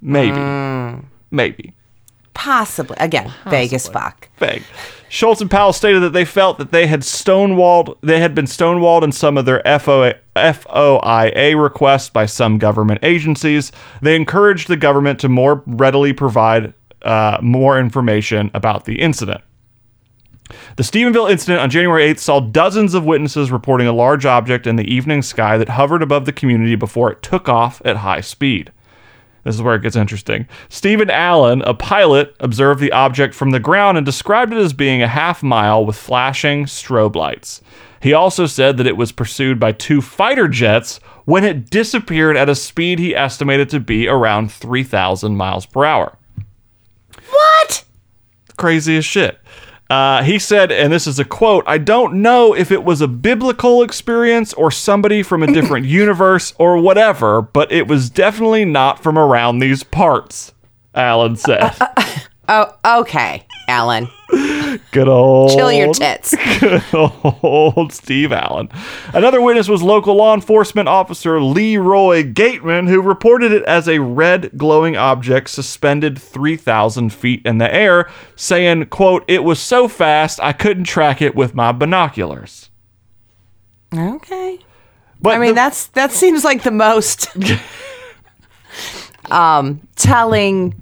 Maybe. 0.00 0.36
Hmm. 0.36 1.06
Maybe. 1.32 1.74
Possibly. 2.34 2.96
Again, 2.98 3.32
vague 3.46 3.72
as 3.72 3.88
fuck. 3.88 4.28
Vague. 4.38 4.62
Schulze 5.08 5.42
and 5.42 5.50
Powell 5.50 5.74
stated 5.74 6.00
that 6.00 6.14
they 6.14 6.24
felt 6.24 6.56
that 6.56 6.72
they 6.72 6.86
had 6.86 7.00
stonewalled, 7.00 7.98
they 8.00 8.18
had 8.18 8.34
been 8.34 8.46
stonewalled 8.46 9.02
in 9.02 9.12
some 9.12 9.36
of 9.36 9.44
their 9.44 9.60
FOA, 9.66 10.14
FOIA 10.34 11.62
requests 11.62 12.08
by 12.08 12.24
some 12.24 12.56
government 12.56 13.00
agencies. 13.02 13.72
They 14.00 14.16
encouraged 14.16 14.68
the 14.68 14.76
government 14.78 15.20
to 15.20 15.28
more 15.28 15.62
readily 15.66 16.14
provide 16.14 16.72
uh, 17.02 17.38
more 17.42 17.78
information 17.78 18.50
about 18.54 18.86
the 18.86 19.00
incident. 19.00 19.42
The 20.76 20.82
Stephenville 20.82 21.30
incident 21.30 21.60
on 21.60 21.70
January 21.70 22.12
8th 22.12 22.18
saw 22.18 22.40
dozens 22.40 22.94
of 22.94 23.04
witnesses 23.04 23.50
reporting 23.50 23.86
a 23.86 23.92
large 23.92 24.24
object 24.24 24.66
in 24.66 24.76
the 24.76 24.90
evening 24.90 25.22
sky 25.22 25.58
that 25.58 25.70
hovered 25.70 26.02
above 26.02 26.24
the 26.24 26.32
community 26.32 26.74
before 26.74 27.12
it 27.12 27.22
took 27.22 27.48
off 27.48 27.82
at 27.84 27.98
high 27.98 28.20
speed. 28.20 28.72
This 29.44 29.54
is 29.54 29.62
where 29.62 29.74
it 29.74 29.82
gets 29.82 29.96
interesting. 29.96 30.46
Stephen 30.68 31.10
Allen, 31.10 31.62
a 31.62 31.74
pilot, 31.74 32.34
observed 32.40 32.80
the 32.80 32.92
object 32.92 33.34
from 33.34 33.50
the 33.50 33.60
ground 33.60 33.96
and 33.96 34.06
described 34.06 34.52
it 34.52 34.58
as 34.58 34.72
being 34.72 35.02
a 35.02 35.08
half 35.08 35.42
mile 35.42 35.84
with 35.84 35.96
flashing 35.96 36.66
strobe 36.66 37.16
lights. 37.16 37.60
He 38.00 38.12
also 38.12 38.46
said 38.46 38.76
that 38.76 38.86
it 38.86 38.96
was 38.96 39.12
pursued 39.12 39.60
by 39.60 39.72
two 39.72 40.00
fighter 40.00 40.48
jets 40.48 40.98
when 41.24 41.44
it 41.44 41.70
disappeared 41.70 42.36
at 42.36 42.48
a 42.48 42.54
speed 42.54 42.98
he 42.98 43.14
estimated 43.14 43.68
to 43.70 43.80
be 43.80 44.08
around 44.08 44.50
3,000 44.50 45.36
miles 45.36 45.66
per 45.66 45.84
hour. 45.84 46.18
What? 47.28 47.84
Crazy 48.56 48.96
as 48.96 49.04
shit. 49.04 49.38
Uh, 49.92 50.22
he 50.22 50.38
said, 50.38 50.72
and 50.72 50.90
this 50.90 51.06
is 51.06 51.18
a 51.18 51.24
quote 51.24 51.64
I 51.66 51.76
don't 51.76 52.22
know 52.22 52.54
if 52.54 52.70
it 52.70 52.82
was 52.82 53.02
a 53.02 53.06
biblical 53.08 53.82
experience 53.82 54.54
or 54.54 54.70
somebody 54.70 55.22
from 55.22 55.42
a 55.42 55.46
different 55.46 55.84
universe 56.02 56.54
or 56.58 56.78
whatever, 56.78 57.42
but 57.42 57.70
it 57.70 57.86
was 57.88 58.08
definitely 58.08 58.64
not 58.64 59.02
from 59.02 59.18
around 59.18 59.58
these 59.58 59.82
parts, 59.82 60.54
Allen 60.94 61.36
said. 61.36 61.60
Uh, 61.78 61.86
uh, 61.98 62.18
uh, 62.48 62.72
oh, 62.84 63.00
okay, 63.02 63.44
Allen. 63.72 64.08
Good 64.90 65.08
old. 65.08 65.50
Chill 65.52 65.72
your 65.72 65.92
tits. 65.94 66.34
Good 66.60 66.82
old 66.92 67.92
Steve 67.92 68.30
Allen. 68.32 68.68
Another 69.14 69.40
witness 69.40 69.66
was 69.68 69.82
local 69.82 70.14
law 70.14 70.34
enforcement 70.34 70.88
officer 70.88 71.40
Leroy 71.40 72.22
Gaitan, 72.22 72.88
who 72.88 73.00
reported 73.00 73.50
it 73.52 73.62
as 73.64 73.88
a 73.88 73.98
red 74.00 74.50
glowing 74.56 74.96
object 74.96 75.48
suspended 75.50 76.18
3,000 76.20 77.12
feet 77.12 77.40
in 77.46 77.56
the 77.58 77.74
air, 77.74 78.10
saying, 78.36 78.86
quote, 78.86 79.24
it 79.26 79.42
was 79.42 79.58
so 79.58 79.88
fast 79.88 80.38
I 80.42 80.52
couldn't 80.52 80.84
track 80.84 81.22
it 81.22 81.34
with 81.34 81.54
my 81.54 81.72
binoculars. 81.72 82.68
Okay. 83.94 84.58
But 85.20 85.36
I 85.36 85.38
mean, 85.38 85.50
the- 85.50 85.54
that's 85.54 85.86
that 85.88 86.12
seems 86.12 86.44
like 86.44 86.62
the 86.62 86.70
most 86.70 87.28
um, 89.30 89.86
telling 89.96 90.74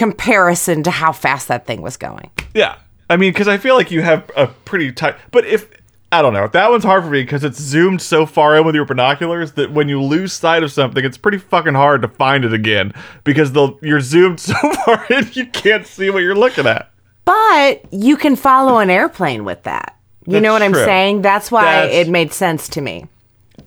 comparison 0.00 0.82
to 0.82 0.90
how 0.90 1.12
fast 1.12 1.46
that 1.48 1.66
thing 1.66 1.82
was 1.82 1.96
going. 1.98 2.30
Yeah. 2.54 2.76
I 3.10 3.16
mean, 3.16 3.32
because 3.32 3.48
I 3.48 3.58
feel 3.58 3.74
like 3.74 3.90
you 3.90 4.00
have 4.02 4.30
a 4.36 4.46
pretty 4.48 4.90
tight. 4.92 5.16
But 5.30 5.44
if. 5.46 5.68
I 6.12 6.22
don't 6.22 6.32
know. 6.32 6.48
That 6.48 6.70
one's 6.70 6.82
hard 6.82 7.04
for 7.04 7.10
me 7.10 7.22
because 7.22 7.44
it's 7.44 7.60
zoomed 7.60 8.02
so 8.02 8.26
far 8.26 8.56
in 8.58 8.66
with 8.66 8.74
your 8.74 8.84
binoculars 8.84 9.52
that 9.52 9.72
when 9.72 9.88
you 9.88 10.02
lose 10.02 10.32
sight 10.32 10.64
of 10.64 10.72
something, 10.72 11.04
it's 11.04 11.16
pretty 11.16 11.38
fucking 11.38 11.74
hard 11.74 12.02
to 12.02 12.08
find 12.08 12.44
it 12.44 12.52
again 12.52 12.92
because 13.22 13.52
they'll, 13.52 13.78
you're 13.80 14.00
zoomed 14.00 14.40
so 14.50 14.54
far 14.84 15.06
in 15.08 15.28
you 15.34 15.46
can't 15.46 15.86
see 15.86 16.10
what 16.10 16.24
you're 16.24 16.34
looking 16.34 16.66
at. 16.66 16.90
But 17.24 17.84
you 17.92 18.16
can 18.16 18.34
follow 18.34 18.78
an 18.78 18.90
airplane 18.90 19.44
with 19.44 19.62
that. 19.62 19.96
You 20.26 20.32
That's 20.32 20.42
know 20.42 20.52
what 20.52 20.62
I'm 20.62 20.74
saying? 20.74 21.22
That's 21.22 21.52
why 21.52 21.62
That's- 21.82 21.94
it 22.08 22.10
made 22.10 22.32
sense 22.32 22.68
to 22.70 22.80
me. 22.80 23.06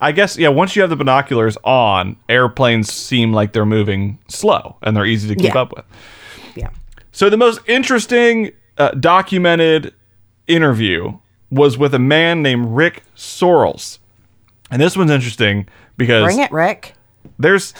I 0.02 0.12
guess, 0.12 0.38
yeah, 0.38 0.50
once 0.50 0.76
you 0.76 0.82
have 0.82 0.90
the 0.90 0.98
binoculars 0.98 1.56
on, 1.64 2.18
airplanes 2.28 2.92
seem 2.92 3.32
like 3.32 3.54
they're 3.54 3.66
moving 3.66 4.20
slow 4.28 4.76
and 4.82 4.98
they're 4.98 5.06
easy 5.06 5.30
to 5.30 5.36
keep 5.36 5.54
Yeah. 5.54 5.62
up 5.62 5.74
with. 5.74 5.86
Yeah. 6.56 6.70
So 7.12 7.30
the 7.30 7.38
most 7.38 7.60
interesting 7.68 8.52
uh, 8.78 8.92
documented 8.92 9.94
interview 10.48 11.18
was 11.52 11.78
with 11.78 11.94
a 11.94 12.00
man 12.00 12.42
named 12.42 12.68
Rick 12.70 13.04
Sorrells. 13.16 14.00
And 14.72 14.82
this 14.82 14.98
one's 14.98 15.12
interesting 15.12 15.68
because 15.98 16.24
Bring 16.24 16.40
it, 16.40 16.52
Rick. 16.52 16.96
there's 17.38 17.74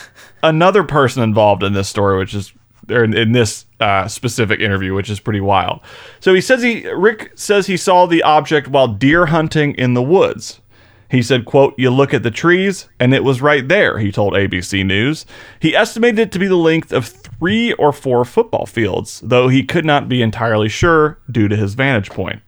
another 0.44 0.84
person 0.84 1.24
involved 1.24 1.64
in 1.64 1.74
this 1.74 1.90
story, 1.90 2.20
which 2.20 2.34
is 2.34 2.54
or 2.90 3.04
in, 3.04 3.16
in 3.16 3.32
this 3.32 3.66
uh, 3.80 4.08
specific 4.08 4.60
interview, 4.60 4.94
which 4.94 5.10
is 5.10 5.20
pretty 5.20 5.42
wild. 5.42 5.80
So 6.20 6.34
he 6.34 6.42
says 6.42 6.62
he 6.62 6.88
Rick 6.90 7.32
says 7.36 7.66
he 7.68 7.78
saw 7.78 8.06
the 8.06 8.22
object 8.24 8.68
while 8.68 8.88
deer 8.88 9.28
hunting 9.28 9.74
in 9.76 9.94
the 9.94 10.02
woods. 10.04 10.60
He 11.14 11.22
said, 11.22 11.46
quote, 11.46 11.76
you 11.78 11.92
look 11.92 12.12
at 12.12 12.24
the 12.24 12.32
trees, 12.32 12.90
and 13.00 13.14
it 13.14 13.24
was 13.24 13.40
right 13.40 13.68
there, 13.68 14.00
he 14.00 14.12
told 14.12 14.34
ABC 14.34 14.84
News. 14.84 15.28
He 15.60 15.76
estimated 15.76 16.18
it 16.18 16.32
to 16.32 16.40
be 16.40 16.48
the 16.48 16.56
length 16.56 16.92
of 16.92 17.06
three 17.06 17.72
or 17.74 17.94
four 17.94 18.26
football 18.26 18.66
fields, 18.66 19.22
though 19.24 19.48
he 19.48 19.62
could 19.62 19.86
not 19.86 20.10
be 20.10 20.24
entirely 20.24 20.70
sure 20.70 21.20
due 21.30 21.48
to 21.48 21.56
his 21.56 21.76
vantage 21.76 22.10
point. 22.10 22.42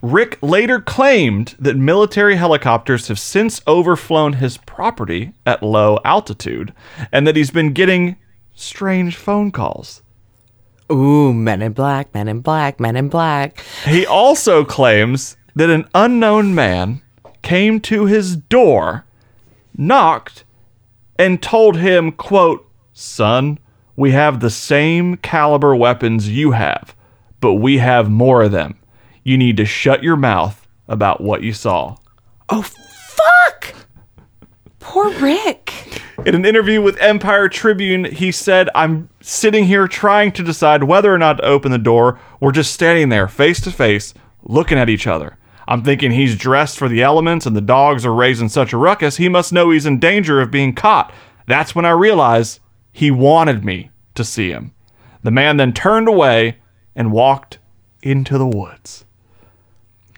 Rick 0.00 0.38
later 0.42 0.78
claimed 0.78 1.56
that 1.58 1.76
military 1.76 2.36
helicopters 2.36 3.08
have 3.08 3.18
since 3.18 3.60
overflown 3.66 4.34
his 4.34 4.56
property 4.58 5.32
at 5.44 5.60
low 5.60 5.98
altitude 6.04 6.72
and 7.10 7.26
that 7.26 7.34
he's 7.34 7.50
been 7.50 7.72
getting 7.72 8.14
strange 8.54 9.16
phone 9.16 9.50
calls. 9.50 10.04
Ooh, 10.92 11.34
men 11.34 11.62
in 11.62 11.72
black, 11.72 12.14
men 12.14 12.28
in 12.28 12.42
black, 12.42 12.78
men 12.78 12.94
in 12.94 13.08
black. 13.08 13.60
He 13.84 14.06
also 14.06 14.64
claims 14.64 15.36
that 15.56 15.70
an 15.70 15.88
unknown 15.96 16.54
man 16.54 17.00
came 17.44 17.78
to 17.78 18.06
his 18.06 18.36
door, 18.36 19.04
knocked, 19.76 20.44
and 21.16 21.40
told 21.40 21.76
him, 21.76 22.10
quote, 22.10 22.68
Son, 22.92 23.58
we 23.94 24.10
have 24.10 24.40
the 24.40 24.50
same 24.50 25.16
caliber 25.18 25.76
weapons 25.76 26.28
you 26.28 26.52
have, 26.52 26.96
but 27.40 27.54
we 27.54 27.78
have 27.78 28.10
more 28.10 28.42
of 28.42 28.50
them. 28.50 28.76
You 29.22 29.38
need 29.38 29.56
to 29.58 29.64
shut 29.64 30.02
your 30.02 30.16
mouth 30.16 30.66
about 30.88 31.20
what 31.20 31.42
you 31.42 31.52
saw. 31.52 31.96
Oh, 32.48 32.62
fuck! 32.62 33.74
Poor 34.80 35.10
Rick. 35.20 35.72
In 36.26 36.34
an 36.34 36.44
interview 36.44 36.80
with 36.80 36.98
Empire 36.98 37.48
Tribune, 37.48 38.04
he 38.06 38.32
said, 38.32 38.70
I'm 38.74 39.10
sitting 39.20 39.64
here 39.64 39.86
trying 39.86 40.32
to 40.32 40.42
decide 40.42 40.84
whether 40.84 41.12
or 41.12 41.18
not 41.18 41.34
to 41.34 41.44
open 41.44 41.72
the 41.72 41.78
door. 41.78 42.18
We're 42.40 42.52
just 42.52 42.72
standing 42.72 43.10
there 43.10 43.28
face 43.28 43.60
to 43.62 43.70
face, 43.70 44.14
looking 44.42 44.78
at 44.78 44.88
each 44.88 45.06
other. 45.06 45.36
I'm 45.66 45.82
thinking 45.82 46.10
he's 46.10 46.36
dressed 46.36 46.78
for 46.78 46.88
the 46.88 47.02
elements 47.02 47.46
and 47.46 47.56
the 47.56 47.60
dogs 47.60 48.04
are 48.04 48.14
raising 48.14 48.48
such 48.48 48.72
a 48.72 48.78
ruckus, 48.78 49.16
he 49.16 49.28
must 49.28 49.52
know 49.52 49.70
he's 49.70 49.86
in 49.86 49.98
danger 49.98 50.40
of 50.40 50.50
being 50.50 50.74
caught. 50.74 51.12
That's 51.46 51.74
when 51.74 51.84
I 51.84 51.90
realized 51.90 52.60
he 52.92 53.10
wanted 53.10 53.64
me 53.64 53.90
to 54.14 54.24
see 54.24 54.50
him. 54.50 54.72
The 55.22 55.30
man 55.30 55.56
then 55.56 55.72
turned 55.72 56.08
away 56.08 56.58
and 56.94 57.12
walked 57.12 57.58
into 58.02 58.38
the 58.38 58.46
woods. 58.46 59.04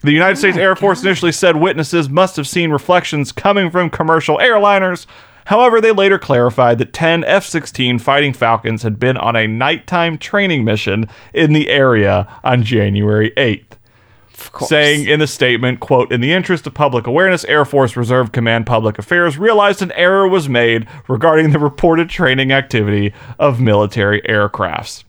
The 0.03 0.13
United 0.13 0.37
States 0.37 0.57
oh 0.57 0.61
Air 0.61 0.77
Force 0.77 1.03
initially 1.03 1.33
said 1.33 1.57
witnesses 1.57 2.09
must 2.09 2.37
have 2.37 2.47
seen 2.47 2.71
reflections 2.71 3.33
coming 3.33 3.71
from 3.71 3.91
commercial 3.91 4.39
airliners. 4.39 5.07
However, 5.47 5.81
they 5.81 5.93
later 5.93 6.19
clarified 6.19 6.79
that 6.79 6.93
10 6.93 7.25
F 7.25 7.45
16 7.47 8.01
Fighting 8.01 8.33
Falcons 8.33 8.83
had 8.83 8.99
been 8.99 9.17
on 9.17 9.37
a 9.37 9.47
nighttime 9.47 10.19
training 10.19 10.65
mission 10.65 11.09
in 11.33 11.53
the 11.53 11.69
area 11.71 12.29
on 12.45 12.63
January 12.63 13.31
8th. 13.37 13.76
Saying 14.67 15.07
in 15.07 15.21
the 15.21 15.27
statement, 15.27 15.81
quote, 15.81 16.13
in 16.13 16.21
the 16.21 16.33
interest 16.33 16.67
of 16.67 16.75
public 16.75 17.07
awareness, 17.07 17.45
Air 17.45 17.65
Force 17.65 17.97
Reserve 17.97 18.33
Command 18.33 18.67
Public 18.67 18.99
Affairs 18.99 19.39
realized 19.39 19.83
an 19.83 19.93
error 19.93 20.29
was 20.29 20.49
made 20.49 20.87
regarding 21.09 21.51
the 21.51 21.59
reported 21.59 22.09
training 22.09 22.53
activity 22.53 23.13
of 23.39 23.61
military 23.61 24.21
aircrafts. 24.23 25.05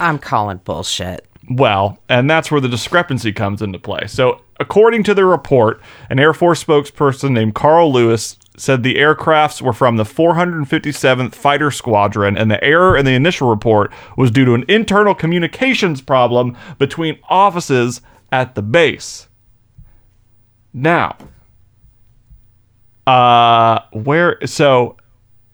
I'm 0.00 0.18
calling 0.18 0.58
bullshit. 0.64 1.26
Well, 1.50 1.98
and 2.08 2.28
that's 2.28 2.50
where 2.50 2.60
the 2.60 2.68
discrepancy 2.68 3.32
comes 3.32 3.62
into 3.62 3.78
play. 3.78 4.06
So, 4.06 4.42
according 4.60 5.02
to 5.04 5.14
the 5.14 5.24
report, 5.24 5.80
an 6.10 6.18
Air 6.18 6.34
Force 6.34 6.62
spokesperson 6.62 7.30
named 7.30 7.54
Carl 7.54 7.92
Lewis 7.92 8.36
said 8.56 8.82
the 8.82 8.96
aircrafts 8.96 9.62
were 9.62 9.72
from 9.72 9.96
the 9.96 10.04
457th 10.04 11.34
Fighter 11.34 11.70
Squadron, 11.70 12.36
and 12.36 12.50
the 12.50 12.62
error 12.62 12.96
in 12.96 13.04
the 13.06 13.12
initial 13.12 13.48
report 13.48 13.92
was 14.16 14.30
due 14.30 14.44
to 14.44 14.54
an 14.54 14.64
internal 14.68 15.14
communications 15.14 16.00
problem 16.00 16.56
between 16.78 17.18
offices 17.28 18.00
at 18.30 18.54
the 18.54 18.62
base. 18.62 19.28
Now, 20.72 21.16
uh, 23.06 23.80
where 23.92 24.38
so 24.46 24.96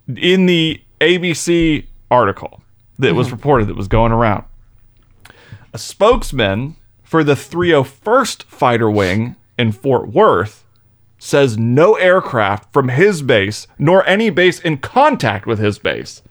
in 0.09 0.47
the 0.47 0.83
ABC 1.01 1.87
article 2.11 2.63
that 2.99 3.15
was 3.15 3.33
reported 3.33 3.69
that 3.69 3.77
was 3.77 3.89
going 3.89 4.13
around, 4.13 4.45
a 5.73 5.79
spokesman 5.79 6.77
for 7.03 7.23
the 7.23 7.35
301st 7.35 8.45
Fighter 8.45 8.91
Wing 8.91 9.37
in 9.59 9.73
Fort 9.73 10.09
Worth 10.09 10.65
says 11.19 11.57
no 11.57 11.95
aircraft 11.95 12.73
from 12.73 12.89
his 12.89 13.23
base, 13.23 13.67
nor 13.79 14.07
any 14.07 14.31
base 14.31 14.61
in 14.61 14.79
contact 14.79 15.47
with 15.47 15.59
his 15.59 15.79
base, 15.79 16.23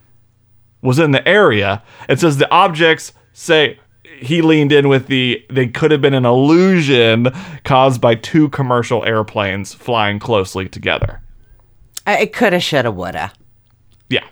was 0.82 1.00
in 1.00 1.12
the 1.12 1.28
area. 1.28 1.82
It 2.08 2.20
says 2.20 2.38
the 2.38 2.52
objects 2.52 3.14
say 3.32 3.80
he 4.24 4.42
leaned 4.42 4.72
in 4.72 4.88
with 4.88 5.08
the 5.08 5.46
they 5.50 5.68
could 5.68 5.92
have 5.92 6.02
been 6.02 6.14
an 6.14 6.26
illusion 6.26 7.30
caused 7.64 8.02
by 8.02 8.16
two 8.16 8.50
commercial 8.50 9.06
airplanes 9.06 9.74
flying 9.74 10.20
closely 10.20 10.68
together. 10.68 11.22
It 12.08 12.34
coulda, 12.34 12.60
shoulda, 12.60 12.92
woulda. 12.92 13.32
Yeah. 14.10 14.26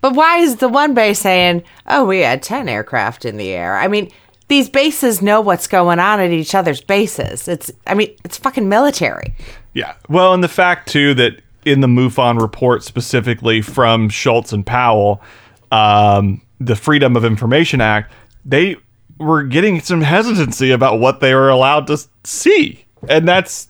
But 0.00 0.14
why 0.14 0.38
is 0.38 0.56
the 0.56 0.68
one 0.68 0.94
base 0.94 1.20
saying, 1.20 1.62
"Oh, 1.86 2.04
we 2.04 2.20
had 2.20 2.42
ten 2.42 2.68
aircraft 2.68 3.24
in 3.24 3.36
the 3.36 3.50
air"? 3.50 3.76
I 3.76 3.88
mean, 3.88 4.10
these 4.48 4.68
bases 4.68 5.22
know 5.22 5.40
what's 5.40 5.66
going 5.66 6.00
on 6.00 6.18
at 6.20 6.30
each 6.30 6.54
other's 6.54 6.80
bases. 6.80 7.46
It's, 7.46 7.70
I 7.86 7.94
mean, 7.94 8.14
it's 8.24 8.36
fucking 8.36 8.68
military. 8.68 9.34
Yeah. 9.74 9.94
Well, 10.08 10.34
and 10.34 10.42
the 10.42 10.48
fact 10.48 10.88
too 10.88 11.14
that 11.14 11.40
in 11.64 11.80
the 11.80 11.86
MUFON 11.86 12.40
report 12.40 12.82
specifically 12.82 13.62
from 13.62 14.08
Schulze 14.08 14.52
and 14.52 14.66
Powell, 14.66 15.22
um, 15.70 16.40
the 16.58 16.74
Freedom 16.74 17.16
of 17.16 17.24
Information 17.24 17.80
Act, 17.80 18.12
they 18.44 18.76
were 19.20 19.42
getting 19.42 19.80
some 19.80 20.00
hesitancy 20.00 20.70
about 20.70 20.98
what 20.98 21.20
they 21.20 21.34
were 21.34 21.50
allowed 21.50 21.86
to 21.88 21.98
see, 22.24 22.84
and 23.08 23.28
that's 23.28 23.68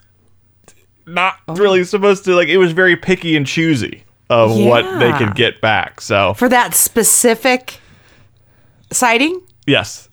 not 1.06 1.36
really 1.48 1.84
supposed 1.84 2.24
to 2.24 2.34
like. 2.34 2.48
It 2.48 2.58
was 2.58 2.72
very 2.72 2.96
picky 2.96 3.36
and 3.36 3.46
choosy 3.46 4.04
of 4.30 4.56
what 4.56 5.00
they 5.00 5.12
could 5.12 5.34
get 5.34 5.60
back. 5.60 6.00
So 6.00 6.34
For 6.34 6.48
that 6.48 6.74
specific 6.74 7.80
sighting, 8.92 9.42
yes, 9.66 10.08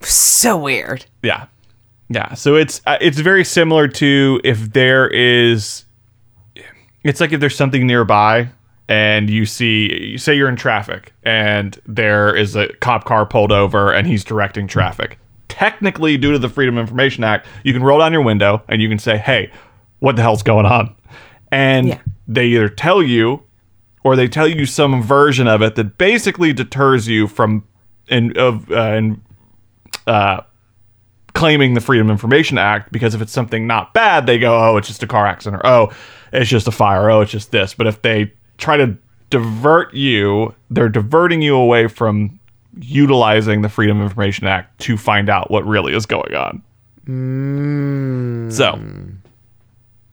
so 0.00 0.56
weird. 0.56 1.04
Yeah, 1.22 1.46
yeah. 2.08 2.34
So 2.34 2.54
it's 2.54 2.80
uh, 2.86 2.98
it's 3.00 3.18
very 3.18 3.44
similar 3.44 3.88
to 3.88 4.40
if 4.44 4.72
there 4.72 5.08
is, 5.08 5.84
it's 7.02 7.20
like 7.20 7.32
if 7.32 7.40
there's 7.40 7.56
something 7.56 7.86
nearby 7.86 8.50
and 8.88 9.28
you 9.28 9.44
see, 9.46 9.92
you 10.12 10.18
say 10.18 10.34
you're 10.34 10.48
in 10.48 10.56
traffic 10.56 11.12
and 11.22 11.78
there 11.86 12.34
is 12.34 12.56
a 12.56 12.68
cop 12.80 13.04
car 13.04 13.26
pulled 13.26 13.52
over 13.52 13.92
and 13.92 14.06
he's 14.06 14.24
directing 14.24 14.66
traffic. 14.66 15.18
Technically, 15.48 16.16
due 16.16 16.32
to 16.32 16.38
the 16.38 16.48
Freedom 16.48 16.76
of 16.78 16.82
Information 16.82 17.24
Act, 17.24 17.46
you 17.64 17.72
can 17.72 17.82
roll 17.82 17.98
down 17.98 18.12
your 18.12 18.22
window 18.22 18.62
and 18.68 18.80
you 18.80 18.88
can 18.88 18.98
say, 18.98 19.16
"Hey, 19.18 19.50
what 19.98 20.16
the 20.16 20.22
hell's 20.22 20.42
going 20.42 20.66
on?" 20.66 20.94
And 21.50 21.88
Yeah. 21.88 21.98
they 22.26 22.46
either 22.46 22.68
tell 22.68 23.02
you 23.02 23.42
or 24.04 24.14
they 24.16 24.28
tell 24.28 24.46
you 24.46 24.64
some 24.66 25.02
version 25.02 25.48
of 25.48 25.60
it 25.62 25.74
that 25.74 25.98
basically 25.98 26.52
deters 26.52 27.08
you 27.08 27.26
from 27.26 27.64
in 28.08 28.36
of 28.38 28.70
uh, 28.70 28.94
in 28.94 29.20
uh, 30.06 30.40
claiming 31.34 31.74
the 31.74 31.80
Freedom 31.80 32.06
of 32.08 32.10
Information 32.12 32.58
Act 32.58 32.90
because 32.92 33.14
if 33.14 33.20
it's 33.20 33.32
something 33.32 33.66
not 33.66 33.92
bad, 33.94 34.26
they 34.26 34.38
go, 34.38 34.56
oh, 34.58 34.76
it's 34.76 34.88
just 34.88 35.02
a 35.02 35.06
car 35.06 35.26
accident, 35.26 35.62
or 35.62 35.66
oh, 35.66 35.92
it's 36.32 36.48
just 36.50 36.66
a 36.68 36.72
fire, 36.72 37.10
oh, 37.10 37.20
it's 37.20 37.30
just 37.32 37.50
this. 37.50 37.74
But 37.74 37.86
if 37.86 38.02
they 38.02 38.32
try 38.58 38.76
to 38.76 38.96
divert 39.30 39.94
you, 39.94 40.54
they're 40.70 40.88
diverting 40.88 41.42
you 41.42 41.56
away 41.56 41.88
from 41.88 42.38
utilizing 42.80 43.62
the 43.62 43.68
Freedom 43.68 43.98
of 44.00 44.04
Information 44.04 44.46
Act 44.46 44.78
to 44.82 44.96
find 44.96 45.28
out 45.28 45.50
what 45.50 45.66
really 45.66 45.94
is 45.94 46.06
going 46.06 46.34
on. 46.34 46.62
So, 48.50 48.78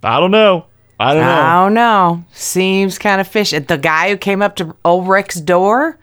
I 0.03 0.19
don't 0.19 0.31
know. 0.31 0.65
I 0.99 1.13
don't 1.13 1.23
know. 1.23 1.29
I 1.31 1.63
don't 1.63 1.73
know. 1.73 2.23
Seems 2.31 2.97
kind 2.97 3.19
of 3.19 3.27
fishy. 3.27 3.59
The 3.59 3.77
guy 3.77 4.09
who 4.09 4.17
came 4.17 4.41
up 4.41 4.55
to 4.57 4.75
old 4.85 5.07
Rick's 5.07 5.39
door, 5.41 5.99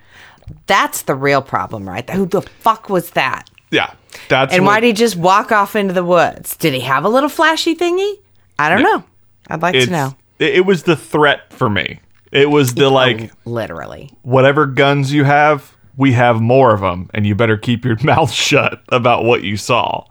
that's 0.66 1.02
the 1.02 1.14
real 1.14 1.40
problem, 1.40 1.88
right? 1.88 2.08
Who 2.10 2.26
the 2.26 2.42
fuck 2.42 2.88
was 2.90 3.10
that? 3.10 3.48
yeah, 3.70 3.94
that's 4.28 4.52
And 4.52 4.64
what- 4.66 4.72
why 4.72 4.80
did 4.80 4.88
he 4.88 4.92
just 4.92 5.16
walk 5.16 5.50
off 5.50 5.74
into 5.74 5.94
the 5.94 6.04
woods? 6.04 6.56
Did 6.58 6.74
he 6.74 6.80
have 6.80 7.04
a 7.06 7.08
little 7.08 7.30
flashy 7.30 7.74
thingy? 7.74 8.16
I 8.58 8.68
don't 8.68 8.82
know. 8.82 9.02
I'd 9.48 9.62
like 9.62 9.74
it's, 9.74 9.86
to 9.86 9.90
know. 9.92 10.16
It 10.38 10.66
was 10.66 10.82
the 10.82 10.94
threat 10.96 11.50
for 11.52 11.70
me. 11.70 12.00
It 12.32 12.50
was 12.50 12.74
the 12.74 12.90
like 12.90 13.30
Literally. 13.44 14.10
whatever 14.22 14.66
guns 14.66 15.12
you 15.12 15.24
have, 15.24 15.76
we 15.96 16.12
have 16.12 16.40
more 16.40 16.74
of 16.74 16.80
them, 16.80 17.10
and 17.12 17.26
you 17.26 17.34
better 17.34 17.56
keep 17.58 17.84
your 17.84 17.96
mouth 18.02 18.32
shut 18.32 18.82
about 18.88 19.24
what 19.24 19.42
you 19.42 19.56
saw. 19.56 20.06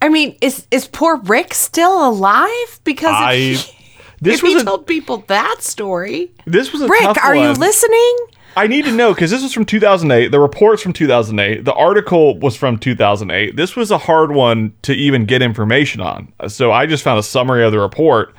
I 0.00 0.08
mean, 0.08 0.36
is 0.40 0.66
is 0.70 0.86
poor 0.86 1.16
Rick 1.16 1.54
still 1.54 2.08
alive? 2.08 2.80
Because 2.84 3.14
I 3.14 3.32
if 3.34 3.64
he, 3.64 3.78
this 4.20 4.36
if 4.36 4.42
was 4.44 4.52
he 4.52 4.60
a, 4.60 4.64
told 4.64 4.86
people 4.86 5.18
that 5.26 5.56
story, 5.60 6.32
this 6.46 6.72
was 6.72 6.82
a 6.82 6.88
Rick, 6.88 7.22
are 7.24 7.36
you 7.36 7.52
listening? 7.52 8.16
I 8.56 8.66
need 8.66 8.86
to 8.86 8.92
know 8.92 9.14
because 9.14 9.30
this 9.30 9.42
was 9.42 9.52
from 9.52 9.64
2008. 9.64 10.28
The 10.28 10.40
report's 10.40 10.82
from 10.82 10.92
2008. 10.92 11.64
The 11.64 11.74
article 11.74 12.36
was 12.38 12.56
from 12.56 12.76
2008. 12.76 13.54
This 13.54 13.76
was 13.76 13.92
a 13.92 13.98
hard 13.98 14.32
one 14.32 14.74
to 14.82 14.92
even 14.92 15.26
get 15.26 15.42
information 15.42 16.00
on. 16.00 16.32
So 16.48 16.72
I 16.72 16.86
just 16.86 17.04
found 17.04 17.20
a 17.20 17.22
summary 17.22 17.62
of 17.64 17.70
the 17.70 17.78
report. 17.78 18.34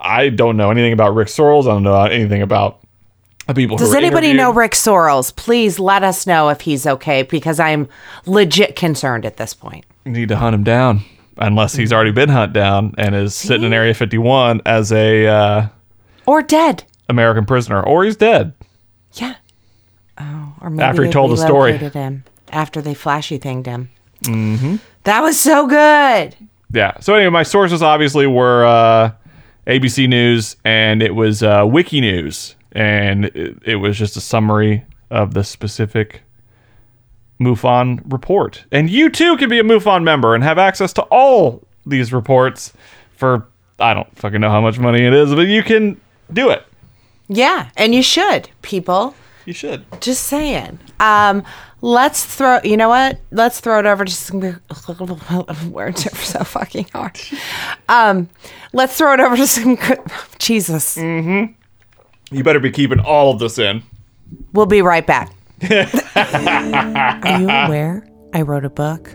I 0.00 0.28
don't 0.28 0.56
know 0.56 0.70
anything 0.70 0.92
about 0.92 1.14
Rick 1.14 1.28
Sorrells. 1.28 1.64
I 1.64 1.68
don't 1.74 1.82
know 1.82 2.02
anything 2.04 2.42
about 2.42 2.80
the 3.46 3.54
people. 3.54 3.76
Does 3.76 3.90
were 3.90 3.96
anybody 3.96 4.32
know. 4.32 4.52
Rick 4.52 4.72
Sorrells? 4.72 5.34
Please 5.34 5.78
let 5.78 6.02
us 6.02 6.26
know 6.26 6.48
if 6.48 6.62
he's 6.62 6.86
okay 6.86 7.22
because 7.22 7.60
I'm 7.60 7.88
legit 8.26 8.76
concerned 8.76 9.24
at 9.24 9.36
this 9.36 9.54
point. 9.54 9.84
need 10.04 10.28
to 10.28 10.36
hunt 10.36 10.54
him 10.54 10.64
down 10.64 11.02
unless 11.38 11.74
he's 11.74 11.92
already 11.92 12.10
been 12.12 12.28
hunted 12.28 12.52
down 12.54 12.94
and 12.98 13.14
is 13.14 13.34
sitting 13.34 13.64
in 13.64 13.72
Area 13.72 13.94
51 13.94 14.62
as 14.66 14.92
a 14.92 15.26
uh, 15.26 15.68
Or 16.26 16.42
dead. 16.42 16.84
American 17.08 17.44
prisoner, 17.44 17.82
or 17.82 18.04
he's 18.04 18.16
dead. 18.16 18.52
Yeah. 19.12 19.34
Oh, 20.18 20.54
or 20.60 20.70
maybe 20.70 20.82
After 20.82 21.04
he 21.04 21.10
told 21.10 21.30
the 21.30 21.36
story. 21.36 21.76
him 21.76 22.24
after 22.50 22.80
they 22.80 22.94
flashy 22.94 23.38
thinged 23.38 23.66
him. 23.66 23.90
Mm-hmm. 24.22 24.76
That 25.04 25.20
was 25.20 25.38
so 25.38 25.66
good. 25.66 26.34
Yeah. 26.72 26.98
So 27.00 27.14
anyway, 27.14 27.30
my 27.30 27.42
sources 27.42 27.82
obviously 27.82 28.26
were 28.26 28.64
uh, 28.64 29.12
ABC 29.66 30.08
News 30.08 30.56
and 30.64 31.02
it 31.02 31.14
was 31.14 31.42
uh, 31.42 31.64
Wiki 31.66 32.00
News, 32.00 32.54
and 32.72 33.26
it, 33.26 33.58
it 33.64 33.76
was 33.76 33.98
just 33.98 34.16
a 34.16 34.20
summary 34.20 34.84
of 35.10 35.34
the 35.34 35.44
specific 35.44 36.22
MUFON 37.40 38.00
report. 38.10 38.64
And 38.72 38.88
you 38.88 39.10
too 39.10 39.36
can 39.36 39.48
be 39.48 39.58
a 39.58 39.64
MUFON 39.64 40.04
member 40.04 40.34
and 40.34 40.42
have 40.44 40.58
access 40.58 40.92
to 40.94 41.02
all 41.02 41.62
these 41.84 42.12
reports 42.12 42.72
for 43.16 43.46
I 43.78 43.92
don't 43.92 44.16
fucking 44.16 44.40
know 44.40 44.50
how 44.50 44.60
much 44.60 44.78
money 44.78 45.04
it 45.04 45.12
is, 45.12 45.34
but 45.34 45.48
you 45.48 45.62
can 45.62 46.00
do 46.32 46.50
it. 46.50 46.64
Yeah, 47.28 47.70
and 47.76 47.94
you 47.94 48.02
should, 48.02 48.48
people. 48.62 49.14
You 49.44 49.52
should. 49.52 49.84
Just 50.00 50.24
saying. 50.24 50.78
Um, 51.00 51.44
let's 51.80 52.24
throw. 52.24 52.60
You 52.64 52.76
know 52.76 52.88
what? 52.88 53.20
Let's 53.30 53.60
throw 53.60 53.78
it 53.78 53.86
over 53.86 54.04
to 54.04 54.12
some 54.12 54.40
words 55.70 56.06
are 56.06 56.16
so 56.16 56.44
fucking 56.44 56.88
hard. 56.92 57.18
Um, 57.88 58.28
let's 58.72 58.96
throw 58.96 59.14
it 59.14 59.20
over 59.20 59.36
to 59.36 59.46
some. 59.46 59.78
Jesus. 60.38 60.96
Mm-hmm. 60.96 61.52
You 62.34 62.42
better 62.42 62.60
be 62.60 62.70
keeping 62.70 63.00
all 63.00 63.32
of 63.32 63.38
this 63.38 63.58
in. 63.58 63.82
We'll 64.52 64.66
be 64.66 64.82
right 64.82 65.06
back. 65.06 65.32
are 65.70 67.40
you 67.40 67.48
aware 67.48 68.06
I 68.34 68.42
wrote 68.42 68.64
a 68.64 68.70
book? 68.70 69.14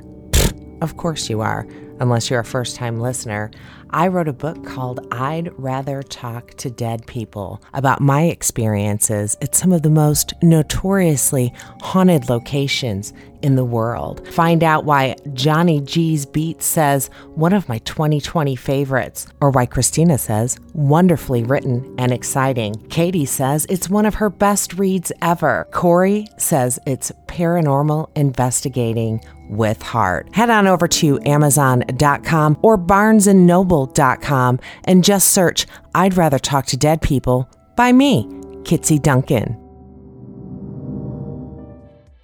Of 0.81 0.97
course 0.97 1.29
you 1.29 1.41
are, 1.41 1.67
unless 1.99 2.29
you're 2.29 2.39
a 2.39 2.45
first 2.45 2.75
time 2.75 2.99
listener. 2.99 3.51
I 3.93 4.07
wrote 4.07 4.29
a 4.29 4.33
book 4.33 4.65
called 4.65 5.05
I'd 5.11 5.51
Rather 5.57 6.01
Talk 6.01 6.51
to 6.55 6.69
Dead 6.69 7.05
People 7.07 7.61
about 7.73 7.99
my 7.99 8.23
experiences 8.23 9.35
at 9.41 9.53
some 9.53 9.73
of 9.73 9.81
the 9.81 9.89
most 9.89 10.33
notoriously 10.41 11.51
haunted 11.81 12.29
locations 12.29 13.11
in 13.43 13.55
the 13.55 13.65
world. 13.65 14.27
Find 14.29 14.63
out 14.63 14.85
why 14.85 15.15
Johnny 15.33 15.81
G's 15.81 16.25
Beat 16.25 16.61
says 16.61 17.09
one 17.35 17.53
of 17.53 17.67
my 17.69 17.79
2020 17.79 18.55
favorites, 18.55 19.27
or 19.39 19.51
why 19.51 19.65
Christina 19.65 20.17
says 20.17 20.59
wonderfully 20.73 21.43
written 21.43 21.95
and 21.97 22.11
exciting. 22.11 22.75
Katie 22.89 23.25
says 23.25 23.65
it's 23.69 23.89
one 23.89 24.05
of 24.05 24.15
her 24.15 24.29
best 24.29 24.73
reads 24.73 25.11
ever. 25.21 25.67
Corey 25.71 26.27
says 26.37 26.79
it's 26.85 27.11
paranormal 27.27 28.09
investigating 28.15 29.21
with 29.49 29.81
heart. 29.81 30.33
Head 30.33 30.49
on 30.49 30.65
over 30.67 30.87
to 30.87 31.19
amazon.com 31.25 32.57
or 32.61 32.77
barnesandnoble.com 32.77 34.59
and 34.85 35.03
just 35.03 35.27
search 35.29 35.67
I'd 35.93 36.17
rather 36.17 36.39
talk 36.39 36.65
to 36.67 36.77
dead 36.77 37.01
people 37.01 37.49
by 37.75 37.91
me, 37.91 38.25
Kitsy 38.63 39.01
Duncan. 39.01 39.60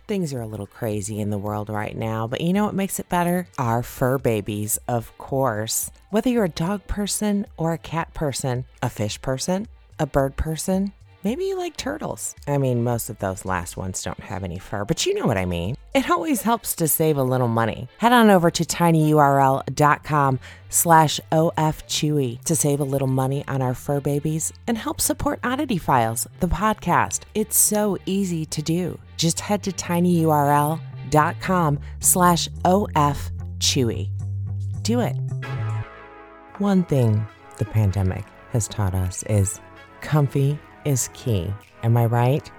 Things 0.07 0.33
are 0.33 0.39
a 0.39 0.47
little 0.47 0.67
crazy 0.67 1.19
in 1.19 1.31
the 1.31 1.37
world 1.37 1.67
right 1.67 1.93
now, 1.95 2.27
but 2.27 2.39
you 2.39 2.53
know 2.53 2.63
what 2.63 2.73
makes 2.73 2.97
it 2.97 3.09
better? 3.09 3.45
Our 3.57 3.83
fur 3.83 4.17
babies, 4.17 4.79
of 4.87 5.15
course. 5.17 5.91
Whether 6.11 6.29
you're 6.29 6.45
a 6.45 6.49
dog 6.49 6.87
person 6.87 7.45
or 7.57 7.73
a 7.73 7.77
cat 7.77 8.13
person, 8.13 8.63
a 8.81 8.89
fish 8.89 9.21
person, 9.21 9.67
a 9.99 10.05
bird 10.05 10.37
person, 10.37 10.93
maybe 11.25 11.43
you 11.43 11.57
like 11.57 11.75
turtles. 11.75 12.35
I 12.47 12.57
mean, 12.57 12.85
most 12.85 13.09
of 13.09 13.19
those 13.19 13.43
last 13.43 13.75
ones 13.75 14.01
don't 14.01 14.21
have 14.21 14.45
any 14.45 14.59
fur, 14.59 14.85
but 14.85 15.05
you 15.05 15.13
know 15.13 15.25
what 15.25 15.35
I 15.35 15.43
mean. 15.43 15.75
It 15.93 16.09
always 16.09 16.43
helps 16.43 16.73
to 16.75 16.87
save 16.87 17.17
a 17.17 17.23
little 17.23 17.49
money. 17.49 17.89
Head 17.97 18.13
on 18.13 18.29
over 18.29 18.49
to 18.49 18.63
tinyurl.com 18.63 20.39
slash 20.69 21.19
ofchewy 21.33 22.41
to 22.45 22.55
save 22.55 22.79
a 22.79 22.85
little 22.85 23.09
money 23.09 23.43
on 23.45 23.61
our 23.61 23.73
fur 23.73 23.99
babies 23.99 24.53
and 24.67 24.77
help 24.77 25.01
support 25.01 25.41
Oddity 25.43 25.77
Files, 25.77 26.27
the 26.39 26.47
podcast. 26.47 27.23
It's 27.35 27.57
so 27.57 27.97
easy 28.05 28.45
to 28.45 28.61
do. 28.61 28.99
Just 29.17 29.39
head 29.39 29.63
to 29.63 29.71
tinyurl.com 29.71 31.79
slash 31.99 32.47
ofchewy. 32.63 34.09
Do 34.83 34.99
it. 35.01 35.15
One 36.59 36.83
thing 36.83 37.25
the 37.57 37.65
pandemic 37.65 38.23
has 38.51 38.67
taught 38.67 38.93
us 38.95 39.23
is 39.23 39.59
comfy 40.01 40.59
is 40.85 41.09
key. 41.13 41.51
Am 41.83 41.97
I 41.97 42.05
right? 42.05 42.49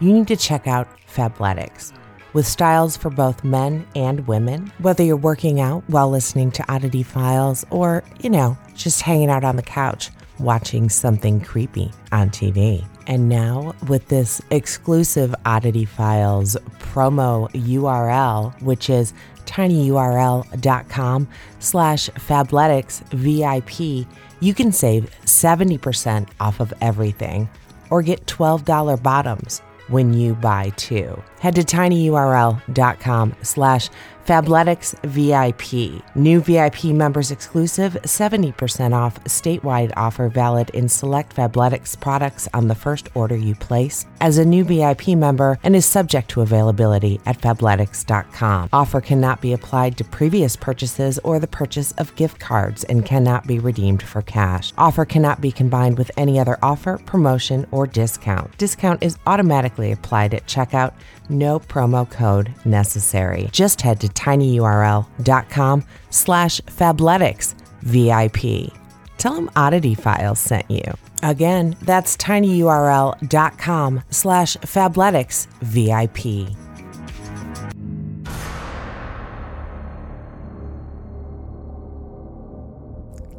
You 0.00 0.12
need 0.12 0.28
to 0.28 0.36
check 0.36 0.66
out 0.66 0.88
Fabletics. 1.06 1.92
with 2.34 2.46
styles 2.46 2.96
for 2.96 3.10
both 3.10 3.44
men 3.44 3.86
and 3.94 4.26
women. 4.26 4.72
Whether 4.78 5.04
you're 5.04 5.16
working 5.16 5.60
out 5.60 5.84
while 5.88 6.10
listening 6.10 6.50
to 6.52 6.72
Oddity 6.72 7.04
Files 7.04 7.64
or, 7.70 8.02
you 8.20 8.28
know, 8.28 8.58
just 8.74 9.02
hanging 9.02 9.30
out 9.30 9.44
on 9.44 9.54
the 9.56 9.62
couch 9.62 10.10
watching 10.40 10.88
something 10.88 11.40
creepy 11.40 11.92
on 12.10 12.30
TV. 12.30 12.84
And 13.06 13.28
now, 13.28 13.74
with 13.88 14.08
this 14.08 14.40
exclusive 14.50 15.34
Oddity 15.44 15.84
Files 15.84 16.56
promo 16.78 17.50
URL, 17.52 18.60
which 18.62 18.88
is 18.88 19.12
tinyurl.com 19.46 21.28
slash 21.58 22.08
fabletics 22.10 23.02
VIP, 23.10 24.06
you 24.40 24.54
can 24.54 24.72
save 24.72 25.10
70% 25.24 26.28
off 26.40 26.60
of 26.60 26.72
everything 26.80 27.48
or 27.90 28.02
get 28.02 28.26
$12 28.26 29.02
bottoms 29.02 29.60
when 29.88 30.14
you 30.14 30.34
buy 30.34 30.70
two. 30.76 31.22
Head 31.40 31.54
to 31.56 31.62
tinyurl.com 31.62 33.36
slash 33.42 33.90
Fabletics 34.26 34.94
VIP. 35.04 36.02
New 36.14 36.40
VIP 36.40 36.84
members 36.84 37.30
exclusive 37.30 37.92
70% 38.04 38.94
off 38.94 39.22
statewide 39.24 39.92
offer 39.96 40.30
valid 40.30 40.70
in 40.70 40.88
select 40.88 41.36
Fabletics 41.36 42.00
products 42.00 42.48
on 42.54 42.68
the 42.68 42.74
first 42.74 43.10
order 43.14 43.36
you 43.36 43.54
place 43.54 44.06
as 44.20 44.38
a 44.38 44.44
new 44.44 44.64
VIP 44.64 45.08
member 45.08 45.58
and 45.62 45.76
is 45.76 45.84
subject 45.84 46.30
to 46.30 46.40
availability 46.40 47.20
at 47.26 47.38
fabletics.com. 47.38 48.70
Offer 48.72 49.00
cannot 49.02 49.42
be 49.42 49.52
applied 49.52 49.98
to 49.98 50.04
previous 50.04 50.56
purchases 50.56 51.18
or 51.18 51.38
the 51.38 51.46
purchase 51.46 51.92
of 51.92 52.16
gift 52.16 52.38
cards 52.40 52.84
and 52.84 53.04
cannot 53.04 53.46
be 53.46 53.58
redeemed 53.58 54.02
for 54.02 54.22
cash. 54.22 54.72
Offer 54.78 55.04
cannot 55.04 55.42
be 55.42 55.52
combined 55.52 55.98
with 55.98 56.10
any 56.16 56.38
other 56.38 56.58
offer, 56.62 56.98
promotion, 57.04 57.66
or 57.70 57.86
discount. 57.86 58.56
Discount 58.56 59.02
is 59.02 59.18
automatically 59.26 59.92
applied 59.92 60.32
at 60.32 60.46
checkout. 60.46 60.94
No 61.28 61.58
promo 61.58 62.08
code 62.08 62.52
necessary. 62.64 63.48
Just 63.52 63.80
head 63.80 64.00
to 64.00 64.08
tinyurl.com 64.08 65.84
slash 66.10 66.60
fabletics 66.62 67.54
VIP. 67.80 68.72
Tell 69.18 69.34
them 69.34 69.50
Oddity 69.56 69.94
Files 69.94 70.38
sent 70.38 70.70
you. 70.70 70.82
Again, 71.22 71.76
that's 71.82 72.16
tinyurl.com 72.18 74.02
slash 74.10 74.56
fabletics 74.58 75.46
VIP. 75.62 76.54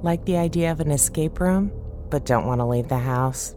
Like 0.02 0.26
the 0.26 0.38
idea 0.38 0.72
of 0.72 0.80
an 0.80 0.92
escape 0.92 1.40
room, 1.40 1.72
but 2.10 2.26
don't 2.26 2.46
want 2.46 2.62
to 2.62 2.66
leave 2.66 2.88
the 2.88 2.98
house? 2.98 3.56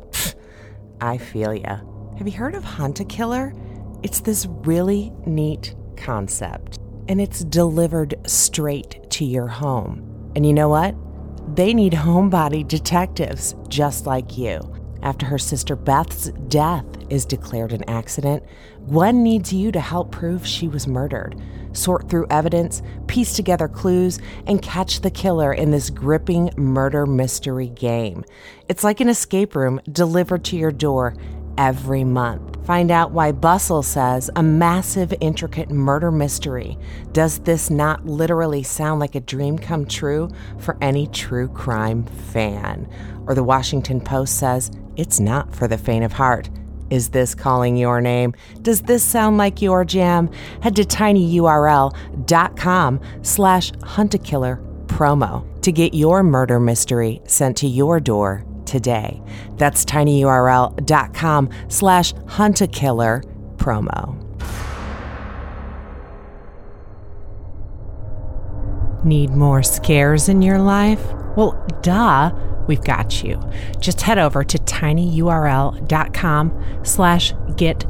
I 1.01 1.19
feel 1.19 1.55
ya. 1.55 1.81
Have 2.17 2.27
you 2.27 2.33
heard 2.33 2.55
of 2.55 2.65
Hunt 2.65 3.01
a 3.01 3.05
Killer? 3.05 3.55
It's 4.01 4.21
this 4.21 4.47
really 4.47 5.13
neat 5.27 5.75
concept, 5.97 6.79
and 7.09 7.21
it's 7.21 7.43
delivered 7.43 8.15
straight 8.27 9.11
to 9.11 9.25
your 9.25 9.49
home. 9.49 10.33
And 10.37 10.47
you 10.47 10.53
know 10.53 10.69
what? 10.69 10.95
They 11.57 11.75
need 11.75 11.95
homebody 11.95 12.67
detectives 12.67 13.57
just 13.69 14.07
like 14.07 14.39
you. 14.39 14.61
After 15.03 15.27
her 15.27 15.39
sister 15.39 15.75
Beth's 15.75 16.31
death 16.47 16.85
is 17.11 17.25
declared 17.25 17.73
an 17.73 17.89
accident, 17.89 18.45
Gwen 18.89 19.25
needs 19.25 19.53
you 19.53 19.73
to 19.73 19.81
help 19.81 20.13
prove 20.13 20.47
she 20.47 20.69
was 20.69 20.87
murdered, 20.87 21.41
sort 21.73 22.09
through 22.09 22.27
evidence, 22.31 22.83
piece 23.09 23.35
together 23.35 23.67
clues, 23.67 24.21
and 24.47 24.63
catch 24.63 25.01
the 25.01 25.11
killer 25.11 25.53
in 25.53 25.73
this 25.73 25.91
gripping 25.91 26.51
murder 26.57 27.05
mystery 27.05 27.69
game. 27.69 28.25
It's 28.69 28.85
like 28.85 29.01
an 29.01 29.09
escape 29.09 29.57
room 29.57 29.81
delivered 29.91 30.45
to 30.47 30.57
your 30.57 30.73
door 30.73 31.17
every 31.59 32.05
month. 32.05 32.57
Find 32.65 32.91
out 32.91 33.13
why 33.13 33.33
Bustle 33.33 33.83
says 33.83 34.31
a 34.37 34.43
massive, 34.43 35.13
intricate 35.21 35.71
murder 35.71 36.11
mystery. 36.11 36.79
Does 37.13 37.41
this 37.41 37.71
not 37.71 38.07
literally 38.07 38.63
sound 38.63 39.01
like 39.01 39.15
a 39.15 39.21
dream 39.21 39.59
come 39.59 39.87
true 39.87 40.31
for 40.59 40.77
any 40.81 41.07
true 41.09 41.49
crime 41.49 42.05
fan? 42.05 42.89
Or 43.27 43.35
the 43.35 43.43
Washington 43.43 44.01
Post 44.01 44.39
says 44.39 44.71
it's 44.97 45.19
not 45.19 45.55
for 45.55 45.69
the 45.69 45.79
faint 45.79 46.05
of 46.05 46.13
heart. 46.13 46.51
Is 46.91 47.11
this 47.11 47.35
calling 47.35 47.77
your 47.77 48.01
name? 48.01 48.35
Does 48.63 48.83
this 48.83 49.03
sound 49.03 49.37
like 49.37 49.61
your 49.61 49.85
jam? 49.85 50.31
Head 50.63 50.77
to 50.77 50.85
tinyurl.com 50.85 53.01
slash 53.23 53.73
huntakiller 53.73 54.87
promo 54.87 55.63
to 55.63 55.73
get 55.73 55.95
your 55.95 56.23
murder 56.23 56.59
mystery 56.59 57.21
sent 57.27 57.59
to 57.59 57.67
your 57.67 58.01
door 58.01 58.47
today. 58.69 59.21
That's 59.57 59.85
tinyurl.com 59.85 61.51
slash 61.69 62.13
huntakiller 62.13 63.25
promo. 63.57 64.25
Need 69.05 69.31
more 69.31 69.63
scares 69.63 70.29
in 70.29 70.43
your 70.43 70.59
life? 70.59 71.03
Well, 71.37 71.65
duh, 71.83 72.33
we've 72.67 72.85
got 72.85 73.23
you. 73.23 73.41
Just 73.81 74.03
head 74.03 74.19
over 74.19 74.45
to 74.45 74.59
tinyurl.com 74.59 75.25
slash 76.85 77.33
get 77.57 77.87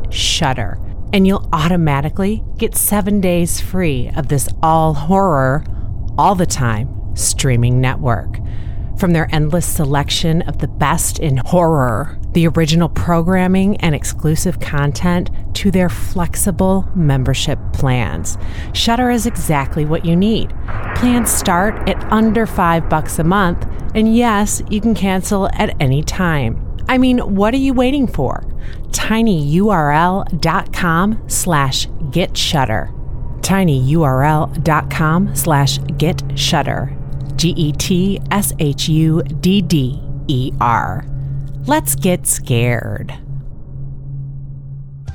and 1.12 1.26
you'll 1.26 1.48
automatically 1.52 2.44
get 2.58 2.76
seven 2.76 3.20
days 3.20 3.60
free 3.60 4.10
of 4.16 4.28
this 4.28 4.48
all 4.62 4.94
horror, 4.94 5.64
all 6.16 6.34
the 6.34 6.46
time 6.46 6.94
streaming 7.16 7.80
network. 7.80 8.38
From 8.98 9.12
their 9.12 9.32
endless 9.32 9.64
selection 9.64 10.42
of 10.42 10.58
the 10.58 10.66
best 10.66 11.20
in 11.20 11.36
horror, 11.36 12.18
the 12.32 12.48
original 12.48 12.88
programming 12.88 13.76
and 13.76 13.94
exclusive 13.94 14.58
content, 14.58 15.30
to 15.54 15.70
their 15.70 15.88
flexible 15.88 16.84
membership 16.96 17.60
plans, 17.72 18.36
Shudder 18.72 19.10
is 19.10 19.24
exactly 19.24 19.84
what 19.84 20.04
you 20.04 20.16
need. 20.16 20.52
Plans 20.96 21.30
start 21.30 21.88
at 21.88 22.12
under 22.12 22.44
5 22.44 22.88
bucks 22.88 23.20
a 23.20 23.24
month, 23.24 23.64
and 23.94 24.16
yes, 24.16 24.62
you 24.68 24.80
can 24.80 24.96
cancel 24.96 25.48
at 25.52 25.80
any 25.80 26.02
time. 26.02 26.60
I 26.88 26.98
mean, 26.98 27.18
what 27.36 27.54
are 27.54 27.58
you 27.58 27.74
waiting 27.74 28.08
for? 28.08 28.42
tinyurl.com 28.90 30.32
slash 31.28 31.86
get 32.10 32.36
shudder. 32.36 32.90
tinyurl.com 33.42 35.34
slash 35.36 35.78
get 35.96 36.22
shudder. 36.34 36.97
G 37.38 37.54
E 37.56 37.72
T 37.72 38.20
S 38.30 38.52
H 38.58 38.88
U 38.88 39.22
D 39.22 39.62
D 39.62 40.00
E 40.26 40.52
R. 40.60 41.06
Let's 41.66 41.94
get 41.94 42.26
scared. 42.26 43.14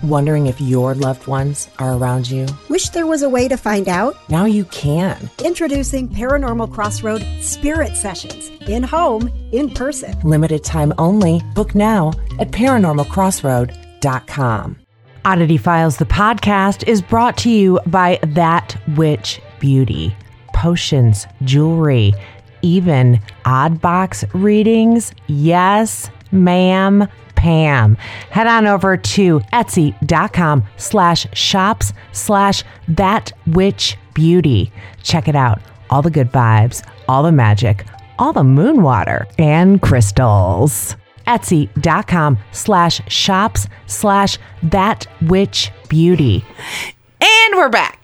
Wondering 0.04 0.48
if 0.48 0.60
your 0.60 0.96
loved 0.96 1.28
ones 1.28 1.70
are 1.80 1.94
around 1.94 2.30
you? 2.30 2.46
Wish 2.70 2.90
there 2.90 3.08
was 3.08 3.22
a 3.22 3.30
way 3.30 3.48
to 3.48 3.56
find 3.56 3.88
out? 3.88 4.18
Now 4.30 4.44
you 4.46 4.66
can. 4.66 5.30
Introducing 5.44 6.10
Paranormal 6.10 6.74
Crossroad 6.74 7.26
Spirit 7.42 7.96
Sessions 7.96 8.50
in 8.68 8.84
home, 8.84 9.32
in 9.54 9.70
person. 9.70 10.20
Limited 10.22 10.62
time 10.64 10.94
only. 10.98 11.42
Book 11.56 11.74
now 11.74 12.12
at 12.40 12.52
paranormalcrossroad.com. 12.52 14.78
Oddity 15.26 15.58
Files, 15.58 15.98
the 15.98 16.06
podcast, 16.06 16.86
is 16.86 17.02
brought 17.02 17.38
to 17.38 17.50
you 17.50 17.80
by 17.88 18.20
That 18.24 18.76
Witch 18.98 19.40
Beauty. 19.60 20.14
Potions, 20.64 21.28
jewelry, 21.44 22.14
even 22.62 23.20
odd 23.44 23.82
box 23.82 24.24
readings. 24.34 25.12
Yes, 25.28 26.10
ma'am. 26.32 27.10
Pam. 27.36 27.98
Head 28.30 28.48
on 28.48 28.66
over 28.66 28.96
to 28.96 29.42
etsy.com 29.52 30.64
slash 30.78 31.28
shops 31.34 31.92
slash 32.14 32.64
that 32.88 33.34
witch 33.46 33.98
beauty. 34.14 34.72
Check 35.04 35.28
it 35.28 35.36
out. 35.36 35.62
All 35.90 36.02
the 36.02 36.10
good 36.10 36.32
vibes, 36.32 36.82
all 37.10 37.24
the 37.24 37.34
magic, 37.34 37.86
all 38.18 38.32
the 38.32 38.46
moon 38.46 38.82
water 38.82 39.28
and 39.38 39.82
crystals. 39.82 40.96
Etsy.com 41.28 42.38
slash 42.54 43.02
shops 43.12 43.68
slash 43.88 44.38
that 44.64 45.08
witch 45.24 45.72
beauty. 45.90 46.46
And 47.20 47.58
we're 47.58 47.68
back. 47.68 48.03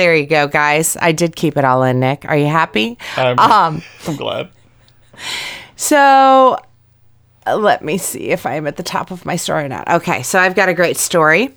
There 0.00 0.16
you 0.16 0.24
go, 0.24 0.48
guys. 0.48 0.96
I 0.98 1.12
did 1.12 1.36
keep 1.36 1.58
it 1.58 1.64
all 1.66 1.82
in, 1.82 2.00
Nick. 2.00 2.24
Are 2.24 2.34
you 2.34 2.46
happy? 2.46 2.96
I'm, 3.18 3.38
Um, 3.38 3.82
I'm 4.08 4.16
glad. 4.16 4.48
So 5.76 6.58
let 7.46 7.84
me 7.84 7.98
see 7.98 8.30
if 8.30 8.46
I'm 8.46 8.66
at 8.66 8.78
the 8.78 8.82
top 8.82 9.10
of 9.10 9.26
my 9.26 9.36
story 9.36 9.64
or 9.64 9.68
not. 9.68 9.86
Okay, 9.88 10.22
so 10.22 10.38
I've 10.38 10.54
got 10.54 10.70
a 10.70 10.72
great 10.72 10.96
story. 10.96 11.54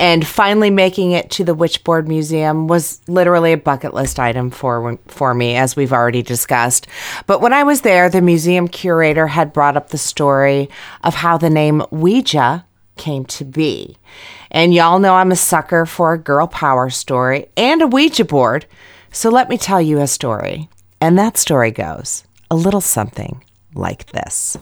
And 0.00 0.26
finally 0.26 0.68
making 0.68 1.12
it 1.12 1.30
to 1.30 1.44
the 1.44 1.54
Witchboard 1.54 2.08
Museum 2.08 2.66
was 2.66 3.00
literally 3.06 3.52
a 3.52 3.56
bucket 3.56 3.94
list 3.94 4.18
item 4.18 4.50
for 4.50 4.98
for 5.06 5.32
me, 5.32 5.54
as 5.54 5.76
we've 5.76 5.92
already 5.92 6.22
discussed. 6.22 6.88
But 7.28 7.40
when 7.40 7.52
I 7.52 7.62
was 7.62 7.82
there, 7.82 8.08
the 8.08 8.20
museum 8.20 8.66
curator 8.66 9.28
had 9.28 9.52
brought 9.52 9.76
up 9.76 9.90
the 9.90 9.98
story 9.98 10.68
of 11.04 11.14
how 11.14 11.38
the 11.38 11.50
name 11.50 11.84
Ouija 11.92 12.66
came 12.96 13.24
to 13.26 13.44
be. 13.44 13.96
And 14.50 14.74
y'all 14.74 14.98
know 14.98 15.14
I'm 15.14 15.32
a 15.32 15.36
sucker 15.36 15.86
for 15.86 16.12
a 16.12 16.18
girl 16.18 16.46
power 16.46 16.90
story 16.90 17.46
and 17.56 17.82
a 17.82 17.86
Ouija 17.86 18.24
board. 18.24 18.66
So 19.12 19.30
let 19.30 19.48
me 19.48 19.58
tell 19.58 19.80
you 19.80 20.00
a 20.00 20.06
story. 20.06 20.68
And 21.00 21.18
that 21.18 21.36
story 21.36 21.70
goes 21.70 22.24
a 22.50 22.56
little 22.56 22.80
something 22.80 23.42
like 23.74 24.06
this. 24.06 24.56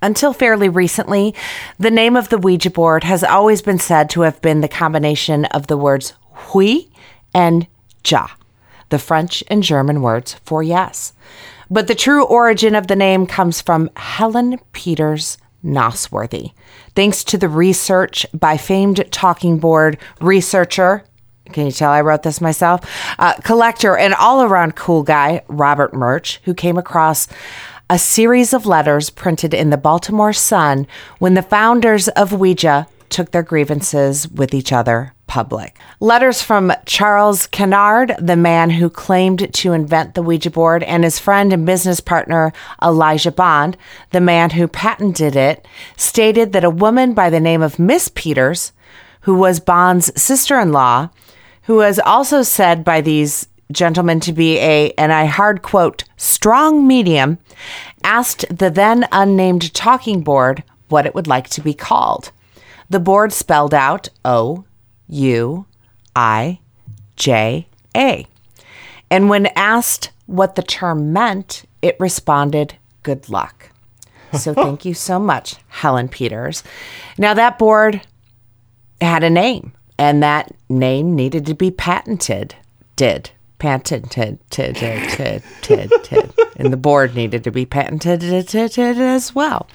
Until 0.00 0.32
fairly 0.32 0.68
recently, 0.68 1.34
the 1.78 1.90
name 1.90 2.16
of 2.16 2.28
the 2.28 2.38
Ouija 2.38 2.70
board 2.70 3.04
has 3.04 3.22
always 3.22 3.62
been 3.62 3.78
said 3.78 4.10
to 4.10 4.22
have 4.22 4.42
been 4.42 4.60
the 4.60 4.68
combination 4.68 5.44
of 5.46 5.68
the 5.68 5.76
words 5.76 6.14
oui 6.52 6.88
and 7.32 7.68
ja, 8.04 8.26
the 8.88 8.98
French 8.98 9.44
and 9.48 9.62
German 9.62 10.02
words 10.02 10.34
for 10.44 10.62
yes. 10.62 11.12
But 11.70 11.86
the 11.86 11.94
true 11.94 12.24
origin 12.24 12.74
of 12.74 12.88
the 12.88 12.96
name 12.96 13.26
comes 13.26 13.60
from 13.60 13.90
Helen 13.96 14.58
Peters 14.72 15.38
Nosworthy. 15.64 16.52
Thanks 16.94 17.24
to 17.24 17.38
the 17.38 17.48
research 17.48 18.26
by 18.34 18.56
famed 18.56 19.10
talking 19.10 19.58
board 19.58 19.98
researcher, 20.20 21.04
can 21.52 21.66
you 21.66 21.72
tell 21.72 21.90
I 21.90 22.00
wrote 22.00 22.22
this 22.22 22.40
myself? 22.40 22.80
Uh, 23.18 23.34
collector 23.44 23.96
and 23.96 24.14
all 24.14 24.42
around 24.42 24.76
cool 24.76 25.02
guy, 25.02 25.42
Robert 25.48 25.92
Murch, 25.92 26.40
who 26.44 26.54
came 26.54 26.78
across 26.78 27.28
a 27.90 27.98
series 27.98 28.54
of 28.54 28.64
letters 28.64 29.10
printed 29.10 29.52
in 29.52 29.70
the 29.70 29.76
Baltimore 29.76 30.32
Sun 30.32 30.86
when 31.18 31.34
the 31.34 31.42
founders 31.42 32.08
of 32.08 32.32
Ouija 32.32 32.86
took 33.10 33.32
their 33.32 33.42
grievances 33.42 34.28
with 34.28 34.54
each 34.54 34.72
other 34.72 35.12
public. 35.32 35.78
Letters 35.98 36.42
from 36.42 36.74
Charles 36.84 37.46
Kennard, 37.46 38.14
the 38.18 38.36
man 38.36 38.68
who 38.68 38.90
claimed 38.90 39.50
to 39.54 39.72
invent 39.72 40.12
the 40.12 40.22
Ouija 40.22 40.50
board, 40.50 40.82
and 40.82 41.04
his 41.04 41.18
friend 41.18 41.54
and 41.54 41.64
business 41.64 42.00
partner 42.00 42.52
Elijah 42.82 43.32
Bond, 43.32 43.78
the 44.10 44.20
man 44.20 44.50
who 44.50 44.68
patented 44.68 45.34
it, 45.34 45.66
stated 45.96 46.52
that 46.52 46.64
a 46.64 46.68
woman 46.68 47.14
by 47.14 47.30
the 47.30 47.40
name 47.40 47.62
of 47.62 47.78
Miss 47.78 48.10
Peters, 48.14 48.72
who 49.22 49.34
was 49.34 49.58
Bond's 49.58 50.12
sister 50.20 50.60
in 50.60 50.70
law, 50.70 51.08
who 51.62 51.76
was 51.76 51.98
also 52.00 52.42
said 52.42 52.84
by 52.84 53.00
these 53.00 53.48
gentlemen 53.72 54.20
to 54.20 54.34
be 54.34 54.58
a, 54.58 54.92
and 54.98 55.14
I 55.14 55.24
hard 55.24 55.62
quote, 55.62 56.04
strong 56.18 56.86
medium, 56.86 57.38
asked 58.04 58.44
the 58.54 58.68
then 58.68 59.08
unnamed 59.10 59.72
talking 59.72 60.20
board 60.20 60.62
what 60.90 61.06
it 61.06 61.14
would 61.14 61.26
like 61.26 61.48
to 61.48 61.62
be 61.62 61.72
called. 61.72 62.32
The 62.90 63.00
board 63.00 63.32
spelled 63.32 63.72
out 63.72 64.10
O 64.26 64.66
U 65.12 65.66
I 66.16 66.58
J 67.16 67.66
A. 67.96 68.26
And 69.10 69.28
when 69.28 69.46
asked 69.54 70.10
what 70.26 70.56
the 70.56 70.62
term 70.62 71.12
meant, 71.12 71.64
it 71.82 71.96
responded, 72.00 72.76
good 73.02 73.28
luck. 73.28 73.70
So 74.32 74.54
thank 74.54 74.84
you 74.84 74.94
so 74.94 75.18
much, 75.18 75.56
Helen 75.68 76.08
Peters. 76.08 76.62
Now, 77.18 77.34
that 77.34 77.58
board 77.58 78.00
had 79.00 79.22
a 79.22 79.30
name, 79.30 79.72
and 79.98 80.22
that 80.22 80.54
name 80.70 81.14
needed 81.14 81.44
to 81.46 81.54
be 81.54 81.70
patented. 81.70 82.54
Did. 82.96 83.30
Patented, 83.58 84.38
and 86.56 86.72
the 86.72 86.76
board 86.76 87.14
needed 87.14 87.44
to 87.44 87.50
be 87.50 87.64
patented 87.64 88.22
as 88.24 89.34
well. 89.34 89.68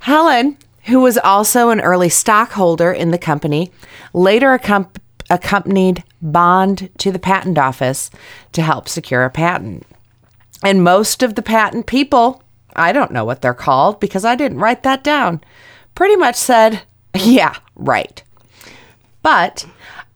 Helen, 0.00 0.56
who 0.86 1.00
was 1.00 1.18
also 1.18 1.70
an 1.70 1.80
early 1.80 2.08
stockholder 2.08 2.92
in 2.92 3.10
the 3.10 3.18
company, 3.18 3.70
later 4.12 4.56
accom- 4.58 4.96
accompanied 5.30 6.04
Bond 6.20 6.90
to 6.98 7.10
the 7.10 7.18
patent 7.18 7.58
office 7.58 8.10
to 8.52 8.62
help 8.62 8.88
secure 8.88 9.24
a 9.24 9.30
patent. 9.30 9.86
And 10.62 10.84
most 10.84 11.22
of 11.22 11.34
the 11.34 11.42
patent 11.42 11.86
people, 11.86 12.42
I 12.76 12.92
don't 12.92 13.12
know 13.12 13.24
what 13.24 13.42
they're 13.42 13.54
called 13.54 14.00
because 14.00 14.24
I 14.24 14.34
didn't 14.34 14.58
write 14.58 14.82
that 14.82 15.04
down, 15.04 15.42
pretty 15.94 16.16
much 16.16 16.36
said, 16.36 16.82
yeah, 17.16 17.56
right. 17.76 18.22
But 19.22 19.66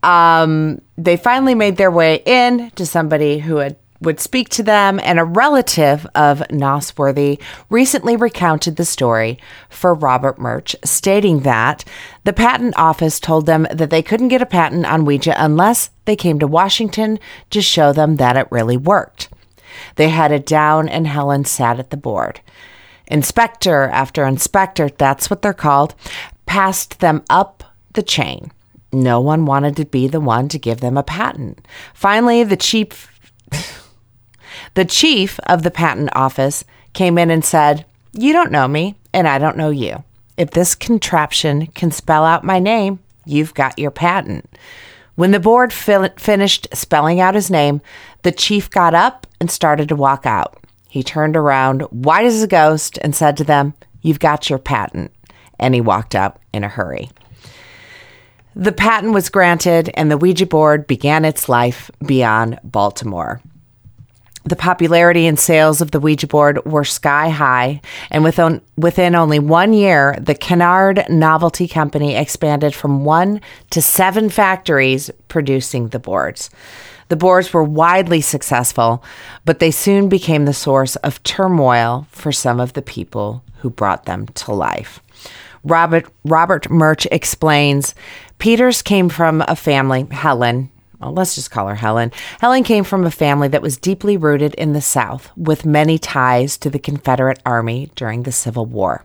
um, 0.02 0.80
they 0.96 1.16
finally 1.16 1.54
made 1.54 1.76
their 1.76 1.90
way 1.90 2.22
in 2.24 2.70
to 2.72 2.86
somebody 2.86 3.38
who 3.38 3.56
had 3.56 3.76
would 4.00 4.20
speak 4.20 4.48
to 4.50 4.62
them, 4.62 5.00
and 5.02 5.18
a 5.18 5.24
relative 5.24 6.06
of 6.14 6.40
Nosworthy 6.50 7.40
recently 7.68 8.16
recounted 8.16 8.76
the 8.76 8.84
story 8.84 9.38
for 9.68 9.94
Robert 9.94 10.38
Murch, 10.38 10.76
stating 10.84 11.40
that 11.40 11.84
the 12.24 12.32
patent 12.32 12.74
office 12.76 13.18
told 13.18 13.46
them 13.46 13.66
that 13.72 13.90
they 13.90 14.02
couldn't 14.02 14.28
get 14.28 14.42
a 14.42 14.46
patent 14.46 14.86
on 14.86 15.04
Ouija 15.04 15.34
unless 15.36 15.90
they 16.04 16.16
came 16.16 16.38
to 16.38 16.46
Washington 16.46 17.18
to 17.50 17.60
show 17.60 17.92
them 17.92 18.16
that 18.16 18.36
it 18.36 18.46
really 18.50 18.76
worked. 18.76 19.28
They 19.96 20.08
headed 20.10 20.44
down, 20.44 20.88
and 20.88 21.06
Helen 21.06 21.44
sat 21.44 21.78
at 21.78 21.90
the 21.90 21.96
board. 21.96 22.40
Inspector 23.08 23.88
after 23.88 24.24
inspector, 24.24 24.88
that's 24.90 25.30
what 25.30 25.42
they're 25.42 25.54
called, 25.54 25.94
passed 26.46 27.00
them 27.00 27.24
up 27.30 27.64
the 27.94 28.02
chain. 28.02 28.52
No 28.92 29.20
one 29.20 29.44
wanted 29.44 29.76
to 29.76 29.84
be 29.84 30.08
the 30.08 30.20
one 30.20 30.48
to 30.48 30.58
give 30.58 30.80
them 30.80 30.96
a 30.96 31.02
patent. 31.02 31.66
Finally, 31.94 32.44
the 32.44 32.56
chief 32.56 33.10
the 34.78 34.84
chief 34.84 35.40
of 35.48 35.64
the 35.64 35.72
patent 35.72 36.08
office 36.14 36.62
came 36.92 37.18
in 37.18 37.32
and 37.32 37.44
said, 37.44 37.84
You 38.12 38.32
don't 38.32 38.52
know 38.52 38.68
me, 38.68 38.94
and 39.12 39.26
I 39.26 39.38
don't 39.38 39.56
know 39.56 39.70
you. 39.70 40.04
If 40.36 40.52
this 40.52 40.76
contraption 40.76 41.66
can 41.74 41.90
spell 41.90 42.24
out 42.24 42.44
my 42.44 42.60
name, 42.60 43.00
you've 43.26 43.54
got 43.54 43.76
your 43.76 43.90
patent. 43.90 44.48
When 45.16 45.32
the 45.32 45.40
board 45.40 45.72
fin- 45.72 46.12
finished 46.16 46.68
spelling 46.72 47.18
out 47.18 47.34
his 47.34 47.50
name, 47.50 47.80
the 48.22 48.30
chief 48.30 48.70
got 48.70 48.94
up 48.94 49.26
and 49.40 49.50
started 49.50 49.88
to 49.88 49.96
walk 49.96 50.26
out. 50.26 50.62
He 50.88 51.02
turned 51.02 51.36
around, 51.36 51.82
white 51.90 52.26
as 52.26 52.40
a 52.40 52.46
ghost, 52.46 53.00
and 53.02 53.16
said 53.16 53.36
to 53.38 53.44
them, 53.44 53.74
You've 54.00 54.20
got 54.20 54.48
your 54.48 54.60
patent. 54.60 55.10
And 55.58 55.74
he 55.74 55.80
walked 55.80 56.14
out 56.14 56.38
in 56.52 56.62
a 56.62 56.68
hurry. 56.68 57.10
The 58.54 58.70
patent 58.70 59.12
was 59.12 59.28
granted, 59.28 59.90
and 59.94 60.08
the 60.08 60.18
Ouija 60.18 60.46
board 60.46 60.86
began 60.86 61.24
its 61.24 61.48
life 61.48 61.90
beyond 62.06 62.60
Baltimore. 62.62 63.42
The 64.48 64.56
popularity 64.56 65.26
and 65.26 65.38
sales 65.38 65.82
of 65.82 65.90
the 65.90 66.00
Ouija 66.00 66.26
board 66.26 66.64
were 66.64 66.82
sky 66.82 67.28
high, 67.28 67.82
and 68.10 68.24
within, 68.24 68.62
within 68.78 69.14
only 69.14 69.38
one 69.38 69.74
year, 69.74 70.16
the 70.18 70.34
Kennard 70.34 71.04
Novelty 71.10 71.68
Company 71.68 72.16
expanded 72.16 72.74
from 72.74 73.04
one 73.04 73.42
to 73.68 73.82
seven 73.82 74.30
factories 74.30 75.10
producing 75.28 75.88
the 75.88 75.98
boards. 75.98 76.48
The 77.10 77.16
boards 77.16 77.52
were 77.52 77.62
widely 77.62 78.22
successful, 78.22 79.04
but 79.44 79.58
they 79.58 79.70
soon 79.70 80.08
became 80.08 80.46
the 80.46 80.54
source 80.54 80.96
of 80.96 81.22
turmoil 81.24 82.06
for 82.10 82.32
some 82.32 82.58
of 82.58 82.72
the 82.72 82.80
people 82.80 83.44
who 83.58 83.68
brought 83.68 84.06
them 84.06 84.28
to 84.28 84.52
life. 84.52 85.00
Robert 85.62 86.10
Robert 86.24 86.70
Murch 86.70 87.06
explains 87.12 87.94
Peters 88.38 88.80
came 88.80 89.10
from 89.10 89.44
a 89.46 89.54
family, 89.54 90.06
Helen, 90.10 90.70
well, 91.00 91.12
let's 91.12 91.34
just 91.34 91.50
call 91.50 91.68
her 91.68 91.74
Helen. 91.74 92.12
Helen 92.40 92.64
came 92.64 92.84
from 92.84 93.04
a 93.04 93.10
family 93.10 93.48
that 93.48 93.62
was 93.62 93.76
deeply 93.76 94.16
rooted 94.16 94.54
in 94.54 94.72
the 94.72 94.80
South, 94.80 95.30
with 95.36 95.64
many 95.64 95.98
ties 95.98 96.56
to 96.58 96.70
the 96.70 96.78
Confederate 96.78 97.40
Army 97.46 97.90
during 97.94 98.24
the 98.24 98.32
Civil 98.32 98.66
War. 98.66 99.02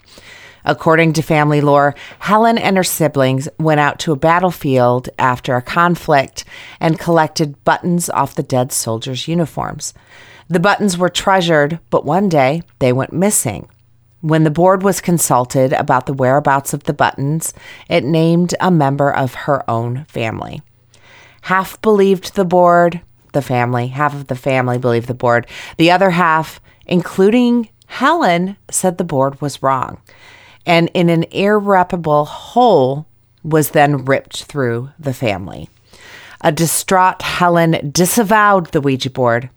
According 0.65 1.13
to 1.13 1.21
family 1.21 1.61
lore, 1.61 1.93
Helen 2.19 2.57
and 2.57 2.77
her 2.77 2.83
siblings 2.83 3.49
went 3.59 3.79
out 3.81 3.99
to 3.99 4.13
a 4.13 4.17
battlefield 4.17 5.09
after 5.19 5.55
a 5.55 5.61
conflict 5.61 6.45
and 6.79 6.99
collected 6.99 7.63
buttons 7.65 8.09
off 8.09 8.35
the 8.35 8.43
dead 8.43 8.71
soldiers' 8.71 9.27
uniforms. 9.27 9.93
The 10.47 10.61
buttons 10.61 10.97
were 10.97 11.09
treasured, 11.09 11.79
but 11.89 12.05
one 12.05 12.29
day 12.29 12.63
they 12.79 12.93
went 12.93 13.13
missing. 13.13 13.67
When 14.21 14.45
the 14.45 14.51
board 14.51 14.83
was 14.83 15.01
consulted 15.01 15.73
about 15.73 16.05
the 16.05 16.13
whereabouts 16.13 16.73
of 16.73 16.83
the 16.83 16.93
buttons, 16.93 17.53
it 17.89 18.05
named 18.05 18.55
a 18.61 18.71
member 18.71 19.13
of 19.13 19.33
her 19.33 19.69
own 19.69 20.05
family. 20.05 20.61
Half 21.43 21.81
believed 21.81 22.35
the 22.35 22.45
board, 22.45 23.01
the 23.33 23.41
family, 23.41 23.87
half 23.87 24.13
of 24.13 24.27
the 24.27 24.35
family 24.35 24.77
believed 24.77 25.07
the 25.07 25.13
board. 25.13 25.45
The 25.77 25.91
other 25.91 26.11
half, 26.11 26.61
including 26.85 27.67
Helen, 27.87 28.55
said 28.71 28.97
the 28.97 29.03
board 29.03 29.41
was 29.41 29.61
wrong. 29.61 29.99
And 30.65 30.89
in 30.93 31.09
an 31.09 31.23
irreparable 31.31 32.23
hole 32.23 33.05
was 33.43 33.71
then 33.71 34.05
ripped 34.05 34.43
through 34.43 34.91
the 34.97 35.13
family. 35.13 35.69
A 36.39 36.51
distraught 36.51 37.21
Helen 37.21 37.91
disavowed 37.91 38.67
the 38.67 38.79
Ouija 38.79 39.09
board, 39.09 39.49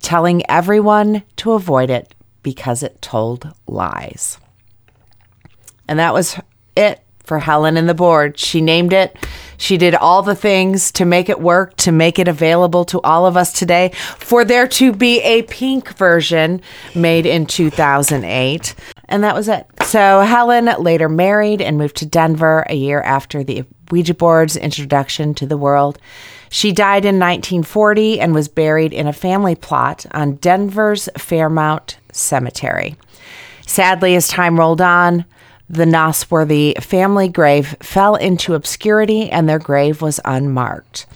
telling 0.00 0.48
everyone 0.48 1.24
to 1.36 1.52
avoid 1.52 1.90
it 1.90 2.14
because 2.44 2.84
it 2.84 3.02
told 3.02 3.52
lies. 3.66 4.38
And 5.88 5.98
that 5.98 6.14
was 6.14 6.38
it 6.76 7.01
for 7.24 7.38
Helen 7.38 7.76
and 7.76 7.88
the 7.88 7.94
board. 7.94 8.38
She 8.38 8.60
named 8.60 8.92
it. 8.92 9.16
She 9.56 9.76
did 9.76 9.94
all 9.94 10.22
the 10.22 10.34
things 10.34 10.90
to 10.92 11.04
make 11.04 11.28
it 11.28 11.40
work, 11.40 11.76
to 11.76 11.92
make 11.92 12.18
it 12.18 12.26
available 12.26 12.84
to 12.86 13.00
all 13.02 13.26
of 13.26 13.36
us 13.36 13.52
today, 13.52 13.92
for 14.18 14.44
there 14.44 14.66
to 14.66 14.92
be 14.92 15.20
a 15.20 15.42
pink 15.42 15.96
version 15.96 16.60
made 16.94 17.26
in 17.26 17.46
2008. 17.46 18.74
And 19.08 19.22
that 19.22 19.34
was 19.34 19.48
it. 19.48 19.66
So 19.82 20.20
Helen 20.22 20.68
later 20.78 21.08
married 21.08 21.60
and 21.60 21.78
moved 21.78 21.96
to 21.98 22.06
Denver 22.06 22.64
a 22.68 22.74
year 22.74 23.00
after 23.02 23.44
the 23.44 23.64
Ouija 23.90 24.14
board's 24.14 24.56
introduction 24.56 25.34
to 25.34 25.46
the 25.46 25.58
world. 25.58 25.98
She 26.48 26.72
died 26.72 27.04
in 27.04 27.18
1940 27.18 28.20
and 28.20 28.34
was 28.34 28.48
buried 28.48 28.92
in 28.92 29.06
a 29.06 29.12
family 29.12 29.54
plot 29.54 30.06
on 30.12 30.36
Denver's 30.36 31.08
Fairmount 31.16 31.98
Cemetery. 32.12 32.96
Sadly, 33.66 34.16
as 34.16 34.28
time 34.28 34.58
rolled 34.58 34.80
on, 34.80 35.24
the 35.72 35.86
Nosworthy 35.86 36.74
family 36.82 37.28
grave 37.28 37.74
fell 37.80 38.14
into 38.14 38.54
obscurity 38.54 39.30
and 39.30 39.48
their 39.48 39.58
grave 39.58 40.02
was 40.02 40.20
unmarked. 40.24 41.06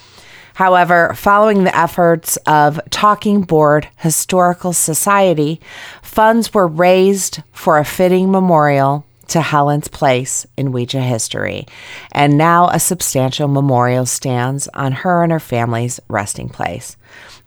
However, 0.55 1.13
following 1.15 1.65
the 1.65 1.77
efforts 1.77 2.39
of 2.47 2.81
Talking 2.89 3.43
Board 3.43 3.89
Historical 3.97 4.73
Society, 4.73 5.61
funds 6.01 6.55
were 6.55 6.67
raised 6.67 7.43
for 7.53 7.77
a 7.77 7.85
fitting 7.85 8.31
memorial 8.31 9.05
to 9.29 9.43
Helen's 9.43 9.89
place 9.89 10.47
in 10.57 10.73
Ouija 10.73 11.03
history, 11.03 11.67
and 12.13 12.39
now 12.39 12.69
a 12.69 12.81
substantial 12.81 13.49
memorial 13.49 14.07
stands 14.07 14.69
on 14.69 14.93
her 14.93 15.23
and 15.23 15.33
her 15.33 15.41
family's 15.41 16.01
resting 16.09 16.49
place. 16.49 16.97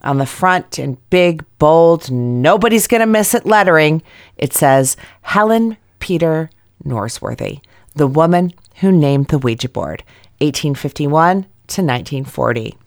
On 0.04 0.20
the 0.20 0.28
front, 0.28 0.78
in 0.78 0.98
big, 1.10 1.44
bold, 1.58 2.12
nobody's 2.12 2.86
gonna 2.86 3.08
miss 3.08 3.34
it 3.34 3.48
lettering, 3.48 4.04
it 4.38 4.54
says 4.54 4.98
Helen 5.22 5.78
Peter 6.00 6.52
Nosworthy, 6.86 7.60
the 7.96 8.08
woman 8.08 8.54
who 8.76 8.92
named 8.92 9.28
the 9.28 9.38
Ouija 9.38 9.70
board, 9.70 10.04
1851 10.40 11.44
to 11.44 11.82
1940. 11.82 12.78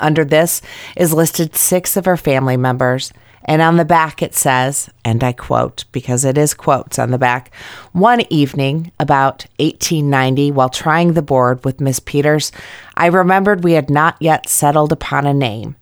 Under 0.00 0.24
this 0.24 0.60
is 0.96 1.12
listed 1.12 1.54
six 1.54 1.96
of 1.96 2.04
her 2.04 2.16
family 2.16 2.56
members. 2.56 3.12
And 3.48 3.62
on 3.62 3.76
the 3.76 3.84
back 3.84 4.22
it 4.22 4.34
says, 4.34 4.90
and 5.04 5.22
I 5.22 5.32
quote, 5.32 5.84
because 5.92 6.24
it 6.24 6.36
is 6.36 6.52
quotes 6.52 6.98
on 6.98 7.12
the 7.12 7.18
back 7.18 7.54
one 7.92 8.22
evening 8.28 8.90
about 8.98 9.46
1890, 9.60 10.50
while 10.50 10.68
trying 10.68 11.12
the 11.12 11.22
board 11.22 11.64
with 11.64 11.80
Miss 11.80 12.00
Peters, 12.00 12.50
I 12.96 13.06
remembered 13.06 13.62
we 13.62 13.74
had 13.74 13.88
not 13.88 14.16
yet 14.18 14.48
settled 14.48 14.90
upon 14.90 15.26
a 15.26 15.34
name. 15.34 15.76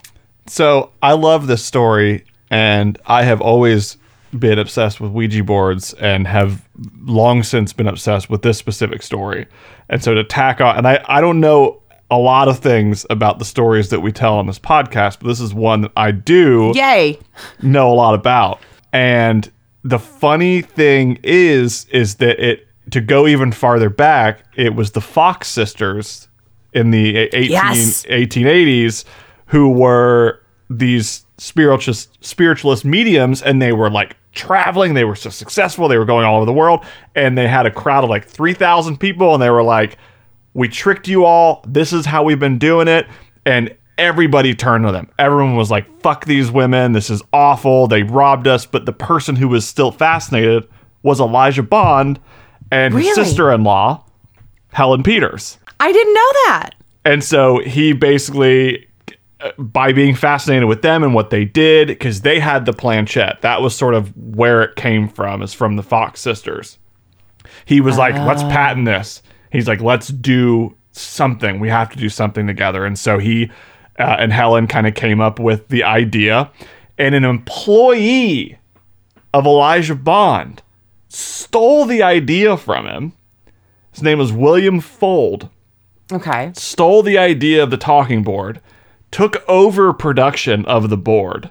So 0.48 0.91
I 1.02 1.14
love 1.14 1.48
this 1.48 1.64
story, 1.64 2.26
and 2.50 2.98
I 3.06 3.24
have 3.24 3.41
always 3.41 3.98
been 4.38 4.60
obsessed 4.60 5.00
with 5.00 5.12
Ouija 5.12 5.43
boards 5.43 5.93
and 5.95 6.28
have 6.28 6.68
long 7.06 7.43
since 7.43 7.74
been 7.74 7.88
obsessed 7.88 8.30
with 8.30 8.41
this 8.41 8.58
specific 8.58 9.02
story. 9.02 9.48
And 9.89 10.04
so 10.04 10.14
to 10.14 10.24
tack 10.24 10.60
on, 10.62 10.78
and 10.78 10.88
I, 10.88 11.04
I 11.08 11.22
don't 11.22 11.39
know 11.39 11.82
a 12.12 12.18
lot 12.18 12.48
of 12.48 12.60
things 12.60 13.06
about 13.10 13.39
the 13.39 13.45
stories 13.45 13.89
that 13.89 14.02
we 14.02 14.12
tell 14.12 14.36
on 14.38 14.48
this 14.48 14.60
podcast, 14.60 15.20
but 15.20 15.28
this 15.28 15.39
is 15.39 15.54
one 15.54 15.82
that 15.82 15.91
I 15.98 16.12
do 16.12 16.72
Yay! 16.76 17.20
know 17.62 17.91
a 17.91 17.95
lot 17.95 18.14
about. 18.16 18.60
And 18.93 19.50
the 19.84 20.00
funny 20.00 20.62
thing 20.62 21.20
is, 21.24 21.86
is 21.86 22.16
that 22.16 22.39
it 22.39 22.68
to 22.91 23.02
go 23.02 23.28
even 23.28 23.52
farther 23.52 23.89
back, 23.89 24.43
it 24.56 24.74
was 24.76 24.91
the 24.91 25.02
Fox 25.02 25.50
sisters 25.50 26.28
in 26.74 26.91
the 26.91 27.18
18, 27.18 27.52
Yes. 27.52 28.06
1880s 28.06 29.04
who 29.48 29.70
were 29.70 30.41
these 30.70 31.26
spiritualist 31.38 32.24
spiritualist 32.24 32.84
mediums 32.84 33.41
and 33.41 33.62
they 33.62 33.72
were 33.72 33.89
like 33.89 34.18
traveling. 34.34 34.93
They 34.93 35.04
were 35.06 35.16
so 35.16 35.30
successful. 35.30 35.88
They 35.88 35.98
were 35.98 36.06
going 36.06 36.26
all 36.26 36.38
over 36.38 36.45
the 36.45 36.54
world. 36.54 36.86
And 37.16 37.38
they 37.38 37.48
had 37.48 37.66
a 37.66 37.72
crowd 37.72 38.04
of 38.04 38.10
like 38.10 38.26
3000 38.28 38.98
people. 39.00 39.34
And 39.34 39.41
they 39.41 39.50
were 39.50 39.64
like 39.64 39.98
we 40.54 40.68
tricked 40.68 41.08
you 41.08 41.24
all. 41.26 41.64
This 41.68 41.93
is 41.93 42.06
how 42.06 42.24
we've 42.24 42.39
been 42.39 42.58
doing 42.58 42.88
it. 42.88 43.08
And 43.45 43.76
everybody 43.98 44.54
turned 44.56 44.86
to 44.86 44.91
them. 44.91 45.10
Everyone 45.18 45.56
was 45.56 45.72
like 45.72 46.02
fuck 46.02 46.26
these 46.26 46.52
women. 46.52 46.91
This 46.91 47.10
is 47.10 47.22
awful. 47.32 47.88
They 47.88 48.04
robbed 48.04 48.48
us. 48.48 48.66
But 48.66 48.86
the 48.86 48.93
person 48.93 49.36
who 49.36 49.48
was 49.48 49.66
still 49.68 49.91
fascinated 49.91 50.68
was 51.04 51.20
elijah 51.22 51.64
bond 51.64 52.20
and 52.72 52.93
his 52.93 53.16
sister-in-law 53.16 54.04
helen 54.74 55.04
peters. 55.04 55.58
I 55.80 55.91
didn't 55.91 56.14
know 56.14 56.32
that. 56.48 56.72
and 57.06 57.24
so 57.24 57.60
he 57.60 57.93
basically, 57.93 58.87
by 59.58 59.94
being 59.94 60.16
fascinated 60.16 60.68
with 60.68 60.82
them 60.82 61.04
and 61.04 61.14
what 61.14 61.30
they 61.30 61.46
did, 61.46 61.88
because 61.90 62.22
they 62.22 62.40
had 62.40 62.66
the 62.66 62.74
planchette, 62.74 63.42
that 63.42 63.62
was 63.62 63.76
sort 63.76 63.94
of 63.94 64.16
where 64.18 64.64
it 64.64 64.76
came 64.76 65.08
from, 65.08 65.42
is 65.42 65.54
from 65.54 65.76
the 65.76 65.84
Fox 65.84 66.20
sisters. 66.22 66.78
He 67.66 67.82
was 67.82 67.98
like, 67.98 68.16
let's 68.26 68.44
patent 68.44 68.86
this. 68.86 69.22
He's 69.52 69.68
like, 69.68 69.82
let's 69.82 70.08
do 70.08 70.76
something. 70.92 71.60
We 71.60 71.70
have 71.70 71.90
to 71.92 71.98
do 71.98 72.10
something 72.10 72.48
together. 72.48 72.86
And 72.86 72.98
so 72.98 73.20
he 73.20 73.52
uh, 74.00 74.18
and 74.20 74.32
Helen 74.32 74.68
kind 74.68 74.86
of 74.88 74.94
came 74.96 75.20
up 75.20 75.40
with 75.40 75.68
the 75.70 75.84
idea. 75.84 76.52
And 76.98 77.16
an 77.16 77.24
employee 77.24 78.58
of 79.34 79.46
Elijah 79.46 79.96
Bond 79.96 80.62
stole 81.10 81.86
the 81.86 82.04
idea 82.04 82.58
from 82.58 82.88
him. 82.88 83.14
His 83.92 84.04
name 84.04 84.20
was 84.20 84.32
William 84.32 84.80
Fuld 84.82 85.50
Okay. 86.12 86.52
stole 86.56 87.04
the 87.04 87.18
idea 87.18 87.64
of 87.64 87.70
the 87.70 87.78
talking 87.78 88.24
board, 88.24 88.62
took 89.12 89.43
over 89.49 89.93
production 89.93 90.66
of 90.66 90.89
the 90.89 90.97
board, 90.97 91.49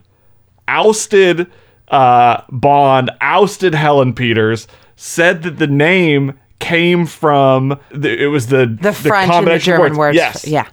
ousted 0.68 1.50
uh, 1.88 2.42
Bond, 2.50 3.10
ousted 3.20 3.74
Helen 3.74 4.12
Peters, 4.14 4.66
said 4.96 5.42
that 5.42 5.58
the 5.58 5.66
name 5.66 6.38
came 6.58 7.06
from 7.06 7.78
the, 7.90 8.22
it 8.22 8.26
was 8.28 8.48
the 8.48 8.66
The 8.80 8.92
French 8.92 9.30
and 9.32 9.46
the 9.46 9.58
German 9.58 9.96
words. 9.96 10.16
Yes, 10.16 10.46
Yeah. 10.46 10.66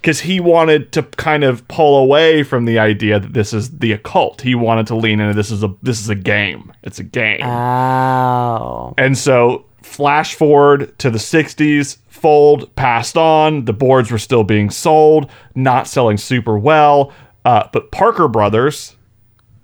because 0.00 0.20
he 0.20 0.40
wanted 0.40 0.92
to 0.92 1.02
kind 1.04 1.44
of 1.44 1.66
pull 1.68 2.02
away 2.02 2.42
from 2.42 2.64
the 2.64 2.78
idea 2.78 3.20
that 3.20 3.32
this 3.32 3.52
is 3.52 3.78
the 3.78 3.92
occult. 3.92 4.40
He 4.42 4.54
wanted 4.54 4.86
to 4.88 4.96
lean 4.96 5.20
into 5.20 5.34
this 5.34 5.50
is 5.50 5.62
a 5.62 5.72
this 5.82 6.00
is 6.00 6.08
a 6.08 6.14
game. 6.14 6.72
It's 6.82 6.98
a 6.98 7.04
game. 7.04 7.42
Oh. 7.44 8.92
And 8.98 9.16
so, 9.16 9.64
flash 9.90 10.34
forward 10.34 10.96
to 10.98 11.10
the 11.10 11.18
60s, 11.18 11.98
Fuld 12.08 12.74
passed 12.76 13.16
on. 13.16 13.64
The 13.64 13.72
boards 13.72 14.10
were 14.10 14.18
still 14.18 14.44
being 14.44 14.70
sold, 14.70 15.30
not 15.54 15.88
selling 15.88 16.16
super 16.16 16.58
well. 16.58 17.12
Uh, 17.44 17.68
but 17.72 17.90
Parker 17.90 18.28
Brothers 18.28 18.96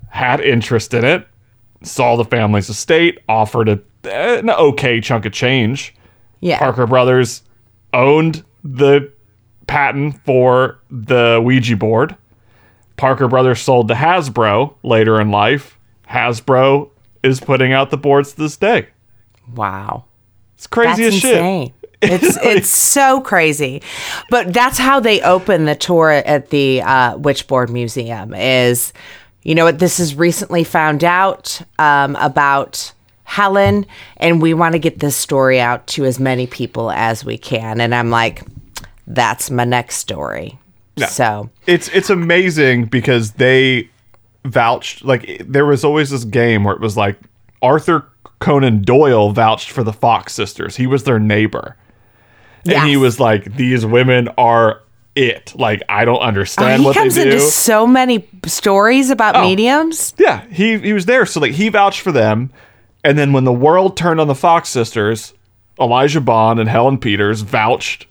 had 0.09 0.41
interest 0.41 0.95
in 0.95 1.05
it, 1.05 1.29
saw 1.83 2.17
the 2.17 2.25
family's 2.25 2.69
estate, 2.69 3.21
offered 3.29 3.69
a, 3.69 3.81
an 4.11 4.51
okay 4.51 5.01
chunk 5.01 5.27
of 5.27 5.33
change. 5.33 5.95
Yeah. 6.41 6.59
Parker 6.59 6.87
Brothers 6.87 7.43
owned 7.93 8.45
the 8.65 9.13
patent 9.67 10.21
for 10.25 10.79
the 10.91 11.41
Ouija 11.45 11.77
board. 11.77 12.17
Parker 12.97 13.29
Brothers 13.29 13.61
sold 13.61 13.89
to 13.89 13.95
Hasbro 13.95 14.75
later 14.83 15.21
in 15.21 15.31
life. 15.31 15.79
Hasbro 16.09 16.91
is 17.23 17.41
putting 17.41 17.73
out 17.73 17.91
the 17.91 17.97
boards 17.97 18.33
to 18.33 18.39
this 18.39 18.57
day. 18.57 18.89
Wow. 19.55 20.06
It's 20.57 20.67
crazy 20.67 21.05
That's 21.05 21.17
as 21.17 21.21
shit. 21.21 21.73
It's 22.03 22.37
it's 22.43 22.69
so 22.69 23.23
crazy, 23.23 23.83
but 24.29 24.53
that's 24.53 24.77
how 24.77 25.01
they 25.01 25.23
open 25.23 25.65
the 25.65 25.75
tour 25.75 26.11
at 26.11 26.51
the 26.51 26.83
uh, 26.83 27.17
Witchboard 27.17 27.71
Museum. 27.71 28.35
Is 28.35 28.93
you 29.43 29.55
know 29.55 29.65
what 29.65 29.79
this 29.79 29.99
is 29.99 30.15
recently 30.15 30.63
found 30.63 31.05
out 31.05 31.59
um, 31.79 32.15
about 32.17 32.93
Helen, 33.25 33.87
and 34.19 34.43
we 34.43 34.53
want 34.53 34.75
to 34.75 34.79
get 34.79 34.99
this 34.99 35.17
story 35.17 35.59
out 35.59 35.87
to 35.89 36.05
as 36.05 36.21
many 36.21 36.47
people 36.47 36.91
as 36.91 37.25
we 37.25 37.39
can. 37.39 37.81
And 37.81 37.95
I'm 37.95 38.11
like, 38.11 38.43
that's 39.07 39.51
my 39.51 39.65
next 39.65 39.97
story. 39.97 40.59
So 41.09 41.51
It's 41.67 41.89
it's 41.89 42.11
amazing 42.11 42.87
because 42.87 43.33
they 43.33 43.89
vouched 44.45 45.05
like 45.05 45.43
there 45.47 45.67
was 45.67 45.85
always 45.85 46.11
this 46.11 46.25
game 46.25 46.65
where 46.65 46.75
it 46.75 46.81
was 46.81 46.97
like 46.97 47.19
Arthur 47.63 48.07
Conan 48.39 48.83
Doyle 48.83 49.33
vouched 49.33 49.71
for 49.71 49.83
the 49.83 49.93
Fox 49.93 50.33
sisters. 50.35 50.77
He 50.77 50.87
was 50.87 51.05
their 51.05 51.19
neighbor. 51.19 51.77
And 52.69 52.89
he 52.89 52.97
was 52.97 53.21
like, 53.21 53.57
These 53.57 53.87
women 53.87 54.29
are 54.37 54.83
it. 55.15 55.53
Like, 55.57 55.83
I 55.89 56.05
don't 56.05 56.19
oh, 56.19 56.21
understand 56.21 56.75
Oh, 56.75 56.77
he 56.77 56.85
what 56.85 56.95
they 56.95 57.01
do. 57.01 57.09
He 57.09 57.15
comes 57.15 57.35
into 57.35 57.41
so 57.41 57.87
many 57.87 58.29
stories 58.47 59.11
about 59.11 59.37
Oh. 59.37 59.43
mediums. 59.43 60.15
Yeah, 60.19 60.45
he 60.51 60.79
he 60.79 60.93
was 60.93 61.07
there. 61.07 61.25
So 61.27 61.41
like 61.41 61.53
he 61.53 61.69
vouched 61.69 62.01
for 62.01 62.13
them, 62.13 62.53
and 63.05 63.19
then 63.19 63.33
when 63.33 63.45
the 63.45 63.53
world 63.53 63.97
turned 63.97 64.21
on 64.21 64.27
the 64.29 64.35
Fox 64.35 64.69
sisters, 64.69 65.33
Elijah 65.81 66.21
Bond 66.21 66.61
and 66.61 66.69
Helen 66.69 66.99
Peters 66.99 67.41
vouched 67.43 68.07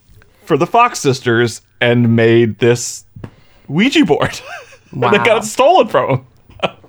for 0.45 0.57
the 0.57 0.67
Fox 0.67 0.99
sisters 0.99 1.61
and 1.81 2.15
made 2.15 2.59
this 2.59 3.05
Ouija 3.67 4.05
board. 4.05 4.39
and 4.91 5.03
they 5.03 5.17
got 5.17 5.43
it 5.43 5.45
stolen 5.45 5.87
from 5.87 6.09
them. 6.09 6.27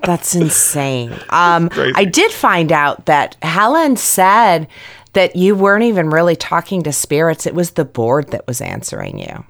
That's 0.02 0.34
insane. 0.34 1.12
Um, 1.30 1.68
I 1.74 2.04
did 2.04 2.30
find 2.32 2.70
out 2.72 3.06
that 3.06 3.36
Helen 3.42 3.96
said 3.96 4.68
that 5.14 5.34
you 5.36 5.54
weren't 5.54 5.84
even 5.84 6.10
really 6.10 6.36
talking 6.36 6.82
to 6.84 6.92
spirits. 6.92 7.46
It 7.46 7.54
was 7.54 7.72
the 7.72 7.84
board 7.84 8.28
that 8.28 8.46
was 8.46 8.60
answering 8.60 9.18
you, 9.18 9.44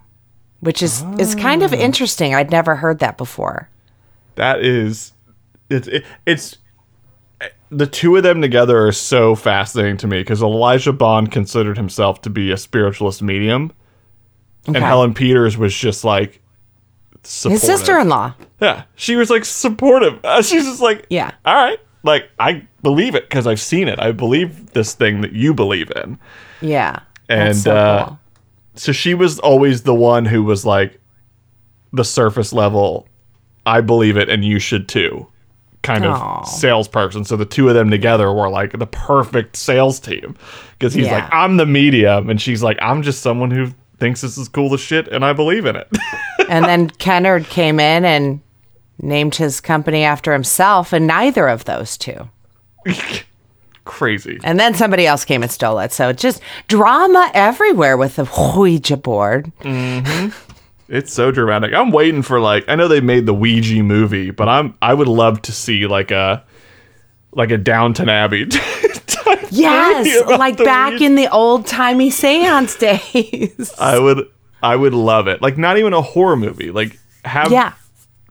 which 0.61 0.83
is 0.83 1.03
is 1.19 1.35
kind 1.35 1.63
Ah. 1.63 1.67
of 1.67 1.73
interesting. 1.75 2.35
I'd 2.35 2.51
never 2.51 2.77
heard 2.77 3.01
that 3.01 3.19
before. 3.19 3.69
That 4.37 4.61
is, 4.65 5.13
it's 5.69 5.89
it, 5.89 6.05
it's 6.25 6.57
the 7.71 7.87
two 7.87 8.15
of 8.17 8.23
them 8.23 8.41
together 8.41 8.87
are 8.87 8.93
so 8.93 9.35
fascinating 9.35 9.97
to 9.99 10.07
me 10.07 10.21
because 10.21 10.41
Elijah 10.43 10.93
Bond 10.93 11.33
considered 11.33 11.77
himself 11.77 12.23
to 12.23 12.31
be 12.31 12.51
a 12.53 12.57
spiritualist 12.57 13.23
medium, 13.23 13.73
and 14.67 14.77
Helen 14.77 15.15
Peters 15.15 15.59
was 15.59 15.75
just 15.75 16.05
like 16.05 16.41
His 17.27 17.63
sister-in-law. 17.63 18.35
Yeah, 18.61 18.85
she 18.95 19.17
was 19.17 19.31
like 19.31 19.45
supportive. 19.45 20.21
Uh, 20.25 20.43
she's 20.43 20.65
just 20.65 20.81
like, 20.81 21.07
Yeah. 21.11 21.33
all 21.45 21.55
right, 21.55 21.79
like 22.03 22.29
I 22.39 22.67
believe 22.83 23.15
it 23.15 23.29
because 23.29 23.47
I've 23.47 23.61
seen 23.61 23.89
it. 23.89 23.99
I 23.99 24.13
believe 24.13 24.71
this 24.73 24.95
thing 24.95 25.21
that 25.23 25.33
you 25.33 25.53
believe 25.55 25.91
in. 25.97 26.19
Yeah. 26.61 27.01
And 27.29 27.57
so 27.57 27.77
uh, 27.77 28.05
cool. 28.07 28.19
so 28.75 28.93
she 28.93 29.15
was 29.15 29.39
always 29.41 29.83
the 29.83 29.95
one 29.95 30.25
who 30.25 30.43
was 30.45 30.65
like 30.65 31.01
the 31.93 32.05
surface 32.05 32.53
level. 32.53 33.09
I 33.67 33.81
believe 33.81 34.17
it, 34.17 34.29
and 34.29 34.45
you 34.45 34.59
should 34.61 34.89
too. 34.89 35.27
Kind 35.83 36.05
of 36.05 36.49
salesperson. 36.49 37.25
So 37.25 37.37
the 37.37 37.45
two 37.45 37.69
of 37.69 37.75
them 37.75 37.91
together 37.91 38.33
were 38.33 38.49
like 38.49 38.77
the 38.79 38.87
perfect 38.87 39.57
sales 39.57 40.01
team 40.01 40.37
because 40.79 40.95
he's 40.95 41.07
Yeah. 41.07 41.15
like, 41.21 41.29
I'm 41.33 41.57
the 41.59 41.67
medium, 41.67 42.29
and 42.31 42.41
she's 42.41 42.63
like, 42.63 42.79
I'm 42.81 43.03
just 43.03 43.23
someone 43.23 43.51
who 43.51 43.73
thinks 43.99 44.21
this 44.21 44.39
is 44.39 44.49
cool 44.49 44.73
as 44.75 44.81
shit, 44.81 45.09
and 45.09 45.25
I 45.25 45.33
believe 45.33 45.67
in 45.67 45.77
it. 45.77 45.89
and 46.49 46.65
then 46.65 46.91
Kennard 46.91 47.47
came 47.47 47.81
in 47.81 48.05
and 48.05 48.41
named 49.01 49.35
his 49.37 49.61
company 49.61 50.05
after 50.05 50.33
himself, 50.33 50.93
and 50.93 51.07
neither 51.07 51.49
of 51.49 51.65
those 51.65 51.97
two. 51.97 52.29
Crazy. 53.85 54.41
And 54.43 54.59
then 54.59 54.75
somebody 54.75 55.07
else 55.07 55.25
came 55.25 55.43
and 55.43 55.51
stole 55.51 55.79
it. 55.79 55.93
So 55.93 56.13
just 56.13 56.43
drama 56.67 57.31
everywhere 57.35 57.97
with 57.97 58.17
the 58.17 58.25
Ouija 58.57 58.97
board. 58.97 59.53
Mm-hmm. 59.61 60.31
It's 60.89 61.13
so 61.13 61.31
dramatic. 61.31 61.73
I'm 61.73 61.93
waiting 61.93 62.23
for 62.23 62.41
like 62.41 62.69
I 62.69 62.75
know 62.75 62.89
they 62.89 63.01
made 63.01 63.27
the 63.27 63.35
Ouija 63.35 63.83
movie, 63.83 64.31
but 64.31 64.49
I'm 64.49 64.75
I 64.83 64.95
would 64.95 65.09
love 65.09 65.43
to 65.43 65.53
see 65.53 65.87
like 65.87 66.11
a 66.11 66.45
like 67.37 67.51
a 67.51 67.59
Downton 67.59 68.09
Abbey. 68.09 68.47
type 69.07 69.47
Yes, 69.51 70.27
like 70.27 70.57
back 70.57 70.93
Ouija. 70.93 71.05
in 71.05 71.15
the 71.15 71.31
old 71.31 71.67
timey 71.67 72.11
seance 72.11 72.75
days. 72.79 73.73
I 73.79 73.99
would 73.99 74.29
I 74.63 74.75
would 74.77 74.95
love 74.95 75.29
it. 75.29 75.43
Like 75.43 75.59
not 75.59 75.79
even 75.79 75.93
a 75.93 76.03
horror 76.03 76.37
movie. 76.37 76.71
Like 76.71 76.99
have 77.25 77.53
yeah. 77.53 77.75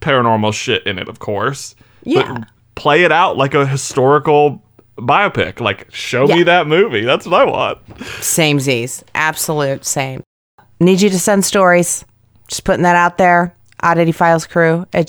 paranormal 0.01 0.53
shit 0.53 0.85
in 0.85 0.99
it, 0.99 1.07
of 1.07 1.19
course. 1.19 1.75
Yeah. 2.03 2.33
But 2.33 2.47
play 2.75 3.03
it 3.03 3.11
out 3.11 3.37
like 3.37 3.53
a 3.53 3.65
historical 3.65 4.61
biopic. 4.97 5.59
Like 5.59 5.93
show 5.93 6.27
me 6.27 6.43
that 6.43 6.67
movie. 6.67 7.05
That's 7.05 7.25
what 7.25 7.41
I 7.41 7.45
want. 7.45 8.05
Same 8.21 8.59
Z's. 8.59 9.03
Absolute 9.13 9.85
same. 9.85 10.23
Need 10.79 11.01
you 11.01 11.09
to 11.09 11.19
send 11.19 11.45
stories. 11.45 12.03
Just 12.47 12.63
putting 12.63 12.83
that 12.83 12.95
out 12.95 13.17
there. 13.17 13.55
Oddity 13.81 14.11
Files 14.11 14.47
Crew 14.47 14.85
at 14.93 15.07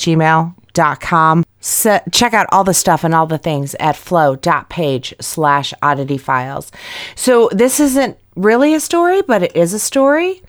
gmail.com. 0.76 1.44
So 1.60 2.00
check 2.12 2.34
out 2.34 2.46
all 2.52 2.64
the 2.64 2.74
stuff 2.74 3.04
and 3.04 3.14
all 3.14 3.26
the 3.26 3.38
things 3.38 3.74
at 3.80 3.96
flow.page 3.96 5.14
slash 5.20 5.74
oddity 5.82 6.18
files. 6.18 6.70
So 7.14 7.48
this 7.52 7.80
isn't 7.80 8.18
really 8.36 8.74
a 8.74 8.80
story, 8.80 9.22
but 9.22 9.42
it 9.42 9.56
is 9.56 9.72
a 9.72 9.78
story. 9.78 10.42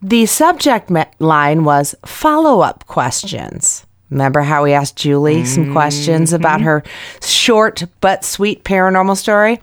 The 0.00 0.26
subject 0.26 0.90
line 1.18 1.64
was 1.64 1.94
follow 2.06 2.60
up 2.60 2.86
questions. 2.86 3.84
Remember 4.10 4.40
how 4.40 4.64
we 4.64 4.72
asked 4.72 4.96
Julie 4.96 5.44
some 5.44 5.72
questions 5.72 6.32
about 6.32 6.60
mm-hmm. 6.60 6.66
her 6.66 6.84
short 7.20 7.84
but 8.00 8.24
sweet 8.24 8.64
paranormal 8.64 9.16
story? 9.16 9.60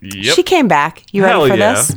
Yep. 0.00 0.34
She 0.34 0.42
came 0.42 0.68
back. 0.68 1.04
You 1.12 1.24
ready 1.24 1.38
Hell 1.38 1.48
for 1.48 1.56
yeah. 1.56 1.74
this? 1.74 1.96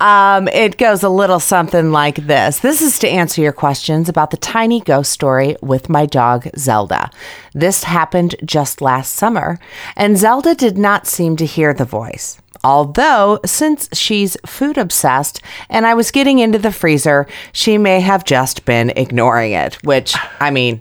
Um, 0.00 0.48
it 0.48 0.76
goes 0.76 1.02
a 1.02 1.08
little 1.08 1.40
something 1.40 1.90
like 1.90 2.16
this. 2.16 2.60
This 2.60 2.82
is 2.82 2.98
to 3.00 3.08
answer 3.08 3.40
your 3.40 3.52
questions 3.52 4.08
about 4.08 4.30
the 4.30 4.36
tiny 4.36 4.80
ghost 4.80 5.12
story 5.12 5.56
with 5.62 5.88
my 5.88 6.04
dog 6.04 6.48
Zelda. 6.56 7.10
This 7.54 7.84
happened 7.84 8.34
just 8.44 8.80
last 8.80 9.14
summer, 9.14 9.58
and 9.96 10.18
Zelda 10.18 10.54
did 10.54 10.76
not 10.76 11.06
seem 11.06 11.36
to 11.36 11.46
hear 11.46 11.72
the 11.72 11.84
voice. 11.84 12.38
Although, 12.64 13.40
since 13.44 13.88
she's 13.92 14.36
food 14.46 14.78
obsessed 14.78 15.42
and 15.68 15.86
I 15.86 15.94
was 15.94 16.12
getting 16.12 16.38
into 16.38 16.58
the 16.58 16.70
freezer, 16.70 17.26
she 17.52 17.76
may 17.76 18.00
have 18.00 18.24
just 18.24 18.64
been 18.64 18.90
ignoring 18.90 19.52
it, 19.52 19.82
which, 19.82 20.14
I 20.38 20.50
mean, 20.50 20.80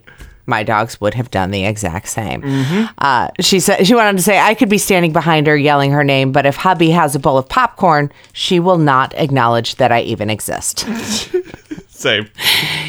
my 0.51 0.61
dogs 0.63 1.01
would 1.01 1.15
have 1.15 1.31
done 1.31 1.49
the 1.49 1.65
exact 1.65 2.07
same. 2.09 2.43
Uh, 2.99 3.29
she 3.39 3.59
said 3.59 3.87
she 3.87 3.95
went 3.95 4.07
on 4.07 4.17
to 4.17 4.21
say, 4.21 4.37
"I 4.39 4.53
could 4.53 4.69
be 4.69 4.77
standing 4.77 5.13
behind 5.13 5.47
her 5.47 5.57
yelling 5.57 5.91
her 5.91 6.03
name, 6.03 6.31
but 6.31 6.45
if 6.45 6.57
hubby 6.57 6.91
has 6.91 7.15
a 7.15 7.19
bowl 7.19 7.37
of 7.39 7.49
popcorn, 7.49 8.11
she 8.33 8.59
will 8.59 8.77
not 8.77 9.13
acknowledge 9.15 9.75
that 9.77 9.91
I 9.91 10.01
even 10.01 10.29
exist." 10.29 10.85
Same. 11.89 12.29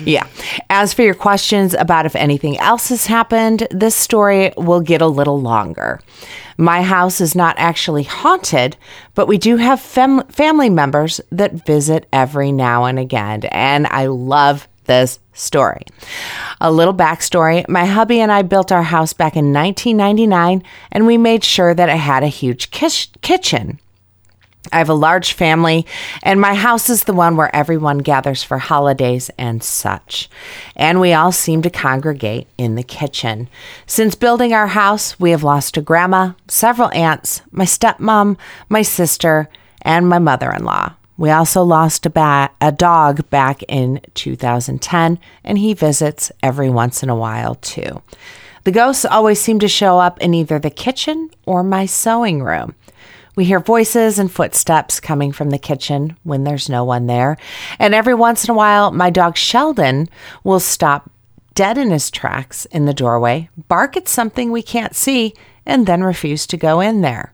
yeah. 0.04 0.26
As 0.70 0.94
for 0.94 1.02
your 1.02 1.14
questions 1.14 1.74
about 1.74 2.06
if 2.06 2.16
anything 2.16 2.58
else 2.58 2.88
has 2.88 3.06
happened, 3.06 3.68
this 3.70 3.94
story 3.94 4.52
will 4.56 4.80
get 4.80 5.02
a 5.02 5.06
little 5.06 5.38
longer. 5.40 6.00
My 6.56 6.82
house 6.82 7.20
is 7.20 7.34
not 7.34 7.54
actually 7.58 8.04
haunted, 8.04 8.76
but 9.14 9.28
we 9.28 9.36
do 9.36 9.56
have 9.58 9.80
fam- 9.80 10.26
family 10.28 10.70
members 10.70 11.20
that 11.30 11.66
visit 11.66 12.06
every 12.12 12.52
now 12.52 12.84
and 12.84 12.98
again, 12.98 13.44
and 13.50 13.86
I 13.88 14.06
love 14.06 14.66
this 14.84 15.18
story. 15.32 15.82
A 16.60 16.70
little 16.70 16.94
backstory 16.94 17.66
my 17.68 17.84
hubby 17.84 18.20
and 18.20 18.30
I 18.30 18.42
built 18.42 18.72
our 18.72 18.82
house 18.82 19.12
back 19.12 19.36
in 19.36 19.52
1999, 19.52 20.62
and 20.90 21.06
we 21.06 21.16
made 21.16 21.44
sure 21.44 21.74
that 21.74 21.88
it 21.88 21.96
had 21.96 22.22
a 22.22 22.28
huge 22.28 22.70
kish- 22.70 23.10
kitchen. 23.20 23.78
I 24.70 24.78
have 24.78 24.88
a 24.88 24.94
large 24.94 25.32
family, 25.32 25.86
and 26.22 26.40
my 26.40 26.54
house 26.54 26.88
is 26.88 27.04
the 27.04 27.12
one 27.12 27.36
where 27.36 27.54
everyone 27.54 27.98
gathers 27.98 28.42
for 28.42 28.58
holidays 28.58 29.30
and 29.36 29.62
such. 29.62 30.30
And 30.76 31.00
we 31.00 31.12
all 31.12 31.32
seem 31.32 31.62
to 31.62 31.70
congregate 31.70 32.46
in 32.56 32.76
the 32.76 32.84
kitchen. 32.84 33.48
Since 33.86 34.14
building 34.14 34.54
our 34.54 34.68
house, 34.68 35.18
we 35.18 35.32
have 35.32 35.42
lost 35.42 35.76
a 35.76 35.82
grandma, 35.82 36.32
several 36.48 36.90
aunts, 36.92 37.42
my 37.50 37.64
stepmom, 37.64 38.38
my 38.68 38.82
sister, 38.82 39.48
and 39.82 40.08
my 40.08 40.20
mother 40.20 40.52
in 40.52 40.64
law. 40.64 40.94
We 41.22 41.30
also 41.30 41.62
lost 41.62 42.04
a, 42.04 42.10
ba- 42.10 42.50
a 42.60 42.72
dog 42.72 43.30
back 43.30 43.62
in 43.68 44.00
2010, 44.14 45.20
and 45.44 45.56
he 45.56 45.72
visits 45.72 46.32
every 46.42 46.68
once 46.68 47.04
in 47.04 47.10
a 47.10 47.14
while 47.14 47.54
too. 47.54 48.02
The 48.64 48.72
ghosts 48.72 49.04
always 49.04 49.40
seem 49.40 49.60
to 49.60 49.68
show 49.68 50.00
up 50.00 50.20
in 50.20 50.34
either 50.34 50.58
the 50.58 50.68
kitchen 50.68 51.30
or 51.46 51.62
my 51.62 51.86
sewing 51.86 52.42
room. 52.42 52.74
We 53.36 53.44
hear 53.44 53.60
voices 53.60 54.18
and 54.18 54.32
footsteps 54.32 54.98
coming 54.98 55.30
from 55.30 55.50
the 55.50 55.60
kitchen 55.60 56.16
when 56.24 56.42
there's 56.42 56.68
no 56.68 56.82
one 56.82 57.06
there. 57.06 57.36
And 57.78 57.94
every 57.94 58.14
once 58.14 58.42
in 58.42 58.50
a 58.50 58.54
while, 58.54 58.90
my 58.90 59.10
dog 59.10 59.36
Sheldon 59.36 60.08
will 60.42 60.58
stop 60.58 61.08
dead 61.54 61.78
in 61.78 61.92
his 61.92 62.10
tracks 62.10 62.64
in 62.64 62.86
the 62.86 62.92
doorway, 62.92 63.48
bark 63.68 63.96
at 63.96 64.08
something 64.08 64.50
we 64.50 64.60
can't 64.60 64.96
see, 64.96 65.34
and 65.64 65.86
then 65.86 66.02
refuse 66.02 66.48
to 66.48 66.56
go 66.56 66.80
in 66.80 67.02
there. 67.02 67.32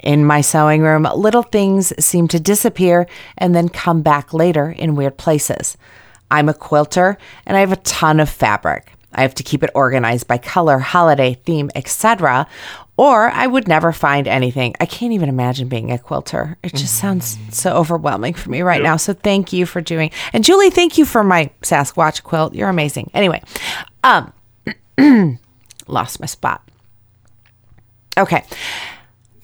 In 0.00 0.24
my 0.24 0.40
sewing 0.40 0.82
room, 0.82 1.08
little 1.14 1.42
things 1.42 1.92
seem 2.02 2.28
to 2.28 2.40
disappear 2.40 3.06
and 3.36 3.54
then 3.54 3.68
come 3.68 4.02
back 4.02 4.32
later 4.32 4.70
in 4.70 4.94
weird 4.94 5.16
places. 5.16 5.76
I'm 6.30 6.48
a 6.48 6.54
quilter 6.54 7.18
and 7.46 7.56
I 7.56 7.60
have 7.60 7.72
a 7.72 7.76
ton 7.76 8.20
of 8.20 8.28
fabric. 8.28 8.92
I 9.12 9.22
have 9.22 9.34
to 9.36 9.42
keep 9.42 9.62
it 9.62 9.70
organized 9.74 10.28
by 10.28 10.38
color, 10.38 10.78
holiday, 10.78 11.34
theme, 11.34 11.70
etc. 11.74 12.46
Or 12.96 13.30
I 13.30 13.46
would 13.46 13.66
never 13.66 13.90
find 13.90 14.28
anything. 14.28 14.74
I 14.80 14.86
can't 14.86 15.12
even 15.12 15.28
imagine 15.28 15.68
being 15.68 15.90
a 15.90 15.98
quilter. 15.98 16.58
It 16.62 16.74
just 16.74 16.98
sounds 16.98 17.38
so 17.50 17.72
overwhelming 17.72 18.34
for 18.34 18.50
me 18.50 18.60
right 18.62 18.82
now. 18.82 18.96
So 18.96 19.14
thank 19.14 19.52
you 19.52 19.66
for 19.66 19.80
doing. 19.80 20.10
And 20.32 20.44
Julie, 20.44 20.70
thank 20.70 20.98
you 20.98 21.06
for 21.06 21.24
my 21.24 21.50
Sasquatch 21.62 22.22
quilt. 22.22 22.54
You're 22.54 22.68
amazing. 22.68 23.10
Anyway, 23.14 23.42
um 24.04 24.32
lost 25.86 26.20
my 26.20 26.26
spot. 26.26 26.68
Okay 28.18 28.44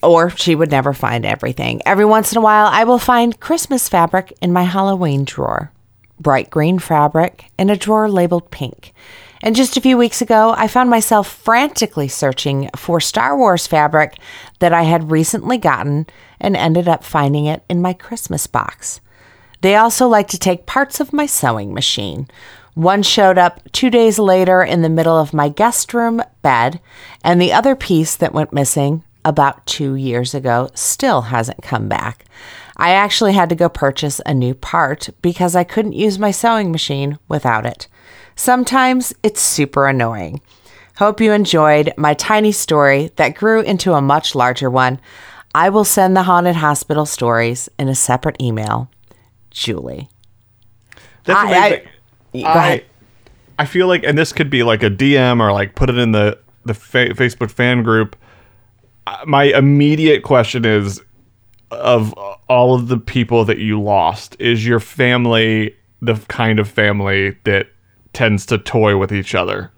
or 0.04 0.30
she 0.30 0.54
would 0.54 0.70
never 0.70 0.92
find 0.92 1.24
everything. 1.24 1.80
Every 1.86 2.04
once 2.04 2.32
in 2.32 2.38
a 2.38 2.42
while, 2.42 2.66
I 2.66 2.84
will 2.84 2.98
find 2.98 3.40
Christmas 3.40 3.88
fabric 3.88 4.32
in 4.40 4.52
my 4.52 4.62
Halloween 4.62 5.24
drawer, 5.24 5.72
bright 6.20 6.50
green 6.50 6.78
fabric 6.78 7.46
in 7.58 7.70
a 7.70 7.76
drawer 7.76 8.10
labeled 8.10 8.50
pink. 8.50 8.92
And 9.42 9.54
just 9.54 9.76
a 9.76 9.80
few 9.80 9.98
weeks 9.98 10.22
ago, 10.22 10.54
I 10.56 10.68
found 10.68 10.88
myself 10.88 11.30
frantically 11.30 12.08
searching 12.08 12.70
for 12.76 13.00
Star 13.00 13.36
Wars 13.36 13.66
fabric 13.66 14.16
that 14.60 14.72
I 14.72 14.84
had 14.84 15.10
recently 15.10 15.58
gotten 15.58 16.06
and 16.40 16.56
ended 16.56 16.88
up 16.88 17.04
finding 17.04 17.46
it 17.46 17.62
in 17.68 17.82
my 17.82 17.92
Christmas 17.92 18.46
box. 18.46 19.00
They 19.60 19.76
also 19.76 20.08
like 20.08 20.28
to 20.28 20.38
take 20.38 20.66
parts 20.66 21.00
of 21.00 21.12
my 21.12 21.26
sewing 21.26 21.74
machine. 21.74 22.28
One 22.74 23.02
showed 23.02 23.38
up 23.38 23.60
two 23.72 23.90
days 23.90 24.18
later 24.18 24.62
in 24.62 24.82
the 24.82 24.88
middle 24.88 25.16
of 25.16 25.34
my 25.34 25.48
guest 25.48 25.94
room 25.94 26.22
bed, 26.42 26.80
and 27.22 27.40
the 27.40 27.52
other 27.52 27.76
piece 27.76 28.16
that 28.16 28.34
went 28.34 28.52
missing 28.52 29.02
about 29.24 29.64
two 29.66 29.94
years 29.94 30.34
ago 30.34 30.70
still 30.74 31.22
hasn't 31.22 31.62
come 31.62 31.88
back. 31.88 32.24
I 32.76 32.90
actually 32.90 33.32
had 33.32 33.48
to 33.50 33.54
go 33.54 33.68
purchase 33.68 34.20
a 34.26 34.34
new 34.34 34.54
part 34.54 35.08
because 35.22 35.54
I 35.54 35.64
couldn't 35.64 35.92
use 35.92 36.18
my 36.18 36.30
sewing 36.30 36.72
machine 36.72 37.18
without 37.28 37.64
it. 37.66 37.86
Sometimes 38.36 39.14
it's 39.22 39.40
super 39.40 39.86
annoying. 39.86 40.40
Hope 40.96 41.20
you 41.20 41.32
enjoyed 41.32 41.92
my 41.96 42.14
tiny 42.14 42.52
story 42.52 43.10
that 43.16 43.36
grew 43.36 43.60
into 43.60 43.94
a 43.94 44.02
much 44.02 44.34
larger 44.34 44.68
one. 44.70 45.00
I 45.54 45.68
will 45.68 45.84
send 45.84 46.16
the 46.16 46.24
haunted 46.24 46.56
hospital 46.56 47.06
stories 47.06 47.68
in 47.78 47.88
a 47.88 47.94
separate 47.94 48.40
email. 48.40 48.90
Julie. 49.50 50.08
That's 51.24 51.38
I- 51.38 51.46
amazing. 51.48 51.86
I- 52.34 52.40
go 52.40 52.44
ahead. 52.58 52.84
I 53.56 53.66
feel 53.66 53.86
like, 53.86 54.02
and 54.02 54.18
this 54.18 54.32
could 54.32 54.50
be 54.50 54.64
like 54.64 54.82
a 54.82 54.90
DM 54.90 55.40
or 55.40 55.52
like 55.52 55.76
put 55.76 55.88
it 55.88 55.96
in 55.96 56.10
the 56.10 56.38
the 56.64 56.74
fa- 56.74 57.10
Facebook 57.10 57.50
fan 57.52 57.82
group. 57.84 58.16
My 59.26 59.44
immediate 59.44 60.22
question 60.22 60.64
is, 60.64 61.02
of 61.70 62.12
all 62.48 62.74
of 62.74 62.88
the 62.88 62.98
people 62.98 63.44
that 63.46 63.58
you 63.58 63.80
lost, 63.80 64.36
is 64.38 64.66
your 64.66 64.80
family 64.80 65.74
the 66.00 66.14
kind 66.28 66.58
of 66.58 66.68
family 66.68 67.36
that 67.44 67.68
tends 68.12 68.44
to 68.46 68.58
toy 68.58 68.96
with 68.96 69.12
each 69.12 69.34
other? 69.34 69.70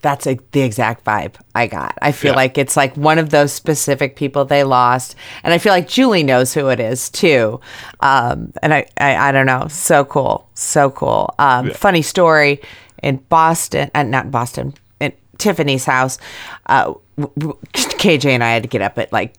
That's 0.00 0.26
a, 0.28 0.38
the 0.52 0.60
exact 0.60 1.04
vibe 1.04 1.34
I 1.56 1.66
got. 1.66 1.98
I 2.00 2.12
feel 2.12 2.32
Yeah. 2.32 2.36
like 2.36 2.56
it's 2.56 2.76
like 2.76 2.96
one 2.96 3.18
of 3.18 3.30
those 3.30 3.52
specific 3.52 4.14
people 4.14 4.44
they 4.44 4.62
lost, 4.62 5.16
and 5.42 5.52
I 5.52 5.58
feel 5.58 5.72
like 5.72 5.88
Julie 5.88 6.22
knows 6.22 6.54
who 6.54 6.68
it 6.68 6.78
is 6.78 7.10
too. 7.10 7.60
Um, 8.00 8.52
and 8.62 8.72
I, 8.72 8.86
I, 8.98 9.16
I 9.28 9.32
don't 9.32 9.46
know. 9.46 9.66
So 9.68 10.04
cool, 10.04 10.48
so 10.54 10.90
cool. 10.90 11.34
Um, 11.40 11.70
Funny 11.72 12.02
story 12.02 12.60
in 13.02 13.16
Boston, 13.28 13.90
uh, 13.94 14.04
not 14.04 14.30
Boston, 14.30 14.74
in 15.00 15.12
Tiffany's 15.38 15.84
house. 15.84 16.18
Uh, 16.66 16.94
KJ 17.18 18.30
and 18.30 18.44
I 18.44 18.50
had 18.50 18.62
to 18.62 18.68
get 18.68 18.82
up 18.82 18.98
at 18.98 19.12
like 19.12 19.34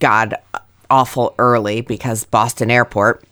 god 0.00 0.34
awful 0.90 1.34
early 1.38 1.80
because 1.82 2.24
Boston 2.24 2.70
Airport 2.70 3.24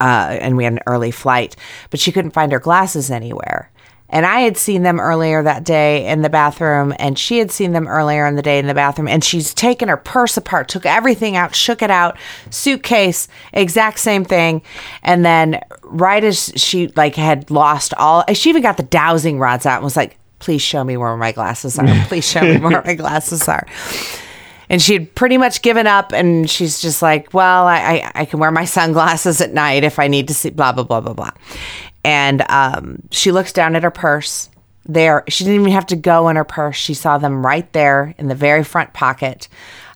uh, 0.00 0.36
and 0.40 0.56
we 0.56 0.64
had 0.64 0.74
an 0.74 0.80
early 0.86 1.10
flight, 1.10 1.56
but 1.90 2.00
she 2.00 2.12
couldn't 2.12 2.30
find 2.30 2.52
her 2.52 2.60
glasses 2.60 3.10
anywhere. 3.10 3.70
And 4.10 4.24
I 4.24 4.40
had 4.40 4.56
seen 4.56 4.84
them 4.84 5.00
earlier 5.00 5.42
that 5.42 5.64
day 5.64 6.06
in 6.06 6.22
the 6.22 6.30
bathroom, 6.30 6.94
and 6.98 7.18
she 7.18 7.38
had 7.38 7.50
seen 7.50 7.72
them 7.72 7.86
earlier 7.86 8.26
in 8.26 8.36
the 8.36 8.42
day 8.42 8.58
in 8.58 8.66
the 8.66 8.72
bathroom. 8.72 9.06
And 9.06 9.22
she's 9.22 9.52
taken 9.52 9.88
her 9.88 9.98
purse 9.98 10.38
apart, 10.38 10.68
took 10.68 10.86
everything 10.86 11.36
out, 11.36 11.54
shook 11.54 11.82
it 11.82 11.90
out, 11.90 12.16
suitcase, 12.48 13.28
exact 13.52 13.98
same 13.98 14.24
thing. 14.24 14.62
And 15.02 15.26
then, 15.26 15.60
right 15.82 16.24
as 16.24 16.52
she 16.56 16.88
like 16.96 17.16
had 17.16 17.50
lost 17.50 17.92
all, 17.94 18.24
she 18.32 18.48
even 18.48 18.62
got 18.62 18.78
the 18.78 18.82
dowsing 18.82 19.38
rods 19.38 19.66
out 19.66 19.76
and 19.76 19.84
was 19.84 19.96
like, 19.96 20.18
"Please 20.38 20.62
show 20.62 20.84
me 20.84 20.96
where 20.96 21.16
my 21.16 21.32
glasses 21.32 21.78
are. 21.78 21.86
Please 22.08 22.28
show 22.28 22.42
me 22.42 22.58
where 22.58 22.82
my 22.82 22.94
glasses 22.94 23.48
are." 23.48 23.66
and 24.70 24.82
she 24.82 24.92
had 24.92 25.14
pretty 25.14 25.38
much 25.38 25.62
given 25.62 25.86
up 25.86 26.12
and 26.12 26.48
she's 26.48 26.80
just 26.80 27.02
like 27.02 27.32
well 27.32 27.66
I, 27.66 27.78
I, 27.78 28.12
I 28.14 28.24
can 28.24 28.38
wear 28.38 28.50
my 28.50 28.64
sunglasses 28.64 29.40
at 29.40 29.52
night 29.52 29.84
if 29.84 29.98
i 29.98 30.08
need 30.08 30.28
to 30.28 30.34
see 30.34 30.50
blah 30.50 30.72
blah 30.72 30.84
blah 30.84 31.00
blah 31.00 31.14
blah. 31.14 31.30
And 32.04 32.42
um, 32.48 33.02
she 33.10 33.32
looks 33.32 33.52
down 33.52 33.76
at 33.76 33.82
her 33.82 33.90
purse. 33.90 34.48
There 34.86 35.24
she 35.28 35.44
didn't 35.44 35.60
even 35.60 35.72
have 35.72 35.86
to 35.86 35.96
go 35.96 36.28
in 36.28 36.36
her 36.36 36.44
purse. 36.44 36.76
She 36.76 36.94
saw 36.94 37.18
them 37.18 37.44
right 37.44 37.70
there 37.72 38.14
in 38.18 38.28
the 38.28 38.34
very 38.34 38.64
front 38.64 38.94
pocket. 38.94 39.48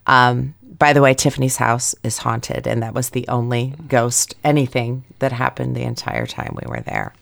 Um, 0.06 0.54
by 0.78 0.92
the 0.92 1.00
way 1.00 1.14
tiffany's 1.14 1.56
house 1.56 1.94
is 2.02 2.18
haunted 2.18 2.66
and 2.66 2.82
that 2.82 2.92
was 2.92 3.10
the 3.10 3.26
only 3.28 3.74
ghost 3.86 4.34
anything 4.42 5.04
that 5.20 5.30
happened 5.30 5.76
the 5.76 5.82
entire 5.82 6.26
time 6.26 6.56
we 6.60 6.68
were 6.68 6.80
there 6.80 7.12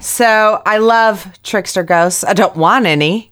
so 0.00 0.62
i 0.66 0.78
love 0.78 1.28
trickster 1.42 1.82
ghosts. 1.82 2.24
I 2.24 2.32
don't 2.32 2.56
want 2.56 2.86
any 2.86 3.30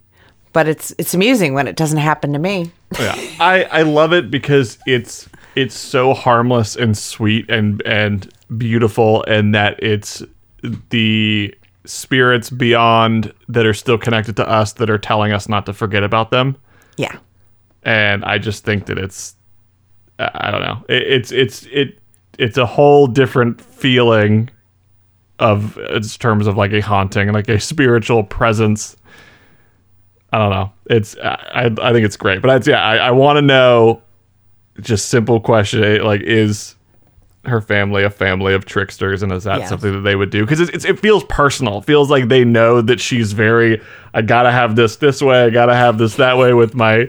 but 0.54 0.68
it's 0.68 0.94
it's 0.96 1.12
amusing 1.12 1.52
when 1.52 1.66
it 1.68 1.76
doesn't 1.76 1.98
happen 1.98 2.32
to 2.32 2.38
me. 2.38 2.70
Yeah. 2.98 3.14
I 3.40 3.64
i 3.64 3.82
love 3.82 4.14
it 4.14 4.30
because 4.30 4.78
it's 4.86 5.28
it's 5.54 5.76
so 5.76 6.14
harmless 6.14 6.76
and 6.76 6.96
sweet 6.96 7.50
and 7.50 7.82
and 7.84 8.32
beautiful 8.56 9.22
and 9.24 9.54
that 9.54 9.82
it's 9.82 10.22
the 10.88 11.54
spirits 11.84 12.48
beyond 12.48 13.34
that 13.48 13.66
are 13.66 13.74
still 13.74 13.98
connected 13.98 14.36
to 14.36 14.48
us 14.48 14.74
that 14.74 14.88
are 14.88 14.96
telling 14.96 15.32
us 15.32 15.48
not 15.48 15.66
to 15.66 15.74
forget 15.74 16.02
about 16.02 16.30
them. 16.30 16.56
Yeah. 16.96 17.18
And 17.82 18.24
i 18.24 18.38
just 18.38 18.64
think 18.64 18.86
that 18.86 18.96
it's 18.96 19.34
i 20.20 20.50
don't 20.50 20.62
know. 20.62 20.84
It, 20.88 21.02
it's 21.02 21.32
it's 21.32 21.66
it 21.66 21.98
it's 22.38 22.56
a 22.56 22.66
whole 22.66 23.08
different 23.08 23.60
feeling 23.60 24.50
of 25.38 25.76
in 25.78 26.02
terms 26.02 26.46
of 26.46 26.56
like 26.56 26.72
a 26.72 26.80
haunting 26.80 27.32
like 27.32 27.48
a 27.48 27.58
spiritual 27.72 28.22
presence 28.24 28.96
I 30.32 30.38
don't 30.38 30.50
know. 30.50 30.72
It's 30.86 31.16
I 31.18 31.70
I 31.80 31.92
think 31.92 32.04
it's 32.04 32.16
great, 32.16 32.42
but 32.42 32.48
that's 32.48 32.66
yeah. 32.66 32.82
I, 32.82 32.96
I 32.96 33.10
want 33.12 33.36
to 33.36 33.42
know. 33.42 34.02
Just 34.80 35.08
simple 35.08 35.38
question, 35.38 35.84
eh, 35.84 36.02
like 36.02 36.22
is 36.22 36.74
her 37.44 37.60
family 37.60 38.02
a 38.02 38.10
family 38.10 38.52
of 38.54 38.64
tricksters, 38.64 39.22
and 39.22 39.30
is 39.30 39.44
that 39.44 39.60
Yes. 39.60 39.68
something 39.68 39.92
that 39.92 40.00
they 40.00 40.16
would 40.16 40.30
do? 40.30 40.42
Because 40.42 40.58
it's, 40.58 40.70
it's 40.72 40.84
it 40.84 40.98
feels 40.98 41.22
personal. 41.28 41.78
It 41.78 41.84
feels 41.84 42.10
like 42.10 42.26
they 42.26 42.44
know 42.44 42.80
that 42.80 42.98
she's 42.98 43.32
very. 43.32 43.80
I 44.12 44.22
gotta 44.22 44.50
have 44.50 44.74
this 44.74 44.96
this 44.96 45.22
way. 45.22 45.44
I 45.44 45.50
gotta 45.50 45.76
have 45.76 45.98
this 45.98 46.16
that 46.16 46.36
way 46.36 46.52
with 46.52 46.74
my 46.74 47.08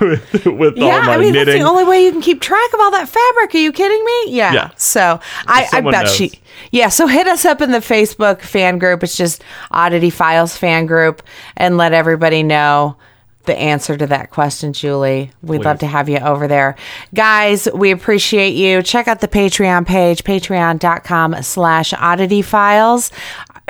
with, 0.00 0.46
with 0.46 0.78
all 0.78 0.88
Yeah, 0.88 1.00
my 1.02 1.14
I 1.14 1.18
mean 1.18 1.32
that's 1.32 1.50
the 1.50 1.60
only 1.62 1.84
way 1.84 2.04
you 2.04 2.12
can 2.12 2.20
keep 2.22 2.40
track 2.40 2.72
of 2.74 2.80
all 2.80 2.90
that 2.92 3.08
fabric. 3.08 3.54
Are 3.54 3.58
you 3.58 3.72
kidding 3.72 4.04
me? 4.04 4.36
Yeah. 4.36 4.52
Yeah. 4.52 4.70
So 4.76 5.20
I, 5.46 5.68
I 5.72 5.80
bet 5.80 6.04
knows. 6.04 6.14
she. 6.14 6.40
Yeah. 6.70 6.88
So 6.88 7.06
hit 7.06 7.26
us 7.26 7.44
up 7.44 7.60
in 7.60 7.70
the 7.70 7.78
Facebook 7.78 8.40
fan 8.40 8.78
group. 8.78 9.02
It's 9.02 9.16
just 9.16 9.42
Oddity 9.70 10.10
Files 10.10 10.56
fan 10.56 10.86
group, 10.86 11.22
and 11.56 11.76
let 11.76 11.92
everybody 11.92 12.42
know 12.42 12.96
the 13.44 13.58
answer 13.58 13.96
to 13.96 14.06
that 14.06 14.30
question, 14.30 14.74
Julie. 14.74 15.30
We'd 15.42 15.64
love 15.64 15.78
to 15.78 15.86
have 15.86 16.08
you 16.10 16.18
over 16.18 16.46
there. 16.46 16.76
Guys, 17.14 17.66
we 17.72 17.90
appreciate 17.92 18.54
you. 18.54 18.82
Check 18.82 19.08
out 19.08 19.20
the 19.20 19.28
Patreon 19.28 19.86
page, 19.86 20.22
patreon.com 20.22 21.42
slash 21.42 21.94
oddity 21.94 22.42
files. 22.42 23.10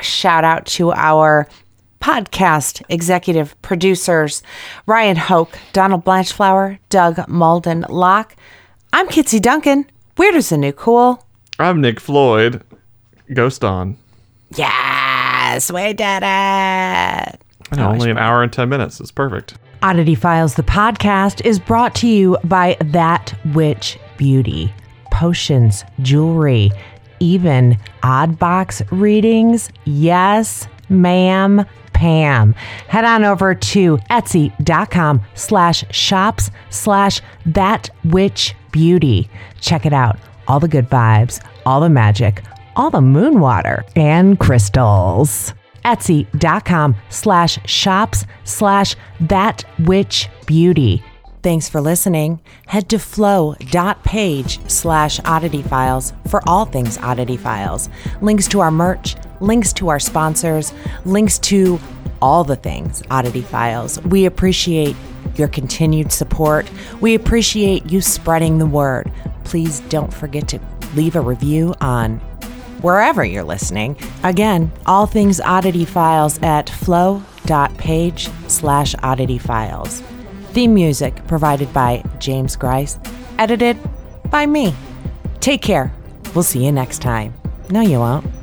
Shout 0.01 0.43
out 0.43 0.65
to 0.65 0.91
our 0.91 1.47
podcast 1.99 2.81
executive 2.89 3.59
producers 3.61 4.41
Ryan 4.85 5.17
Hoke, 5.17 5.57
Donald 5.73 6.03
Blanchflower, 6.03 6.79
Doug 6.89 7.27
Malden 7.27 7.85
Locke. 7.89 8.35
I'm 8.93 9.07
Kitsy 9.07 9.41
Duncan. 9.41 9.85
Weird 10.17 10.35
as 10.35 10.49
the 10.49 10.57
new 10.57 10.71
cool. 10.73 11.25
I'm 11.59 11.81
Nick 11.81 11.99
Floyd. 11.99 12.63
Ghost 13.33 13.63
on. 13.63 13.97
Yes, 14.55 15.71
we 15.71 15.93
did 15.93 16.23
it. 16.23 16.25
I 16.25 17.75
know, 17.75 17.89
only 17.89 18.09
an 18.09 18.17
hour 18.17 18.41
and 18.41 18.51
ten 18.51 18.69
minutes. 18.69 18.99
It's 18.99 19.11
perfect. 19.11 19.55
Oddity 19.81 20.15
Files, 20.15 20.55
the 20.55 20.63
podcast, 20.63 21.45
is 21.45 21.59
brought 21.59 21.95
to 21.95 22.07
you 22.07 22.37
by 22.43 22.75
That 22.85 23.33
Witch 23.53 23.97
Beauty. 24.17 24.73
Potions, 25.11 25.83
jewelry, 26.01 26.71
even 27.19 27.77
odd 28.03 28.39
box 28.39 28.81
readings. 28.91 29.69
Yes, 29.85 30.67
ma'am, 30.89 31.65
Pam. 31.99 32.53
Head 32.87 33.03
on 33.03 33.25
over 33.25 33.53
to 33.53 33.97
etsy.com 34.09 35.21
slash 35.33 35.83
shops 35.91 36.49
slash 36.69 37.21
that 37.45 37.89
witch 38.05 38.55
beauty. 38.71 39.29
Check 39.59 39.85
it 39.85 39.91
out. 39.91 40.17
All 40.47 40.61
the 40.61 40.69
good 40.69 40.89
vibes, 40.89 41.45
all 41.65 41.81
the 41.81 41.89
magic, 41.89 42.41
all 42.77 42.89
the 42.89 43.01
moon 43.01 43.41
water 43.41 43.83
and 43.97 44.39
crystals 44.39 45.53
etsy.com 45.85 46.95
slash 47.09 47.59
shops 47.65 48.25
slash 48.43 48.95
that 49.19 49.63
witch 49.79 50.29
beauty 50.45 51.01
thanks 51.41 51.69
for 51.69 51.79
listening 51.79 52.39
head 52.67 52.89
to 52.89 52.99
flow.page 52.99 54.59
slash 54.69 55.19
oddity 55.25 55.61
files 55.61 56.13
for 56.27 56.41
all 56.47 56.65
things 56.65 56.97
oddity 56.97 57.37
files 57.37 57.89
links 58.21 58.47
to 58.47 58.59
our 58.59 58.71
merch 58.71 59.15
links 59.41 59.73
to 59.73 59.89
our 59.89 59.99
sponsors 59.99 60.73
links 61.05 61.39
to 61.39 61.79
all 62.21 62.43
the 62.43 62.55
things 62.55 63.03
oddity 63.11 63.41
files 63.41 64.01
we 64.03 64.25
appreciate 64.25 64.95
your 65.35 65.47
continued 65.47 66.11
support 66.11 66.69
we 67.01 67.15
appreciate 67.15 67.85
you 67.91 68.01
spreading 68.01 68.57
the 68.57 68.65
word 68.65 69.11
please 69.43 69.79
don't 69.81 70.13
forget 70.13 70.47
to 70.47 70.59
leave 70.95 71.15
a 71.15 71.21
review 71.21 71.73
on 71.81 72.19
wherever 72.81 73.23
you're 73.23 73.43
listening. 73.43 73.97
Again, 74.23 74.71
all 74.85 75.05
things 75.05 75.39
oddity 75.39 75.85
files 75.85 76.39
at 76.41 76.69
flow.page 76.69 78.29
slash 78.47 78.95
oddity 79.03 79.37
files. 79.37 80.01
Theme 80.51 80.73
music 80.73 81.25
provided 81.27 81.71
by 81.73 82.03
James 82.19 82.55
Grice, 82.55 82.99
edited 83.37 83.77
by 84.29 84.45
me. 84.45 84.73
Take 85.39 85.61
care. 85.61 85.93
We'll 86.33 86.43
see 86.43 86.65
you 86.65 86.71
next 86.71 86.99
time. 86.99 87.33
No, 87.69 87.81
you 87.81 87.99
won't. 87.99 88.38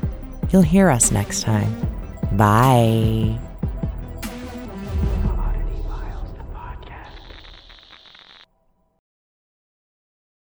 You'll 0.51 0.61
hear 0.61 0.89
us 0.89 1.11
next 1.11 1.41
time. 1.41 1.75
Bye. 2.33 3.39